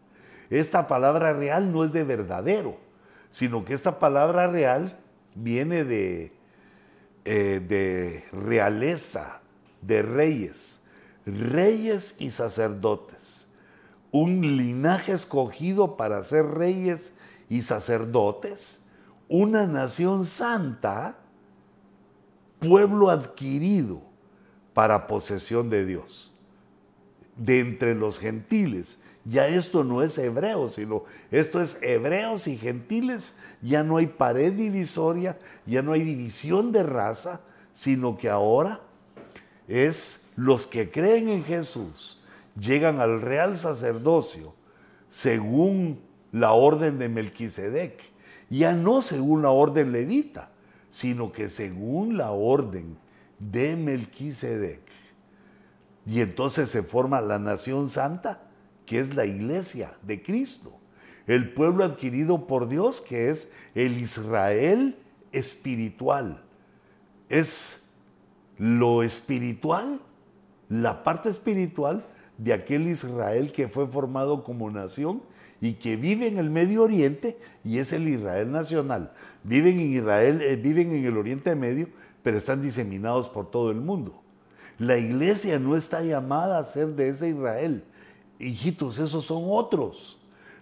Esta 0.49 0.87
palabra 0.89 1.33
real 1.33 1.73
no 1.73 1.85
es 1.85 1.93
de 1.93 2.05
verdadero, 2.05 2.79
sino 3.31 3.65
que 3.65 3.75
esta 3.75 3.99
palabra 3.99 4.47
real 4.47 4.99
viene 5.35 5.85
de, 5.85 6.33
eh, 7.25 7.61
de 7.67 8.25
realeza, 8.33 9.41
de 9.83 10.03
reyes, 10.03 10.85
reyes 11.27 12.17
y 12.19 12.31
sacerdotes. 12.31 13.49
Un 14.11 14.41
linaje 14.41 15.13
escogido 15.13 15.97
para 15.97 16.23
ser 16.23 16.47
reyes 16.47 17.15
y 17.51 17.63
sacerdotes, 17.63 18.87
una 19.29 19.67
nación 19.67 20.25
santa, 20.25 21.19
pueblo 22.61 23.11
adquirido 23.11 24.01
para 24.73 25.07
posesión 25.07 25.69
de 25.69 25.85
Dios, 25.85 26.39
de 27.37 27.59
entre 27.59 27.95
los 27.95 28.19
gentiles. 28.19 29.03
Ya 29.25 29.49
esto 29.49 29.85
no 29.85 30.03
es 30.03 30.17
hebreo, 30.17 30.69
sino 30.69 31.05
esto 31.31 31.61
es 31.61 31.77
hebreos 31.83 32.47
y 32.47 32.57
gentiles. 32.57 33.37
Ya 33.61 33.83
no 33.83 33.99
hay 33.99 34.07
pared 34.07 34.53
divisoria, 34.53 35.39
ya 35.67 35.83
no 35.83 35.93
hay 35.93 36.03
división 36.03 36.73
de 36.73 36.85
raza, 36.85 37.41
sino 37.75 38.17
que 38.17 38.31
ahora 38.31 38.81
es 39.67 40.31
los 40.37 40.67
que 40.67 40.91
creen 40.91 41.29
en 41.29 41.45
Jesús, 41.45 42.23
llegan 42.59 43.01
al 43.01 43.21
real 43.21 43.57
sacerdocio 43.57 44.55
según 45.11 46.10
la 46.33 46.53
orden 46.53 46.99
de 46.99 47.09
Melquisedec, 47.09 48.01
ya 48.49 48.75
no 48.75 49.03
según 49.03 49.43
la 49.43 49.51
orden 49.51 49.93
levita, 49.93 50.51
sino 50.91 51.33
que 51.33 51.51
según 51.51 52.17
la 52.17 52.33
orden 52.33 52.97
de 53.39 53.77
Melquisedec. 53.77 54.81
Y 56.07 56.21
entonces 56.21 56.69
se 56.69 56.83
forma 56.83 57.21
la 57.21 57.39
nación 57.39 57.89
santa, 57.89 58.43
que 58.87 58.99
es 58.99 59.15
la 59.15 59.25
iglesia 59.27 59.93
de 60.03 60.23
Cristo. 60.23 60.77
el 61.27 61.53
pueblo 61.53 61.85
adquirido 61.85 62.49
por 62.49 62.69
Dios, 62.69 63.01
que 63.01 63.31
es 63.31 63.53
el 63.77 63.99
Israel 63.99 64.99
espiritual. 65.31 66.43
Es 67.29 67.89
lo 68.59 69.05
espiritual, 69.05 70.01
la 70.69 71.05
parte 71.05 71.29
espiritual 71.29 72.05
de 72.37 72.53
aquel 72.53 72.89
Israel 72.89 73.53
que 73.53 73.69
fue 73.69 73.87
formado 73.87 74.43
como 74.43 74.71
nación 74.71 75.23
y 75.61 75.75
que 75.75 75.97
vive 75.97 76.27
en 76.27 76.39
el 76.39 76.51
Medio 76.51 76.83
Oriente 76.83 77.39
y 77.65 77.79
es 77.79 77.93
el 77.93 78.09
Israel 78.09 78.51
nacional. 78.51 79.13
Viven 79.45 79.79
en 79.81 79.93
Israel, 79.93 80.41
eh, 80.43 80.57
viven 80.57 80.95
en 80.95 81.05
el 81.05 81.17
Oriente 81.17 81.55
Medio, 81.55 81.89
pero 82.23 82.39
están 82.39 82.63
diseminados 82.63 83.29
por 83.29 83.51
todo 83.51 83.71
el 83.71 83.81
mundo. 83.81 84.23
La 84.79 84.97
iglesia 84.97 85.59
no 85.59 85.77
está 85.77 86.03
llamada 86.03 86.59
a 86.59 86.65
ser 86.65 86.89
de 86.89 87.11
ese 87.11 87.29
Israel. 87.29 87.85
Hijitos, 88.39 88.99
esos 88.99 89.27
son 89.27 89.45
otros. 89.49 90.19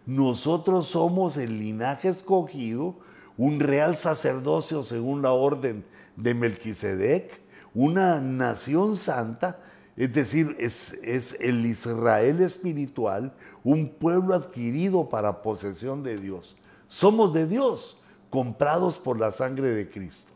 Nosotros 0.06 0.86
somos 0.86 1.36
el 1.36 1.60
linaje 1.60 2.08
escogido, 2.08 2.96
un 3.36 3.60
real 3.60 3.96
sacerdocio 3.96 4.82
según 4.82 5.22
la 5.22 5.32
orden 5.32 5.84
de 6.16 6.34
Melquisedec, 6.34 7.40
una 7.74 8.20
nación 8.20 8.96
santa, 8.96 9.60
es 9.96 10.12
decir, 10.12 10.56
es, 10.58 10.94
es, 11.04 11.36
el 11.40 11.66
Israel 11.66 12.40
espiritual, 12.40 13.34
un 13.68 13.90
pueblo 13.90 14.34
adquirido 14.34 15.10
para 15.10 15.42
posesión 15.42 16.02
de 16.02 16.16
Dios. 16.16 16.56
Somos 16.86 17.34
de 17.34 17.46
Dios, 17.46 18.00
comprados 18.30 18.96
por 18.96 19.20
la 19.20 19.30
sangre 19.30 19.68
de 19.68 19.90
Cristo. 19.90 20.32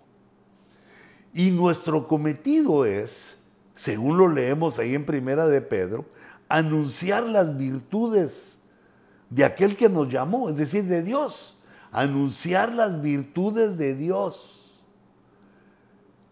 Y 1.32 1.50
nuestro 1.50 2.06
cometido 2.06 2.84
es, 2.84 3.46
según 3.74 4.18
lo 4.18 4.28
leemos 4.28 4.78
ahí 4.78 4.94
en 4.94 5.06
Primera 5.06 5.46
de 5.46 5.62
Pedro, 5.62 6.04
anunciar 6.46 7.22
las 7.22 7.56
virtudes 7.56 8.60
de 9.30 9.46
aquel 9.46 9.76
que 9.76 9.88
nos 9.88 10.12
llamó, 10.12 10.50
es 10.50 10.58
decir, 10.58 10.84
de 10.84 11.02
Dios. 11.02 11.64
Anunciar 11.90 12.74
las 12.74 13.00
virtudes 13.00 13.78
de 13.78 13.94
Dios, 13.94 14.78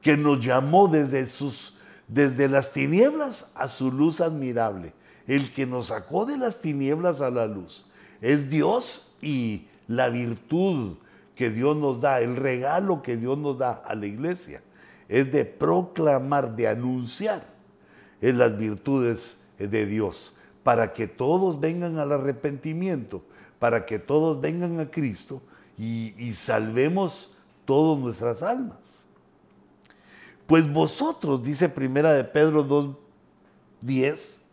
que 0.02 0.18
nos 0.18 0.44
llamó 0.44 0.86
desde, 0.86 1.26
sus, 1.30 1.78
desde 2.08 2.46
las 2.46 2.74
tinieblas 2.74 3.52
a 3.54 3.68
su 3.68 3.90
luz 3.90 4.20
admirable. 4.20 4.92
El 5.30 5.52
que 5.52 5.64
nos 5.64 5.86
sacó 5.86 6.26
de 6.26 6.36
las 6.36 6.60
tinieblas 6.60 7.20
a 7.20 7.30
la 7.30 7.46
luz 7.46 7.86
es 8.20 8.50
Dios 8.50 9.14
y 9.22 9.68
la 9.86 10.08
virtud 10.08 10.96
que 11.36 11.50
Dios 11.50 11.76
nos 11.76 12.00
da, 12.00 12.20
el 12.20 12.34
regalo 12.34 13.00
que 13.00 13.16
Dios 13.16 13.38
nos 13.38 13.56
da 13.56 13.80
a 13.86 13.94
la 13.94 14.06
iglesia, 14.06 14.60
es 15.08 15.30
de 15.30 15.44
proclamar, 15.44 16.56
de 16.56 16.66
anunciar 16.66 17.46
en 18.20 18.38
las 18.38 18.58
virtudes 18.58 19.42
de 19.56 19.86
Dios 19.86 20.36
para 20.64 20.92
que 20.92 21.06
todos 21.06 21.60
vengan 21.60 22.00
al 22.00 22.10
arrepentimiento, 22.10 23.22
para 23.60 23.86
que 23.86 24.00
todos 24.00 24.40
vengan 24.40 24.80
a 24.80 24.90
Cristo 24.90 25.40
y, 25.78 26.32
salvemos 26.32 27.36
todas 27.64 28.00
nuestras 28.00 28.42
almas. 28.42 29.06
Pues 30.48 30.70
vosotros, 30.72 31.40
dice 31.44 31.68
Primera 31.68 32.14
de 32.14 32.24
Pedro 32.24 32.66
2.10, 32.66 34.49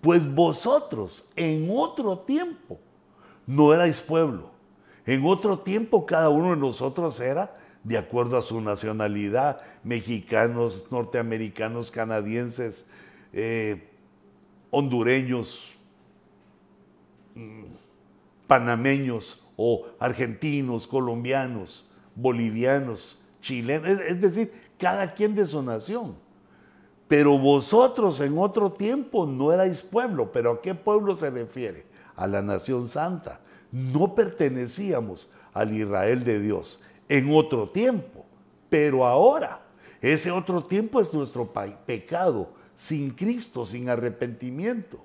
pues 0.00 0.32
vosotros 0.34 1.30
en 1.36 1.68
otro 1.70 2.18
tiempo 2.20 2.78
no 3.46 3.72
erais 3.72 4.00
pueblo. 4.00 4.50
En 5.06 5.24
otro 5.24 5.58
tiempo 5.60 6.04
cada 6.06 6.28
uno 6.28 6.50
de 6.50 6.56
nosotros 6.56 7.18
era 7.20 7.54
de 7.82 7.96
acuerdo 7.96 8.36
a 8.36 8.42
su 8.42 8.60
nacionalidad, 8.60 9.62
mexicanos, 9.82 10.88
norteamericanos, 10.90 11.90
canadienses, 11.90 12.90
eh, 13.32 13.88
hondureños, 14.70 15.74
mm, 17.34 17.64
panameños 18.46 19.44
o 19.56 19.86
argentinos, 19.98 20.86
colombianos, 20.86 21.90
bolivianos, 22.14 23.22
chilenos, 23.40 23.88
es 23.88 24.20
decir, 24.20 24.52
cada 24.78 25.14
quien 25.14 25.34
de 25.34 25.46
su 25.46 25.62
nación. 25.62 26.27
Pero 27.08 27.38
vosotros 27.38 28.20
en 28.20 28.38
otro 28.38 28.72
tiempo 28.72 29.26
no 29.26 29.52
erais 29.52 29.82
pueblo, 29.82 30.30
pero 30.30 30.52
¿a 30.52 30.62
qué 30.62 30.74
pueblo 30.74 31.16
se 31.16 31.30
refiere? 31.30 31.86
A 32.14 32.26
la 32.26 32.42
nación 32.42 32.86
santa. 32.86 33.40
No 33.72 34.14
pertenecíamos 34.14 35.30
al 35.54 35.74
Israel 35.74 36.22
de 36.22 36.38
Dios 36.38 36.82
en 37.08 37.34
otro 37.34 37.70
tiempo, 37.70 38.26
pero 38.68 39.06
ahora 39.06 39.62
ese 40.00 40.30
otro 40.30 40.62
tiempo 40.62 41.00
es 41.00 41.12
nuestro 41.12 41.50
pecado, 41.86 42.50
sin 42.76 43.10
Cristo, 43.10 43.64
sin 43.64 43.88
arrepentimiento. 43.88 45.00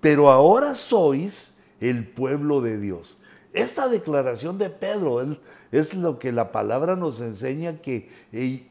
Pero 0.00 0.30
ahora 0.30 0.74
sois 0.74 1.62
el 1.80 2.08
pueblo 2.08 2.60
de 2.60 2.78
Dios. 2.78 3.18
Esta 3.52 3.88
declaración 3.88 4.58
de 4.58 4.68
Pedro 4.68 5.24
es 5.70 5.94
lo 5.94 6.18
que 6.18 6.32
la 6.32 6.50
palabra 6.50 6.96
nos 6.96 7.20
enseña 7.20 7.80
que 7.80 8.10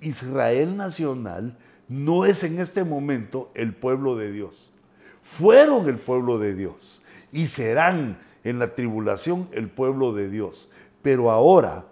Israel 0.02 0.76
nacional 0.76 1.58
no 1.94 2.26
es 2.26 2.44
en 2.44 2.60
este 2.60 2.84
momento 2.84 3.52
el 3.54 3.72
pueblo 3.72 4.16
de 4.16 4.32
Dios. 4.32 4.74
Fueron 5.22 5.88
el 5.88 6.00
pueblo 6.00 6.40
de 6.40 6.56
Dios 6.56 7.04
y 7.32 7.46
serán 7.46 8.20
en 8.44 8.58
la 8.58 8.74
tribulación 8.74 9.48
el 9.52 9.70
pueblo 9.70 10.12
de 10.12 10.28
Dios. 10.28 10.72
Pero 11.04 11.30
ahora 11.30 11.86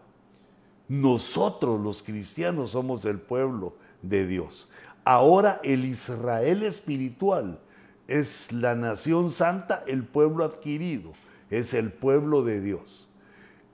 nosotros 0.88 1.80
los 1.80 2.02
cristianos 2.02 2.72
somos 2.72 3.06
el 3.06 3.20
pueblo 3.20 3.76
de 4.02 4.26
Dios. 4.26 4.72
Ahora 5.04 5.62
el 5.64 5.86
Israel 5.86 6.64
espiritual 6.64 7.60
es 8.08 8.52
la 8.52 8.74
nación 8.74 9.30
santa, 9.30 9.84
el 9.86 10.04
pueblo 10.04 10.45
adquirido, 10.45 11.14
es 11.52 11.76
el 11.76 11.91
pueblo 11.91 12.43
de 12.43 12.60
Dios. 12.60 13.08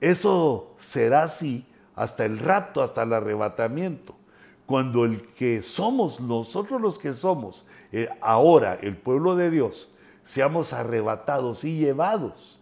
Eso 0.02 0.74
será 0.76 1.22
así 1.22 1.64
hasta 1.96 2.26
el 2.26 2.38
rato, 2.38 2.82
hasta 2.82 3.04
el 3.04 3.14
arrebatamiento, 3.14 4.17
cuando 4.68 5.06
el 5.06 5.22
que 5.32 5.62
somos, 5.62 6.20
nosotros 6.20 6.78
los 6.78 6.98
que 6.98 7.14
somos 7.14 7.66
eh, 7.90 8.08
ahora 8.20 8.78
el 8.82 8.98
pueblo 8.98 9.34
de 9.34 9.50
Dios, 9.50 9.96
seamos 10.24 10.74
arrebatados 10.74 11.64
y 11.64 11.78
llevados 11.78 12.60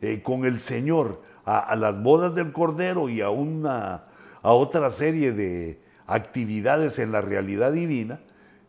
eh, 0.00 0.22
con 0.22 0.44
el 0.44 0.60
Señor 0.60 1.20
a, 1.44 1.74
las 1.74 2.00
bodas 2.00 2.36
del 2.36 2.52
Cordero 2.52 3.08
y 3.08 3.20
a, 3.20 3.28
una, 3.28 4.04
a 4.40 4.52
otra 4.52 4.90
serie 4.92 5.32
de, 5.32 5.82
actividades 6.06 7.00
en 7.00 7.10
la 7.10 7.20
realidad 7.20 7.72
divina. 7.72 8.20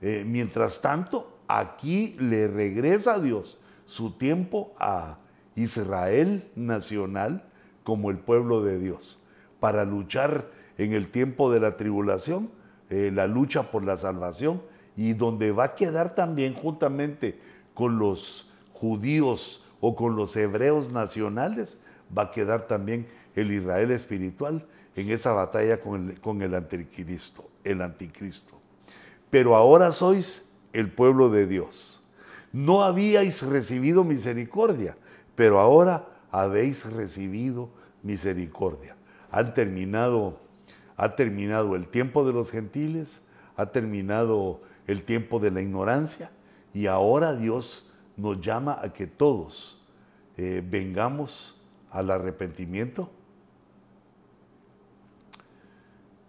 Eh, 0.02 0.24
mientras 0.26 0.82
tanto, 0.82 1.38
aquí 1.48 2.16
le 2.20 2.48
regresa 2.48 3.16
a 3.16 3.20
Dios 3.20 3.60
su 3.86 4.18
tiempo 4.18 4.74
a 4.80 5.20
Israel 5.56 6.50
nacional 6.56 7.44
como 7.84 8.10
el 8.10 8.18
pueblo 8.18 8.64
de 8.64 8.80
Dios, 8.80 9.28
para 9.60 9.86
luchar 9.86 10.50
en 10.78 10.94
el 10.94 11.10
tiempo 11.10 11.52
de 11.52 11.60
la 11.60 11.78
tribulación, 11.78 12.50
eh, 12.90 13.12
la 13.14 13.28
lucha 13.28 13.72
por 13.72 13.84
la 13.84 13.98
salvación, 13.98 14.62
y 14.98 15.14
donde 15.14 15.52
va 15.52 15.66
a 15.66 15.76
quedar 15.76 16.16
también 16.16 16.54
juntamente 16.54 17.40
con 17.74 18.00
los 18.00 18.52
judíos 18.74 19.64
o 19.82 19.96
con 19.96 20.16
los 20.16 20.36
hebreos 20.36 20.92
nacionales, 20.92 21.84
va 22.16 22.24
a 22.24 22.32
quedar 22.32 22.68
también 22.68 23.08
el 23.36 23.52
Israel 23.52 23.92
espiritual, 23.92 24.66
en 24.96 25.10
esa 25.10 25.34
batalla 25.34 25.82
con 25.82 26.12
el, 26.12 26.22
con 26.22 26.42
el 26.42 26.56
anticristo, 26.56 27.50
el 27.64 27.82
anticristo. 27.82 28.58
Pero 29.30 29.56
ahora 29.56 29.92
sois 29.92 30.50
el 30.72 30.90
pueblo 30.90 31.30
de 31.30 31.46
Dios. 31.46 32.02
No 32.54 32.84
habíais 32.84 33.42
recibido 33.42 34.06
misericordia, 34.06 34.96
pero 35.36 35.60
ahora 35.60 36.08
habéis 36.32 36.90
recibido 36.92 37.70
misericordia. 38.04 38.96
Han 39.32 39.54
terminado, 39.54 40.40
ha 40.98 41.16
terminado 41.16 41.76
el 41.76 41.88
tiempo 41.88 42.26
de 42.26 42.34
los 42.34 42.52
gentiles, 42.52 43.28
ha 43.56 43.68
terminado 43.68 44.62
el 44.88 45.04
tiempo 45.04 45.40
de 45.40 45.52
la 45.52 45.62
ignorancia 45.62 46.32
y 46.74 46.88
ahora 46.88 47.36
Dios 47.36 47.92
nos 48.18 48.40
llama 48.42 48.80
a 48.82 48.94
que 48.94 49.08
todos 49.08 49.82
eh, 50.38 50.64
vengamos 50.66 51.62
al 51.92 52.12
arrepentimiento 52.12 53.10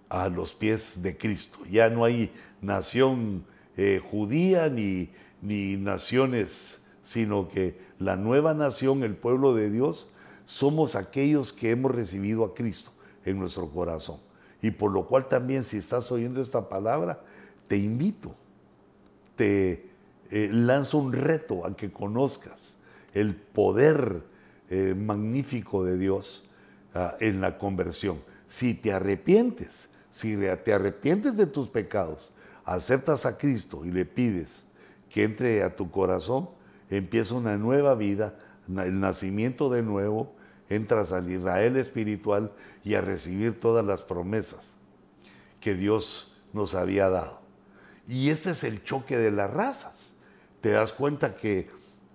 a 0.08 0.28
los 0.28 0.54
pies 0.54 1.02
de 1.02 1.16
Cristo. 1.16 1.58
Ya 1.70 1.90
no 1.90 2.04
hay 2.04 2.32
nación 2.60 3.44
eh, 3.76 4.00
judía 4.10 4.68
ni, 4.68 5.10
ni 5.42 5.76
naciones, 5.76 6.88
sino 7.02 7.48
que 7.48 7.78
la 7.98 8.16
nueva 8.16 8.54
nación, 8.54 9.02
el 9.02 9.16
pueblo 9.16 9.54
de 9.54 9.70
Dios, 9.70 10.12
somos 10.44 10.94
aquellos 10.94 11.52
que 11.52 11.70
hemos 11.70 11.92
recibido 11.92 12.44
a 12.44 12.54
Cristo 12.54 12.92
en 13.24 13.38
nuestro 13.38 13.68
corazón. 13.68 14.25
Y 14.62 14.70
por 14.70 14.92
lo 14.92 15.06
cual 15.06 15.28
también 15.28 15.64
si 15.64 15.78
estás 15.78 16.10
oyendo 16.10 16.40
esta 16.40 16.68
palabra, 16.68 17.20
te 17.68 17.76
invito, 17.76 18.34
te 19.36 19.90
eh, 20.30 20.50
lanzo 20.52 20.98
un 20.98 21.12
reto 21.12 21.66
a 21.66 21.76
que 21.76 21.92
conozcas 21.92 22.76
el 23.14 23.34
poder 23.34 24.22
eh, 24.70 24.94
magnífico 24.96 25.84
de 25.84 25.98
Dios 25.98 26.48
ah, 26.94 27.16
en 27.20 27.40
la 27.40 27.58
conversión. 27.58 28.18
Si 28.48 28.74
te 28.74 28.92
arrepientes, 28.92 29.90
si 30.10 30.36
te 30.36 30.72
arrepientes 30.72 31.36
de 31.36 31.46
tus 31.46 31.68
pecados, 31.68 32.32
aceptas 32.64 33.26
a 33.26 33.38
Cristo 33.38 33.84
y 33.84 33.92
le 33.92 34.04
pides 34.04 34.64
que 35.10 35.24
entre 35.24 35.62
a 35.62 35.76
tu 35.76 35.90
corazón, 35.90 36.50
empieza 36.90 37.34
una 37.34 37.56
nueva 37.56 37.94
vida 37.94 38.36
el 38.68 39.00
nacimiento 39.00 39.70
de 39.70 39.82
nuevo, 39.82 40.34
entras 40.68 41.12
al 41.12 41.30
Israel 41.30 41.76
espiritual 41.76 42.52
y 42.84 42.94
a 42.94 43.00
recibir 43.00 43.60
todas 43.60 43.84
las 43.84 44.02
promesas 44.02 44.74
que 45.60 45.74
Dios 45.74 46.36
nos 46.52 46.74
había 46.74 47.08
dado. 47.08 47.40
Y 48.08 48.30
ese 48.30 48.52
es 48.52 48.64
el 48.64 48.84
choque 48.84 49.18
de 49.18 49.30
las 49.30 49.52
razas. 49.52 50.14
Te 50.60 50.70
das 50.70 50.92
cuenta 50.92 51.36
que 51.36 51.68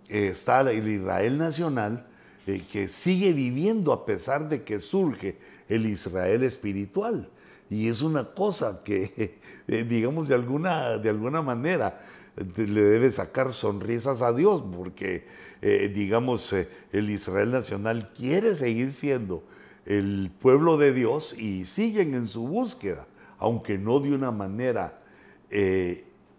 eh, 0.08 0.28
está 0.28 0.62
el 0.62 0.88
Israel 0.88 1.38
nacional 1.38 2.08
eh, 2.48 2.64
que 2.72 2.88
sigue 2.88 3.34
viviendo 3.34 3.94
a 3.94 4.06
pesar 4.06 4.50
de 4.50 4.64
que 4.64 4.80
surge 4.80 5.38
el 5.70 5.86
Israel 5.86 6.44
espiritual. 6.44 7.30
Y 7.70 7.88
es 7.88 8.02
una 8.02 8.26
cosa 8.26 8.82
que, 8.84 9.40
eh, 9.68 9.86
digamos, 9.88 10.28
de 10.28 10.36
alguna, 10.36 10.98
de 10.98 11.10
alguna 11.10 11.42
manera 11.42 12.02
le 12.36 12.82
debe 12.82 13.12
sacar 13.12 13.52
sonrisas 13.52 14.22
a 14.22 14.34
Dios, 14.34 14.64
porque, 14.76 15.28
digamos, 15.62 16.54
el 16.92 17.10
Israel 17.10 17.52
nacional 17.52 18.12
quiere 18.18 18.56
seguir 18.56 18.94
siendo 18.94 19.44
el 19.86 20.32
pueblo 20.40 20.78
de 20.78 20.92
Dios 20.92 21.38
y 21.38 21.66
siguen 21.66 22.16
en 22.16 22.26
su 22.26 22.48
búsqueda, 22.48 23.06
aunque 23.38 23.78
no 23.78 24.00
de 24.00 24.14
una 24.14 24.32
manera 24.32 25.00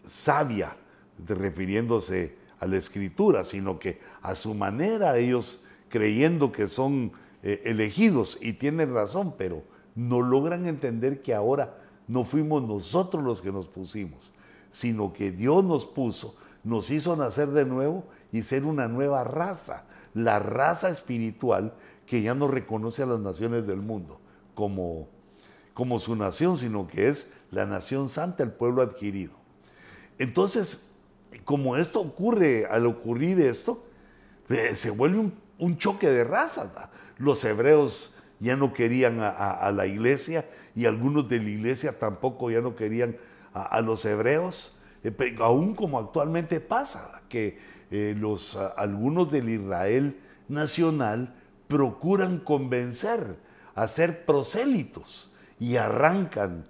sabia, 0.04 0.76
refiriéndose 1.26 2.36
a 2.58 2.66
la 2.66 2.76
escritura, 2.76 3.44
sino 3.44 3.78
que 3.78 4.00
a 4.22 4.34
su 4.34 4.54
manera 4.54 5.18
ellos 5.18 5.64
creyendo 5.88 6.52
que 6.52 6.68
son 6.68 7.12
eh, 7.42 7.60
elegidos 7.64 8.38
y 8.40 8.52
tienen 8.54 8.94
razón, 8.94 9.34
pero 9.36 9.62
no 9.94 10.22
logran 10.22 10.66
entender 10.66 11.22
que 11.22 11.34
ahora 11.34 11.76
no 12.08 12.24
fuimos 12.24 12.62
nosotros 12.62 13.22
los 13.22 13.42
que 13.42 13.52
nos 13.52 13.66
pusimos, 13.66 14.32
sino 14.70 15.12
que 15.12 15.32
Dios 15.32 15.64
nos 15.64 15.84
puso, 15.84 16.36
nos 16.64 16.90
hizo 16.90 17.16
nacer 17.16 17.48
de 17.48 17.64
nuevo 17.64 18.04
y 18.32 18.42
ser 18.42 18.64
una 18.64 18.88
nueva 18.88 19.24
raza, 19.24 19.84
la 20.14 20.38
raza 20.38 20.90
espiritual 20.90 21.74
que 22.06 22.22
ya 22.22 22.34
no 22.34 22.48
reconoce 22.48 23.02
a 23.02 23.06
las 23.06 23.20
naciones 23.20 23.66
del 23.66 23.80
mundo 23.80 24.20
como, 24.54 25.08
como 25.74 25.98
su 25.98 26.16
nación, 26.16 26.56
sino 26.56 26.86
que 26.86 27.08
es 27.08 27.32
la 27.50 27.66
nación 27.66 28.08
santa, 28.08 28.42
el 28.42 28.52
pueblo 28.52 28.82
adquirido. 28.82 29.32
Entonces, 30.18 30.92
como 31.44 31.76
esto 31.76 32.00
ocurre, 32.00 32.66
al 32.66 32.86
ocurrir 32.86 33.40
esto, 33.40 33.84
eh, 34.48 34.76
se 34.76 34.90
vuelve 34.90 35.32
un, 35.58 35.78
choque 35.78 36.08
de 36.08 36.24
razas. 36.24 36.68
Los 37.18 37.44
hebreos 37.44 38.14
ya 38.40 38.56
no 38.56 38.72
querían 38.72 39.20
a, 39.20 39.70
la 39.74 39.86
iglesia 39.86 40.44
y 40.74 40.86
algunos 40.86 41.28
de 41.28 41.38
la 41.38 41.48
iglesia 41.48 41.98
tampoco 41.98 42.50
ya 42.50 42.60
no 42.60 42.74
querían 42.74 43.16
a, 43.54 43.80
los 43.80 44.04
hebreos, 44.04 44.76
eh, 45.04 45.36
aún 45.40 45.74
como 45.74 45.98
actualmente 45.98 46.60
pasa, 46.60 47.22
que 47.28 47.58
eh, 47.90 48.14
los, 48.18 48.56
algunos 48.76 49.30
del 49.30 49.48
Israel 49.48 50.18
nacional 50.48 51.34
procuran 51.68 52.38
convencer 52.38 53.36
a 53.74 53.88
ser 53.88 54.24
prosélitos 54.24 55.32
y 55.58 55.76
arrancan 55.76 56.66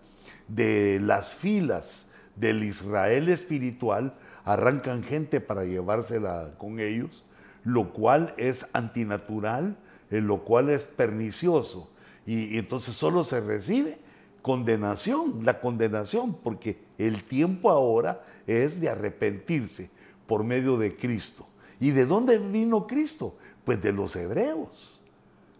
de 0.48 1.00
las 1.00 1.32
filas 1.32 2.10
del 2.36 2.64
Israel 2.64 3.28
espiritual 3.28 4.14
arrancan 4.44 5.02
gente 5.02 5.40
para 5.40 5.64
llevársela 5.64 6.54
con 6.58 6.80
ellos, 6.80 7.24
lo 7.64 7.92
cual 7.92 8.34
es 8.36 8.66
antinatural, 8.72 9.76
eh, 10.10 10.20
lo 10.20 10.44
cual 10.44 10.70
es 10.70 10.84
pernicioso. 10.84 11.90
Y, 12.26 12.58
entonces 12.58 12.94
solo 12.94 13.24
se 13.24 13.40
recibe 13.40 13.98
condenación, 14.42 15.40
la 15.44 15.60
condenación, 15.60 16.34
porque 16.34 16.78
el 16.98 17.22
tiempo 17.22 17.70
ahora 17.70 18.24
es 18.46 18.80
de 18.80 18.88
arrepentirse 18.88 19.90
por 20.26 20.44
medio 20.44 20.76
de 20.76 20.96
Cristo. 20.96 21.46
¿Y 21.80 21.90
de 21.90 22.04
dónde 22.06 22.38
vino 22.38 22.86
Cristo? 22.86 23.36
Pues 23.64 23.80
de 23.80 23.92
los 23.92 24.14
hebreos. 24.16 25.00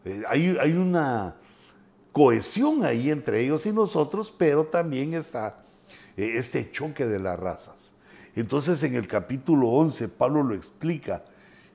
Eh, 0.05 0.23
hay, 0.29 0.57
hay, 0.61 0.73
una 0.73 1.37
cohesión 2.11 2.85
ahí 2.85 3.11
entre 3.11 3.41
ellos 3.41 3.65
y 3.67 3.73
nosotros, 3.73 4.35
pero 4.37 4.65
también 4.65 5.15
está 5.15 5.63
eh, 6.17 6.33
este 6.37 6.71
choque 6.71 7.07
de 7.07 7.21
las 7.21 7.39
razas. 7.39 7.93
Entonces 8.35 8.83
en 8.83 8.95
el 8.95 9.07
capítulo 9.07 9.69
11 9.69 10.09
Pablo 10.09 10.43
lo 10.43 10.55
explica 10.55 11.25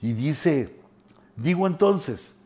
y 0.02 0.14
dice, 0.14 0.76
digo 1.36 1.68
entonces, 1.68 2.40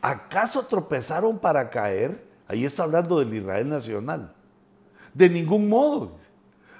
¿acaso 0.00 0.66
tropezaron 0.66 1.38
para 1.38 1.68
caer? 1.68 2.25
Ahí 2.48 2.64
está 2.64 2.84
hablando 2.84 3.18
del 3.18 3.34
Israel 3.34 3.68
nacional. 3.68 4.32
De 5.12 5.28
ningún 5.28 5.68
modo. 5.68 6.12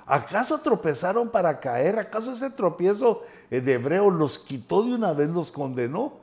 ¿Acaso 0.06 0.58
tropezaron 0.58 1.28
para 1.28 1.58
caer? 1.58 1.98
¿Acaso 1.98 2.32
ese 2.32 2.50
tropiezo 2.50 3.24
de 3.50 3.72
hebreo 3.72 4.10
los 4.10 4.38
quitó 4.38 4.82
de 4.82 4.94
una 4.94 5.12
vez, 5.12 5.28
los 5.30 5.50
condenó? 5.50 6.14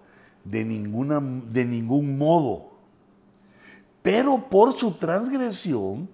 De, 0.46 0.64
ninguna, 0.64 1.22
de 1.22 1.66
ningún 1.66 2.18
modo. 2.18 2.72
Pero 4.02 4.46
por 4.50 4.74
su 4.74 4.92
transgresión, 4.94 6.08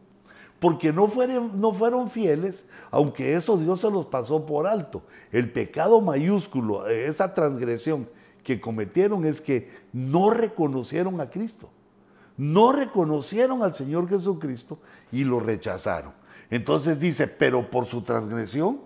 porque 0.60 0.92
no 0.92 1.08
fueron, 1.08 1.60
no 1.60 1.74
fueron 1.74 2.10
fieles, 2.10 2.66
aunque 2.92 3.36
eso 3.36 3.58
Dios 3.58 3.82
se 3.82 3.90
los 3.90 4.06
pasó 4.06 4.46
por 4.46 4.68
alto. 4.68 5.04
El 5.32 5.52
pecado 5.52 6.02
mayúsculo, 6.02 6.88
esa 6.88 7.34
transgresión 7.34 8.08
que 8.44 8.60
cometieron 8.60 9.26
es 9.26 9.42
que 9.42 9.72
no 9.94 10.32
reconocieron 10.32 11.22
a 11.22 11.30
Cristo. 11.30 11.70
No 12.40 12.72
reconocieron 12.72 13.64
al 13.64 13.76
Señor 13.76 14.08
Jesucristo 14.08 14.80
y 15.12 15.26
lo 15.26 15.42
rechazaron. 15.42 16.14
Entonces 16.50 16.98
dice, 16.98 17.28
pero 17.28 17.70
por 17.70 17.86
su 17.86 18.02
transgresión 18.02 18.80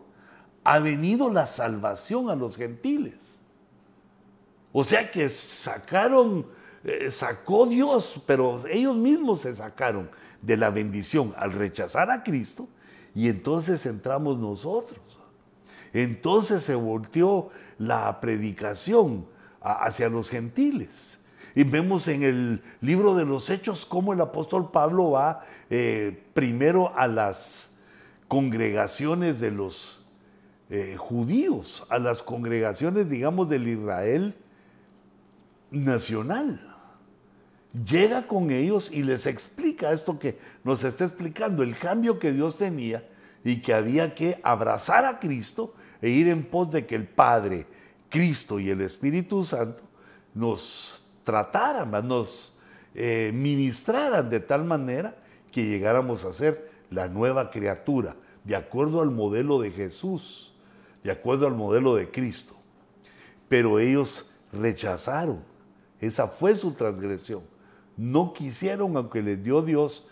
ha 0.64 0.80
venido 0.80 1.30
la 1.30 1.45
salvación 1.45 2.32
a 2.32 2.36
los 2.36 2.58
gentiles. 2.58 3.41
O 4.72 4.84
sea 4.84 5.12
que 5.12 5.30
sacaron, 5.30 6.47
eh, 6.84 7.12
sacó 7.12 7.68
Dios, 7.68 8.20
pero 8.26 8.56
ellos 8.68 8.95
mismos 8.95 9.41
se 9.41 9.54
sacaron 9.54 10.10
de 10.41 10.58
la 10.58 10.72
bendición 10.72 11.32
al 11.38 11.54
rechazar 11.54 12.10
a 12.10 12.24
Cristo 12.24 12.68
y 13.14 13.30
entonces 13.30 13.86
entramos 13.86 14.39
nosotros. 14.39 14.99
Entonces 15.93 16.64
se 16.64 16.74
volteó 16.74 17.51
la 17.78 18.20
predicación 18.20 19.28
hacia 19.62 20.10
los 20.10 20.32
gentiles. 20.32 21.23
Y 21.56 21.64
vemos 21.64 22.08
en 22.08 22.24
el 22.24 22.64
libro 22.82 23.16
de 23.16 23.26
los 23.26 23.49
Hechos 23.49 23.86
cómo 23.86 24.14
el 24.14 24.22
apóstol 24.22 24.72
Pablo 24.72 25.12
va 25.12 25.45
eh, 25.70 26.24
primero 26.34 26.95
a 26.97 27.08
las 27.08 27.80
congregaciones 28.28 29.39
de 29.39 29.51
los 29.51 30.04
eh, 30.70 30.95
judíos, 30.97 31.86
a 31.89 31.99
las 31.99 32.24
congregaciones, 32.24 33.10
digamos, 33.10 33.49
del 33.49 33.68
Israel 33.68 34.36
nacional. 35.70 36.76
Llega 37.88 38.26
con 38.26 38.49
ellos 38.49 38.91
y 38.91 39.04
les 39.04 39.26
explica 39.28 39.91
esto 39.91 40.18
que 40.18 40.38
nos 40.64 40.84
está 40.84 41.06
explicando, 41.06 41.62
el 41.62 41.78
cambio 41.78 42.18
que 42.18 42.32
Dios 42.32 42.58
tenía 42.58 43.08
y 43.43 43.62
que 43.62 43.74
había 43.74 44.16
que 44.16 44.39
abrazar 44.43 45.06
a 45.06 45.20
Cristo 45.20 45.76
e 46.01 46.10
ir 46.10 46.28
en 46.28 46.43
pos 46.43 46.72
de 46.72 46.86
que 46.86 46.95
el 46.95 47.08
Padre, 47.08 47.68
Cristo 48.10 48.60
y 48.60 48.70
el 48.70 48.82
Espíritu 48.82 49.43
Santo 49.43 49.84
nos 50.34 51.03
trataran, 51.24 52.08
nos 52.08 52.58
eh, 52.96 53.32
ministraran 53.34 54.30
de 54.30 54.40
tal 54.40 54.64
manera 54.64 55.16
que 55.52 55.66
llegáramos 55.66 56.26
a 56.26 56.34
ser 56.34 56.72
la 56.90 57.08
nueva 57.08 57.50
criatura, 57.50 58.16
de 58.44 58.56
acuerdo 58.56 59.02
al 59.02 59.12
modelo 59.12 59.60
de 59.60 59.72
Jesús, 59.72 60.54
de 61.04 61.12
acuerdo 61.12 61.48
al 61.48 61.54
modelo 61.54 61.96
de 61.96 62.10
Cristo. 62.10 62.56
Pero 63.48 63.80
ellos 63.80 64.32
rechazaron, 64.52 65.44
esa 66.00 66.28
fue 66.28 66.56
su 66.56 66.74
transgresión 66.74 67.54
no 67.98 68.34
quisieron, 68.34 68.96
aunque 68.98 69.22
les 69.22 69.44
dio 69.44 69.62
Dios 69.62 70.08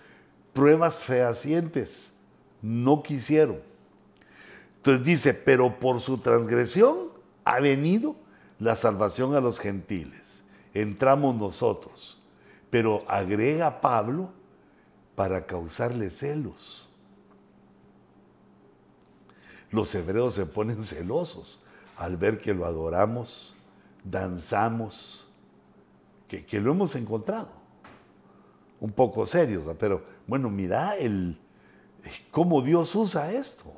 pruebas 0.54 1.00
fehacientes, 1.00 2.14
no 2.62 3.02
quisieron. 3.02 3.60
Entonces 4.78 5.06
dice, 5.06 5.34
pero 5.34 5.80
por 5.80 6.00
su 6.00 6.18
transgresión 6.18 7.10
ha 7.44 7.60
venido 7.60 8.16
la 8.60 8.76
salvación 8.76 9.36
a 9.36 9.42
los 9.42 9.60
gentiles. 9.60 10.41
Entramos 10.74 11.36
nosotros. 11.36 12.24
Pero 12.70 13.04
agrega 13.08 13.82
Pablo 13.82 14.32
para 15.16 15.46
causarle 15.46 16.10
celos. 16.10 16.90
Los 19.70 19.94
hebreos 19.96 20.34
se 20.34 20.46
ponen 20.46 20.84
celosos 20.84 21.64
al 21.98 22.18
ver 22.18 22.42
que 22.42 22.54
lo 22.54 22.66
adoramos, 22.66 23.56
danzamos, 24.04 25.32
que, 26.28 26.46
que 26.46 26.60
lo 26.60 26.72
hemos 26.72 26.96
encontrado 26.96 27.62
un 28.82 28.92
poco 28.92 29.28
serios, 29.28 29.64
pero 29.78 30.04
bueno, 30.26 30.50
mira 30.50 30.98
el, 30.98 31.38
cómo 32.32 32.64
Dios 32.64 32.94
usa 32.96 33.32
esto 33.32 33.72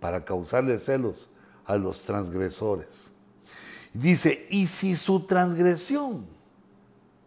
para 0.00 0.24
causarle 0.24 0.78
celos 0.78 1.28
a 1.64 1.76
los 1.76 2.04
transgresores. 2.04 3.11
Dice, 3.94 4.46
y 4.50 4.66
si 4.68 4.94
su 4.96 5.26
transgresión 5.26 6.26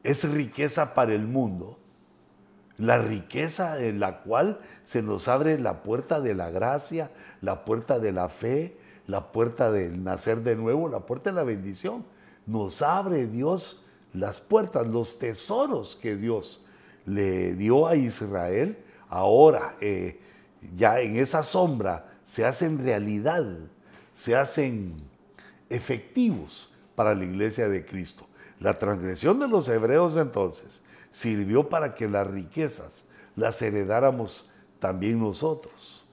es 0.04 0.30
riqueza 0.30 0.94
para 0.94 1.14
el 1.14 1.28
mundo, 1.28 1.78
la 2.78 2.98
riqueza 2.98 3.82
en 3.82 4.00
la 4.00 4.22
cual 4.22 4.60
se 4.84 5.02
nos 5.02 5.28
abre 5.28 5.60
la 5.60 5.84
puerta 5.84 6.20
de 6.20 6.34
la 6.34 6.50
gracia, 6.50 7.12
la 7.42 7.64
puerta 7.66 8.00
de 8.00 8.12
la 8.12 8.30
fe, 8.30 8.78
la 9.08 9.32
puerta 9.32 9.72
del 9.72 10.04
nacer 10.04 10.40
de 10.42 10.56
nuevo, 10.56 10.90
la 10.90 11.02
puerta 11.02 11.30
de 11.30 11.36
la 11.36 11.44
bendición. 11.44 12.06
nos 12.46 12.82
abre 12.82 13.26
Dios 13.28 13.86
las 14.14 14.40
puertas, 14.40 14.88
los 14.88 15.20
tesoros 15.20 15.98
que 16.02 16.16
Dios 16.16 16.64
le 17.06 17.56
dio 17.56 17.88
a 17.88 17.96
Israel, 17.96 18.78
ahora 19.10 19.76
eh, 19.82 20.20
ya 20.76 21.00
en 21.00 21.18
esa 21.18 21.44
sombra 21.44 22.14
se 22.24 22.46
hacen 22.46 22.84
realidad, 22.84 23.46
se 24.14 24.36
hacen 24.36 24.96
efectivos 25.70 26.72
para 26.96 27.14
la 27.14 27.24
iglesia 27.24 27.68
de 27.68 27.86
Cristo. 27.86 28.28
La 28.60 28.78
transgresión 28.80 29.40
de 29.40 29.48
los 29.48 29.68
hebreos 29.68 30.16
entonces 30.18 30.84
sirvió 31.12 31.70
para 31.70 31.96
que 31.96 32.08
las 32.08 32.28
riquezas 32.28 33.06
las 33.36 33.62
heredáramos 33.62 34.50
también 34.80 35.20
nosotros. 35.20 36.06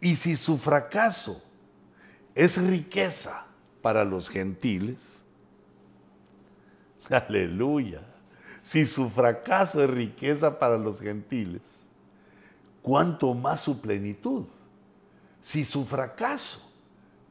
Y 0.00 0.16
si 0.16 0.36
su 0.36 0.58
fracaso 0.58 1.42
es 2.34 2.60
riqueza 2.60 3.46
para 3.80 4.04
los 4.04 4.28
gentiles, 4.28 5.24
aleluya, 7.10 8.02
si 8.62 8.86
su 8.86 9.10
fracaso 9.10 9.82
es 9.82 9.90
riqueza 9.90 10.58
para 10.58 10.78
los 10.78 11.00
gentiles, 11.00 11.88
¿cuánto 12.80 13.34
más 13.34 13.60
su 13.60 13.80
plenitud? 13.80 14.46
Si 15.40 15.64
su 15.64 15.84
fracaso, 15.84 16.72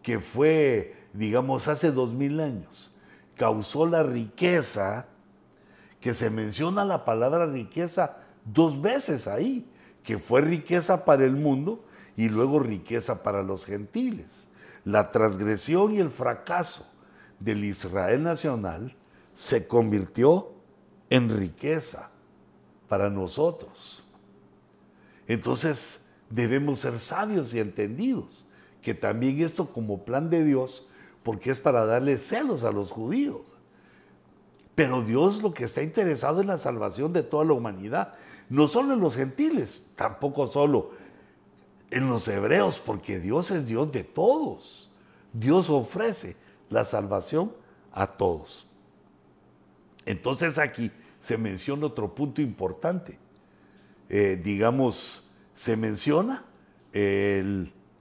que 0.04 0.20
fue, 0.20 1.01
digamos, 1.14 1.68
hace 1.68 1.92
dos 1.92 2.14
mil 2.14 2.40
años, 2.40 2.96
causó 3.36 3.86
la 3.86 4.04
riqueza, 4.04 5.08
que 6.00 6.14
se 6.14 6.30
menciona 6.30 6.84
la 6.84 7.06
palabra 7.06 7.46
riqueza 7.46 8.24
dos 8.46 8.82
veces 8.82 9.28
ahí, 9.28 9.68
que 10.04 10.18
fue 10.18 10.42
riqueza 10.42 11.06
para 11.06 11.26
el 11.26 11.36
mundo 11.36 11.86
y 12.18 12.30
luego 12.30 12.60
riqueza 12.60 13.24
para 13.24 13.44
los 13.44 13.66
gentiles. 13.66 14.48
La 14.84 15.12
transgresión 15.12 15.94
y 15.94 16.00
el 16.00 16.10
fracaso 16.10 16.88
del 17.40 17.64
Israel 17.64 18.24
nacional 18.24 18.96
se 19.36 19.68
convirtió 19.68 20.52
en 21.10 21.30
riqueza 21.30 22.10
para 22.88 23.10
nosotros. 23.10 24.04
Entonces 25.28 26.14
debemos 26.30 26.80
ser 26.80 27.00
sabios 27.00 27.54
y 27.54 27.60
entendidos 27.60 28.48
que 28.82 28.94
también 28.94 29.42
esto 29.42 29.72
como 29.72 30.04
plan 30.04 30.30
de 30.30 30.44
Dios, 30.44 30.90
porque 31.24 31.52
es 31.52 31.60
para 31.60 31.86
darle 31.86 32.18
celos 32.18 32.64
a 32.64 32.72
los 32.72 32.92
judíos. 32.92 33.42
Pero 34.76 35.02
Dios 35.02 35.42
lo 35.42 35.54
que 35.54 35.66
está 35.66 35.82
interesado 35.82 36.42
es 36.42 36.48
la 36.48 36.58
salvación 36.58 37.14
de 37.14 37.24
toda 37.24 37.44
la 37.46 37.54
humanidad, 37.54 38.14
no 38.50 38.68
solo 38.68 38.94
en 38.94 39.00
los 39.00 39.16
gentiles, 39.16 39.92
tampoco 39.96 40.48
solo 40.48 40.92
en 41.90 42.10
los 42.10 42.28
hebreos, 42.28 42.80
porque 42.84 43.20
Dios 43.20 43.52
es 43.52 43.66
Dios 43.66 43.92
de 43.92 44.04
todos. 44.04 44.90
Dios 45.34 45.70
ofrece 45.70 46.36
la 46.70 46.86
salvación 46.86 47.54
a 47.92 48.08
todos. 48.08 48.68
Entonces 50.06 50.58
aquí 50.58 50.92
se 51.20 51.38
menciona 51.38 51.86
otro 51.86 52.16
punto 52.16 52.42
importante. 52.42 53.18
Eh, 54.10 54.40
digamos, 54.42 55.30
se 55.56 55.78
menciona 55.78 56.46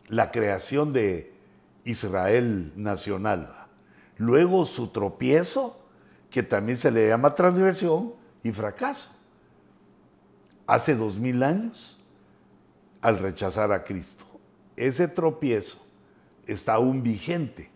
la 0.09 0.33
creación 0.33 0.93
de 0.93 1.30
Israel 1.85 2.73
nacional. 2.77 3.67
Luego 4.17 4.65
su 4.65 4.89
tropiezo, 4.89 5.81
que 6.31 6.43
también 6.43 6.77
se 6.77 6.91
le 6.91 7.09
llama 7.09 7.35
transgresión 7.35 8.15
y 8.43 8.53
fracaso. 8.53 9.17
Hace 10.67 10.95
dos 10.95 11.17
mil 11.19 11.43
años, 11.43 12.01
al 13.01 13.19
rechazar 13.19 13.73
a 13.73 13.85
Cristo. 13.85 14.25
Ese 14.77 15.09
tropiezo 15.09 15.87
está 16.47 16.75
aún 16.75 17.03
vigente, 17.03 17.71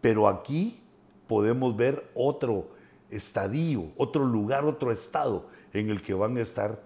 pero 0.00 0.28
aquí 0.28 0.80
podemos 1.26 1.76
ver 1.76 2.10
otro 2.14 2.70
estadio, 3.10 3.92
otro 3.96 4.24
lugar, 4.24 4.64
otro 4.64 4.90
estado 4.90 5.48
en 5.72 5.90
el 5.90 6.02
que 6.02 6.14
van 6.14 6.36
a 6.36 6.40
estar 6.40 6.82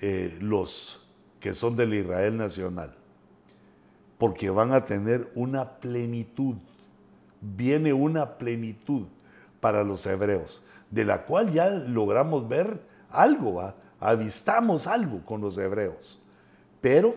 eh, 0.00 0.36
los 0.40 1.08
que 1.40 1.54
son 1.54 1.76
del 1.76 1.94
Israel 1.94 2.36
nacional. 2.36 2.96
Porque 4.24 4.48
van 4.48 4.72
a 4.72 4.86
tener 4.86 5.30
una 5.34 5.78
plenitud, 5.80 6.54
viene 7.42 7.92
una 7.92 8.38
plenitud 8.38 9.06
para 9.60 9.84
los 9.84 10.06
hebreos, 10.06 10.64
de 10.90 11.04
la 11.04 11.26
cual 11.26 11.52
ya 11.52 11.68
logramos 11.68 12.48
ver 12.48 12.80
algo, 13.10 13.74
avistamos 14.00 14.86
algo 14.86 15.22
con 15.26 15.42
los 15.42 15.58
hebreos. 15.58 16.22
Pero 16.80 17.14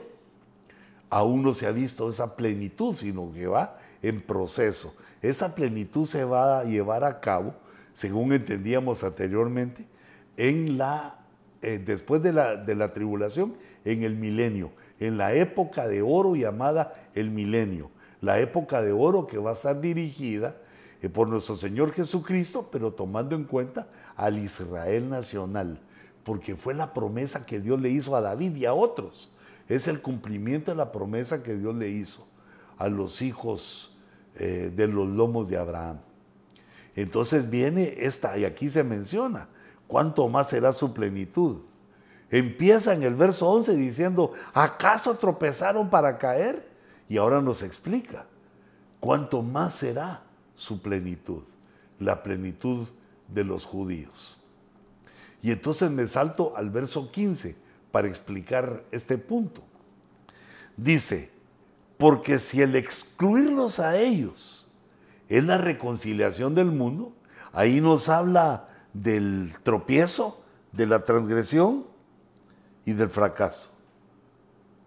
aún 1.09 1.43
no 1.43 1.53
se 1.53 1.65
ha 1.65 1.71
visto 1.71 2.09
esa 2.09 2.35
plenitud, 2.35 2.93
sino 2.93 3.31
que 3.31 3.47
va 3.47 3.75
en 4.01 4.21
proceso. 4.21 4.93
Esa 5.21 5.55
plenitud 5.55 6.05
se 6.05 6.25
va 6.25 6.59
a 6.59 6.63
llevar 6.65 7.05
a 7.05 7.21
cabo 7.21 7.55
según 7.93 8.33
entendíamos 8.33 9.01
anteriormente, 9.05 9.85
en 10.35 10.77
la, 10.77 11.15
eh, 11.61 11.81
después 11.81 12.21
de 12.21 12.33
la, 12.33 12.57
de 12.57 12.75
la 12.75 12.91
tribulación, 12.91 13.55
en 13.85 14.03
el 14.03 14.17
milenio, 14.17 14.71
en 14.99 15.17
la 15.17 15.33
época 15.33 15.87
de 15.87 16.01
oro 16.01 16.35
llamada 16.35 16.93
el 17.13 17.29
milenio, 17.29 17.91
la 18.21 18.39
época 18.39 18.81
de 18.81 18.91
oro 18.91 19.27
que 19.27 19.37
va 19.37 19.51
a 19.51 19.53
estar 19.53 19.79
dirigida 19.79 20.55
eh, 21.01 21.09
por 21.09 21.27
nuestro 21.27 21.55
Señor 21.55 21.93
Jesucristo, 21.93 22.69
pero 22.71 22.93
tomando 22.93 23.35
en 23.35 23.43
cuenta 23.43 23.87
al 24.15 24.39
Israel 24.39 25.09
nacional, 25.09 25.79
porque 26.23 26.55
fue 26.55 26.73
la 26.73 26.93
promesa 26.93 27.45
que 27.45 27.59
Dios 27.59 27.79
le 27.79 27.89
hizo 27.89 28.15
a 28.15 28.21
David 28.21 28.55
y 28.55 28.65
a 28.65 28.73
otros. 28.73 29.33
Es 29.69 29.87
el 29.87 30.01
cumplimiento 30.01 30.71
de 30.71 30.77
la 30.77 30.91
promesa 30.91 31.43
que 31.43 31.55
Dios 31.55 31.75
le 31.75 31.89
hizo 31.89 32.27
a 32.77 32.89
los 32.89 33.21
hijos 33.21 33.95
eh, 34.35 34.71
de 34.75 34.87
los 34.87 35.09
lomos 35.09 35.49
de 35.49 35.57
Abraham. 35.57 35.99
Entonces 36.95 37.49
viene 37.49 37.93
esta, 37.97 38.37
y 38.37 38.45
aquí 38.45 38.69
se 38.69 38.83
menciona, 38.83 39.49
¿cuánto 39.87 40.27
más 40.29 40.49
será 40.49 40.73
su 40.73 40.93
plenitud? 40.93 41.57
Empieza 42.29 42.93
en 42.93 43.03
el 43.03 43.15
verso 43.15 43.47
11 43.49 43.75
diciendo, 43.75 44.33
¿acaso 44.53 45.15
tropezaron 45.15 45.89
para 45.89 46.17
caer? 46.17 46.67
Y 47.07 47.17
ahora 47.17 47.41
nos 47.41 47.63
explica, 47.63 48.25
¿cuánto 48.99 49.41
más 49.41 49.75
será 49.75 50.23
su 50.55 50.81
plenitud? 50.81 51.43
La 51.99 52.21
plenitud 52.23 52.87
de 53.27 53.43
los 53.43 53.65
judíos. 53.65 54.37
Y 55.41 55.51
entonces 55.51 55.89
me 55.89 56.07
salto 56.07 56.53
al 56.57 56.69
verso 56.69 57.11
15 57.11 57.55
para 57.91 58.07
explicar 58.07 58.83
este 58.91 59.17
punto. 59.17 59.63
Dice, 60.75 61.31
porque 61.97 62.39
si 62.39 62.61
el 62.61 62.75
excluirlos 62.75 63.79
a 63.79 63.97
ellos 63.97 64.67
es 65.29 65.43
la 65.43 65.57
reconciliación 65.57 66.55
del 66.55 66.67
mundo. 66.71 67.13
Ahí 67.51 67.81
nos 67.81 68.09
habla 68.09 68.67
del 68.93 69.53
tropiezo, 69.63 70.43
de 70.71 70.85
la 70.85 71.03
transgresión 71.03 71.85
y 72.87 72.93
del 72.93 73.09
fracaso. 73.09 73.69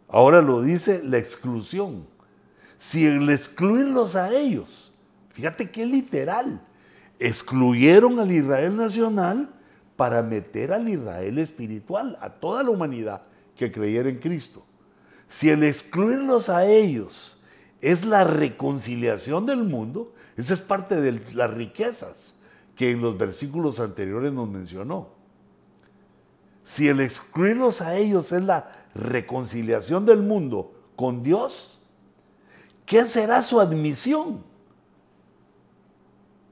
Ahora 0.09 0.41
lo 0.41 0.63
dice 0.63 1.03
la 1.05 1.19
exclusión. 1.19 2.07
Si 2.79 3.07
el 3.07 3.29
excluirlos 3.29 4.17
a 4.17 4.35
ellos, 4.35 4.95
fíjate 5.29 5.71
qué 5.71 5.85
literal, 5.85 6.67
excluyeron 7.19 8.19
al 8.19 8.33
Israel 8.33 8.75
nacional 8.75 9.51
para 9.97 10.23
meter 10.23 10.73
al 10.73 10.89
Israel 10.89 11.39
espiritual, 11.39 12.17
a 12.23 12.31
toda 12.31 12.63
la 12.63 12.71
humanidad 12.71 13.21
que 13.55 13.71
creyera 13.71 14.09
en 14.09 14.19
Cristo. 14.19 14.65
Si 15.29 15.51
el 15.51 15.63
excluirlos 15.63 16.49
a 16.49 16.65
ellos 16.65 17.45
es 17.83 18.07
la 18.07 18.25
reconciliación 18.25 19.45
del 19.45 19.63
mundo, 19.63 20.15
esa 20.39 20.55
es 20.55 20.63
parte 20.63 20.99
de 21.03 21.21
las 21.35 21.53
riquezas 21.53 22.37
que 22.75 22.93
en 22.93 23.03
los 23.03 23.19
versículos 23.19 23.79
anteriores 23.79 24.33
nos 24.33 24.49
mencionó. 24.49 25.20
Si 26.71 26.87
el 26.87 27.01
excluirlos 27.01 27.81
a 27.81 27.97
ellos 27.97 28.31
es 28.31 28.45
la 28.45 28.71
reconciliación 28.95 30.07
del 30.07 30.23
mundo 30.23 30.73
con 30.95 31.25
Dios, 31.25 31.83
¿qué 32.87 33.07
será 33.07 33.43
su 33.43 33.61
admisión? 33.61 34.45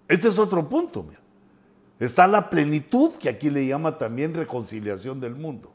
Este 0.09 0.27
es 0.27 0.41
otro 0.41 0.69
punto. 0.69 1.07
Está 2.01 2.27
la 2.27 2.51
plenitud, 2.51 3.13
que 3.13 3.29
aquí 3.29 3.49
le 3.49 3.65
llama 3.65 3.97
también 3.97 4.35
reconciliación 4.35 5.21
del 5.21 5.37
mundo. 5.37 5.73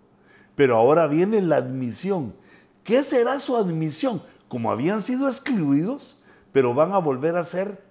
Pero 0.58 0.76
ahora 0.76 1.08
viene 1.08 1.39
la 1.39 1.56
admisión. 1.56 2.36
¿Qué 2.84 3.06
será 3.06 3.39
su 3.39 3.56
admisión? 3.56 4.22
Como 4.50 4.74
habían 4.74 5.02
sido 5.02 5.30
excluidos, 5.30 6.22
pero 6.52 6.74
van 6.74 6.91
a 6.91 6.98
volver 6.98 7.38
a 7.38 7.46
ser 7.46 7.82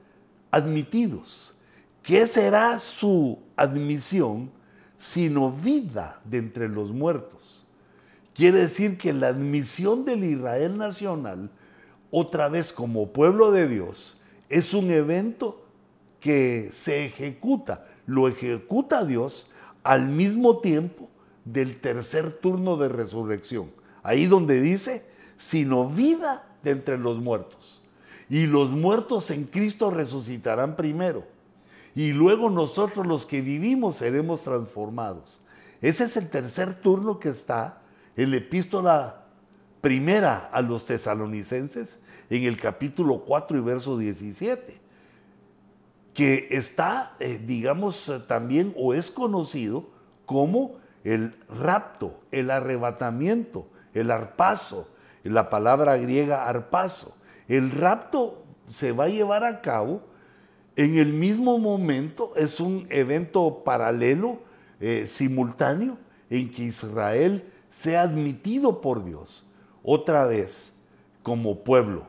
admitidos. 0.51 1.57
¿Qué 2.03 2.27
será 2.27 2.79
su 2.79 3.39
admisión 3.57 4.51
sino 5.03 5.51
vida 5.51 6.21
de 6.25 6.39
entre 6.39 6.69
los 6.69 6.93
muertos? 6.93 7.67
Quiere 8.35 8.59
decir 8.59 8.97
que 8.97 9.13
la 9.13 9.27
admisión 9.27 10.05
del 10.05 10.23
Israel 10.23 10.77
nacional, 10.77 11.51
otra 12.13 12.49
vez 12.49 12.73
como 12.73 13.13
pueblo 13.13 13.51
de 13.51 13.67
Dios, 13.67 14.23
es 14.49 14.73
un 14.73 14.93
evento 14.93 15.67
que 16.21 16.71
se 16.73 17.05
ejecuta, 17.05 17.85
lo 18.07 18.29
ejecuta 18.29 19.05
Dios 19.05 19.51
al 19.83 20.07
mismo 20.07 20.61
tiempo 20.61 21.11
del 21.45 21.81
tercer 21.81 22.35
turno 22.35 22.77
de 22.77 22.89
resurrección. 22.89 23.73
Ahí 24.05 24.27
donde 24.27 24.61
dice, 24.61 25.05
sino 25.37 25.89
vida 25.89 26.47
de 26.63 26.71
entre 26.71 26.97
los 26.97 27.19
muertos 27.19 27.83
y 28.29 28.47
los 28.47 28.71
muertos 28.71 29.33
en 29.33 29.47
Cristo 29.47 29.91
resucitarán 29.91 30.77
primero. 30.77 31.27
Y 31.95 32.13
luego 32.13 32.51
nosotros 32.51 33.07
los 33.07 33.27
que 33.27 33.41
vivimos 33.41 33.97
seremos 33.97 34.43
transformados. 34.43 35.41
Ese 35.81 36.05
es 36.05 36.17
el 36.17 36.31
tercer 36.31 36.75
turno 36.75 37.19
que 37.19 37.29
está 37.29 37.83
en 38.17 38.31
la 38.31 38.37
epístola 38.37 39.25
primera 39.81 40.49
a 40.53 40.63
los 40.63 40.85
tesalonicenses 40.85 42.03
en 42.31 42.45
el 42.45 42.59
capítulo 42.59 43.25
4 43.27 43.59
y 43.59 43.61
verso 43.61 43.99
17, 43.99 44.81
que 46.15 46.49
está, 46.51 47.15
eh, 47.19 47.41
digamos, 47.45 48.11
también 48.27 48.73
o 48.77 48.95
es 48.95 49.11
conocido 49.11 49.91
como 50.25 50.77
el 51.05 51.35
rapto, 51.49 52.21
el 52.31 52.51
arrebatamiento, 52.51 53.67
el 53.93 54.11
arpazo, 54.11 54.89
la 55.25 55.51
palabra 55.51 55.97
griega 55.97 56.49
arpazo. 56.49 57.17
El 57.49 57.71
rapto 57.71 58.45
se 58.67 58.93
va 58.93 59.05
a 59.05 59.09
llevar 59.09 59.45
a 59.45 59.61
cabo 59.61 60.03
en 60.77 60.99
el 60.99 61.13
mismo 61.13 61.59
momento, 61.59 62.33
es 62.37 62.61
un 62.61 62.87
evento 62.91 63.63
paralelo, 63.65 64.41
eh, 64.81 65.05
simultáneo, 65.07 65.99
en 66.31 66.51
que 66.51 66.65
Israel 66.65 67.45
sea 67.71 68.03
admitido 68.03 68.81
por 68.81 69.05
Dios 69.05 69.47
otra 69.83 70.25
vez 70.25 70.81
como 71.23 71.63
pueblo. 71.63 72.07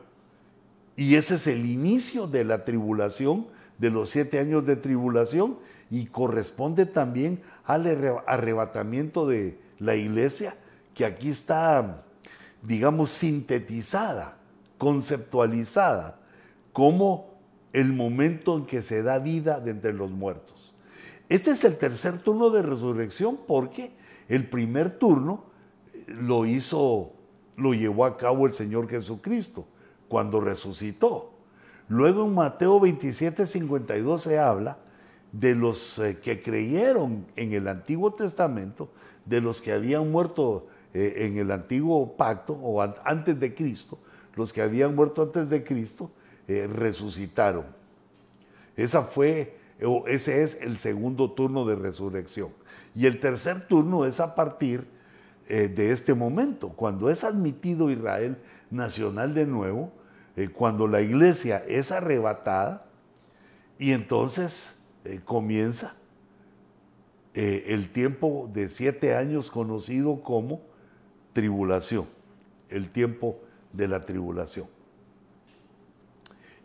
Y 0.96 1.16
ese 1.16 1.34
es 1.34 1.46
el 1.46 1.66
inicio 1.66 2.26
de 2.26 2.44
la 2.44 2.64
tribulación, 2.64 3.46
de 3.78 3.90
los 3.90 4.10
siete 4.10 4.38
años 4.38 4.64
de 4.64 4.76
tribulación, 4.76 5.58
y 5.90 6.06
corresponde 6.06 6.86
también 6.86 7.42
al 7.64 7.86
arrebatamiento 8.26 9.26
de 9.26 9.58
la 9.78 9.94
iglesia, 9.94 10.54
que 10.94 11.04
aquí 11.04 11.30
está, 11.30 12.04
digamos, 12.62 13.10
sintetizada, 13.10 14.36
conceptualizada, 14.78 16.18
como 16.72 17.33
el 17.74 17.92
momento 17.92 18.56
en 18.56 18.64
que 18.64 18.80
se 18.80 19.02
da 19.02 19.18
vida 19.18 19.60
de 19.60 19.72
entre 19.72 19.92
los 19.92 20.10
muertos. 20.10 20.74
Este 21.28 21.50
es 21.50 21.64
el 21.64 21.76
tercer 21.76 22.18
turno 22.18 22.48
de 22.50 22.62
resurrección 22.62 23.38
porque 23.46 23.90
el 24.28 24.48
primer 24.48 24.98
turno 24.98 25.44
eh, 25.92 26.04
lo 26.08 26.46
hizo, 26.46 27.12
lo 27.56 27.74
llevó 27.74 28.06
a 28.06 28.16
cabo 28.16 28.46
el 28.46 28.52
Señor 28.52 28.88
Jesucristo 28.88 29.66
cuando 30.08 30.40
resucitó. 30.40 31.32
Luego 31.88 32.24
en 32.24 32.34
Mateo 32.34 32.78
27, 32.78 33.44
52 33.44 34.22
se 34.22 34.38
habla 34.38 34.78
de 35.32 35.56
los 35.56 35.98
eh, 35.98 36.18
que 36.22 36.40
creyeron 36.40 37.26
en 37.34 37.52
el 37.54 37.66
Antiguo 37.66 38.14
Testamento, 38.14 38.88
de 39.24 39.40
los 39.40 39.60
que 39.60 39.72
habían 39.72 40.12
muerto 40.12 40.68
eh, 40.92 41.26
en 41.26 41.38
el 41.38 41.50
Antiguo 41.50 42.16
Pacto 42.16 42.52
o 42.52 42.80
antes 42.82 43.40
de 43.40 43.52
Cristo, 43.52 43.98
los 44.36 44.52
que 44.52 44.62
habían 44.62 44.94
muerto 44.94 45.22
antes 45.22 45.50
de 45.50 45.64
Cristo, 45.64 46.12
eh, 46.48 46.66
resucitaron. 46.66 47.64
Esa 48.76 49.02
fue, 49.02 49.56
ese 50.06 50.42
es 50.42 50.60
el 50.60 50.78
segundo 50.78 51.30
turno 51.32 51.64
de 51.64 51.76
resurrección. 51.76 52.50
Y 52.94 53.06
el 53.06 53.20
tercer 53.20 53.66
turno 53.68 54.04
es 54.04 54.20
a 54.20 54.34
partir 54.34 54.86
de 55.46 55.92
este 55.92 56.14
momento, 56.14 56.70
cuando 56.70 57.10
es 57.10 57.22
admitido 57.22 57.90
Israel 57.90 58.38
nacional 58.70 59.34
de 59.34 59.44
nuevo, 59.44 59.92
cuando 60.54 60.88
la 60.88 61.02
iglesia 61.02 61.62
es 61.68 61.92
arrebatada, 61.92 62.84
y 63.78 63.92
entonces 63.92 64.82
eh, 65.04 65.20
comienza 65.24 65.94
eh, 67.34 67.64
el 67.68 67.90
tiempo 67.90 68.48
de 68.52 68.68
siete 68.68 69.14
años 69.14 69.50
conocido 69.50 70.22
como 70.22 70.62
tribulación, 71.32 72.06
el 72.68 72.90
tiempo 72.90 73.40
de 73.72 73.88
la 73.88 74.00
tribulación. 74.04 74.66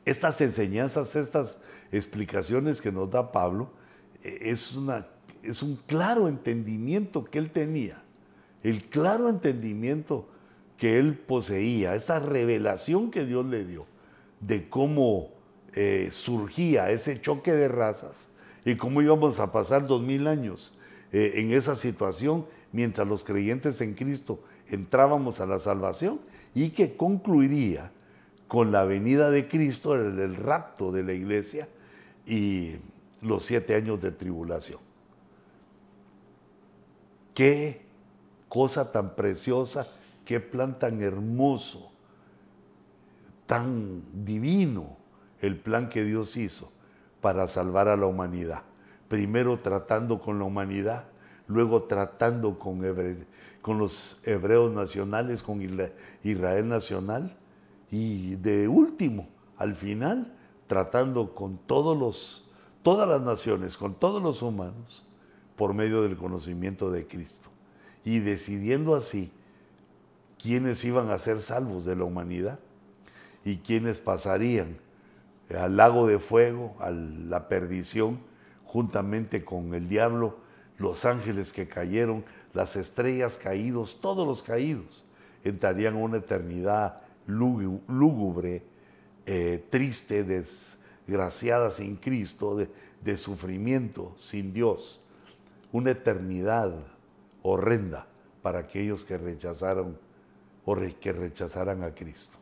Estas 0.10 0.42
enseñanzas, 0.42 1.16
estas 1.16 1.62
explicaciones 1.92 2.82
que 2.82 2.92
nos 2.92 3.10
da 3.12 3.32
Pablo, 3.32 3.72
eh, 4.24 4.40
es, 4.42 4.76
una, 4.76 5.08
es 5.44 5.62
un 5.62 5.76
claro 5.88 6.28
entendimiento 6.28 7.26
que 7.26 7.38
él 7.38 7.52
tenía, 7.52 8.02
el 8.64 8.84
claro 8.86 9.30
entendimiento 9.30 10.28
que 10.78 10.98
él 10.98 11.18
poseía, 11.18 11.96
esa 11.96 12.20
revelación 12.20 13.12
que 13.12 13.26
Dios 13.26 13.46
le 13.46 13.66
dio 13.66 13.86
de 14.40 14.70
cómo 14.70 15.38
surgía 16.12 16.90
ese 16.90 17.22
choque 17.22 17.54
de 17.54 17.68
razas 17.68 18.30
y 18.66 18.76
cómo 18.76 19.02
íbamos 19.02 19.40
a 19.40 19.52
pasar 19.52 19.88
dos 19.88 20.02
mil 20.02 20.28
años 20.28 20.74
eh, 21.12 21.34
en 21.36 21.52
esa 21.52 21.76
situación 21.76 22.46
mientras 22.72 23.08
los 23.08 23.24
creyentes 23.24 23.82
en 23.82 23.94
Cristo 23.94 24.44
entrábamos 24.68 25.40
a 25.40 25.46
la 25.46 25.60
salvación 25.60 26.20
y 26.54 26.70
que 26.70 26.96
concluiría 26.96 27.92
con 28.50 28.72
la 28.72 28.84
venida 28.84 29.30
de 29.30 29.48
Cristo, 29.48 29.96
el, 29.96 30.20
el 30.20 30.36
rapto 30.36 30.92
de 30.92 31.04
la 31.04 31.14
iglesia 31.14 31.70
y 32.26 32.78
los 33.22 33.46
siete 33.46 33.76
años 33.76 34.02
de 34.02 34.12
tribulación. 34.12 34.80
Qué 37.36 37.82
cosa 38.50 38.92
tan 38.92 39.16
preciosa, 39.16 39.88
qué 40.26 40.40
plan 40.40 40.80
tan 40.80 41.02
hermoso, 41.02 41.92
tan 43.46 44.04
divino 44.26 44.98
el 45.42 45.56
plan 45.56 45.88
que 45.88 46.04
Dios 46.04 46.36
hizo 46.36 46.72
para 47.22 47.48
salvar 47.48 47.88
a 47.88 47.96
la 47.96 48.08
humanidad. 48.08 48.64
Primero 49.10 49.60
tratando 49.60 50.20
con 50.20 50.40
la 50.40 50.46
humanidad, 50.46 51.06
luego 51.48 51.84
tratando 51.84 52.58
con, 52.58 52.82
con 53.62 53.78
los 53.78 54.22
hebreos 54.26 54.72
nacionales, 54.72 55.44
con 55.44 55.62
Israel 56.24 56.68
nacional, 56.68 57.39
y 57.92 58.36
de 58.36 58.68
último, 58.68 59.28
al 59.58 59.76
final, 59.76 60.36
tratando 60.68 61.34
con 61.34 61.58
todos 61.58 61.98
los, 61.98 62.48
todas 62.84 63.08
las 63.08 63.22
naciones, 63.22 63.78
con 63.78 63.96
todos 63.96 64.22
los 64.22 64.42
humanos, 64.42 65.06
por 65.56 65.74
medio 65.74 66.04
del 66.04 66.16
conocimiento 66.16 66.92
de 66.92 67.08
Cristo. 67.08 67.50
Y 68.06 68.20
decidiendo 68.20 68.96
así 68.96 69.32
quiénes 70.42 70.86
iban 70.86 71.10
a 71.10 71.20
ser 71.20 71.42
salvos 71.42 71.86
de 71.86 71.96
la 71.96 72.06
humanidad 72.06 72.60
y 73.44 73.58
quiénes 73.58 74.00
pasarían 74.00 74.78
al 75.58 75.78
lago 75.78 76.08
de 76.08 76.20
fuego, 76.20 76.76
a 76.80 76.92
la 76.92 77.48
perdición, 77.48 78.20
juntamente 78.66 79.44
con 79.44 79.74
el 79.74 79.90
diablo, 79.90 80.38
los 80.78 81.06
ángeles 81.06 81.52
que 81.52 81.68
cayeron, 81.68 82.24
las 82.54 82.76
estrellas 82.76 83.38
caídos, 83.38 84.00
todos 84.00 84.28
los 84.28 84.44
caídos, 84.44 85.06
entrarían 85.44 85.96
a 85.96 86.00
una 86.00 86.18
eternidad 86.18 87.02
lúgubre, 87.30 88.64
eh, 89.26 89.66
triste, 89.70 90.24
desgraciada 90.24 91.72
sin 91.72 91.96
Cristo, 91.96 92.56
de, 92.56 92.70
de 93.04 93.18
sufrimiento 93.18 94.14
sin 94.18 94.54
Dios, 94.54 95.02
una 95.72 95.92
eternidad 95.92 96.74
horrenda 97.44 98.08
para 98.42 98.60
aquellos 98.60 99.06
que 99.06 99.18
rechazaron 99.18 99.98
o 100.66 100.76
que 101.00 101.12
rechazaran 101.12 101.84
a 101.84 101.96
Cristo. 101.96 102.38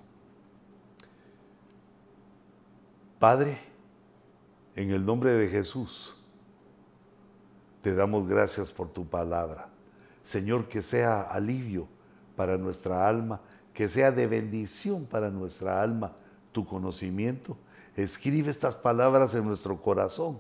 Padre, 3.20 3.58
en 4.76 4.92
el 4.92 5.06
nombre 5.06 5.32
de 5.32 5.48
Jesús, 5.48 6.16
te 7.82 7.96
damos 7.96 8.28
gracias 8.28 8.70
por 8.70 8.90
tu 8.90 9.08
palabra. 9.08 9.70
Señor, 10.24 10.68
que 10.68 10.84
sea 10.84 11.22
alivio 11.22 11.88
para 12.36 12.58
nuestra 12.58 13.08
alma, 13.08 13.40
que 13.78 13.90
sea 13.90 14.12
de 14.12 14.26
bendición 14.26 15.06
para 15.06 15.30
nuestra 15.30 15.84
alma 15.84 16.16
tu 16.52 16.66
conocimiento. 16.66 17.56
Escribe 17.96 18.50
estas 18.50 18.76
palabras 18.76 19.36
en 19.36 19.46
nuestro 19.46 19.80
corazón 19.80 20.40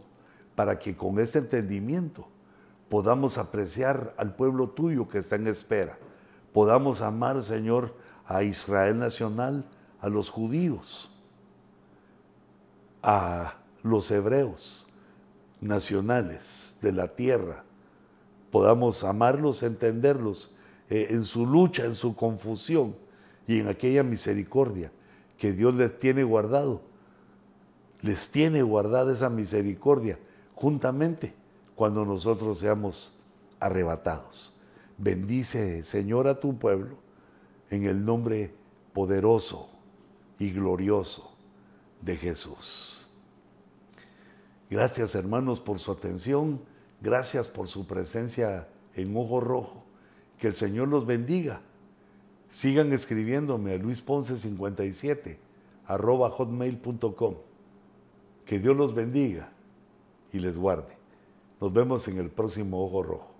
para 0.55 0.79
que 0.79 0.95
con 0.95 1.19
este 1.19 1.38
entendimiento 1.38 2.27
podamos 2.89 3.38
apreciar 3.38 4.15
al 4.17 4.35
pueblo 4.35 4.71
tuyo 4.71 5.07
que 5.07 5.19
está 5.19 5.35
en 5.35 5.45
espera. 5.45 5.99
Podamos 6.51 7.01
amar, 7.01 7.43
Señor, 7.43 7.93
a 8.25 8.41
Israel 8.41 8.97
nacional, 8.97 9.65
a 10.01 10.09
los 10.09 10.31
judíos 10.31 11.11
a 13.03 13.59
los 13.83 14.09
hebreos 14.09 14.88
nacionales 15.61 16.77
de 16.81 16.91
la 16.91 17.09
tierra, 17.09 17.65
podamos 18.49 19.03
amarlos, 19.03 19.61
entenderlos 19.61 20.55
eh, 20.89 21.09
en 21.11 21.23
su 21.23 21.45
lucha, 21.45 21.85
en 21.85 21.93
su 21.93 22.15
confusión 22.15 23.05
y 23.48 23.60
en 23.60 23.68
aquella 23.68 24.04
misericordia 24.04 24.91
que 25.38 25.54
Dios 25.54 25.74
les 25.76 25.98
tiene 25.98 26.24
guardado. 26.24 26.82
Les 28.02 28.30
tiene 28.30 28.62
guardada 28.62 29.14
esa 29.14 29.30
misericordia 29.30 30.20
juntamente 30.54 31.34
cuando 31.76 32.06
nosotros 32.06 32.60
seamos 32.60 33.18
arrebatados. 33.60 34.54
Bendice, 34.98 35.84
Señor, 35.84 36.28
a 36.28 36.39
tu 36.39 36.58
pueblo 36.58 36.98
en 37.70 37.86
el 37.86 38.04
nombre 38.04 38.54
poderoso 38.93 39.70
y 40.39 40.52
glorioso 40.52 41.32
de 42.02 42.16
Jesús. 42.16 43.08
Gracias 44.70 45.16
hermanos 45.16 45.62
por 45.62 45.80
su 45.80 45.91
atención, 45.91 46.62
gracias 47.02 47.48
por 47.48 47.68
su 47.68 47.88
presencia 47.88 48.68
en 48.95 49.16
Ojo 49.16 49.39
Rojo. 49.39 49.84
Que 50.39 50.48
el 50.48 50.56
Señor 50.56 50.88
los 50.89 51.06
bendiga. 51.06 51.62
Sigan 52.50 52.93
escribiéndome 52.93 53.74
a 53.74 53.78
luisponce57 53.78 55.38
arroba. 55.86 56.36
Que 58.45 58.60
Dios 58.60 58.78
los 58.78 58.95
bendiga 58.95 59.50
y 60.32 60.39
les 60.39 60.58
guarde. 60.58 60.95
Nos 61.60 61.74
vemos 61.74 62.08
en 62.08 62.18
el 62.18 62.30
próximo 62.30 62.84
Ojo 62.84 63.04
Rojo. 63.04 63.36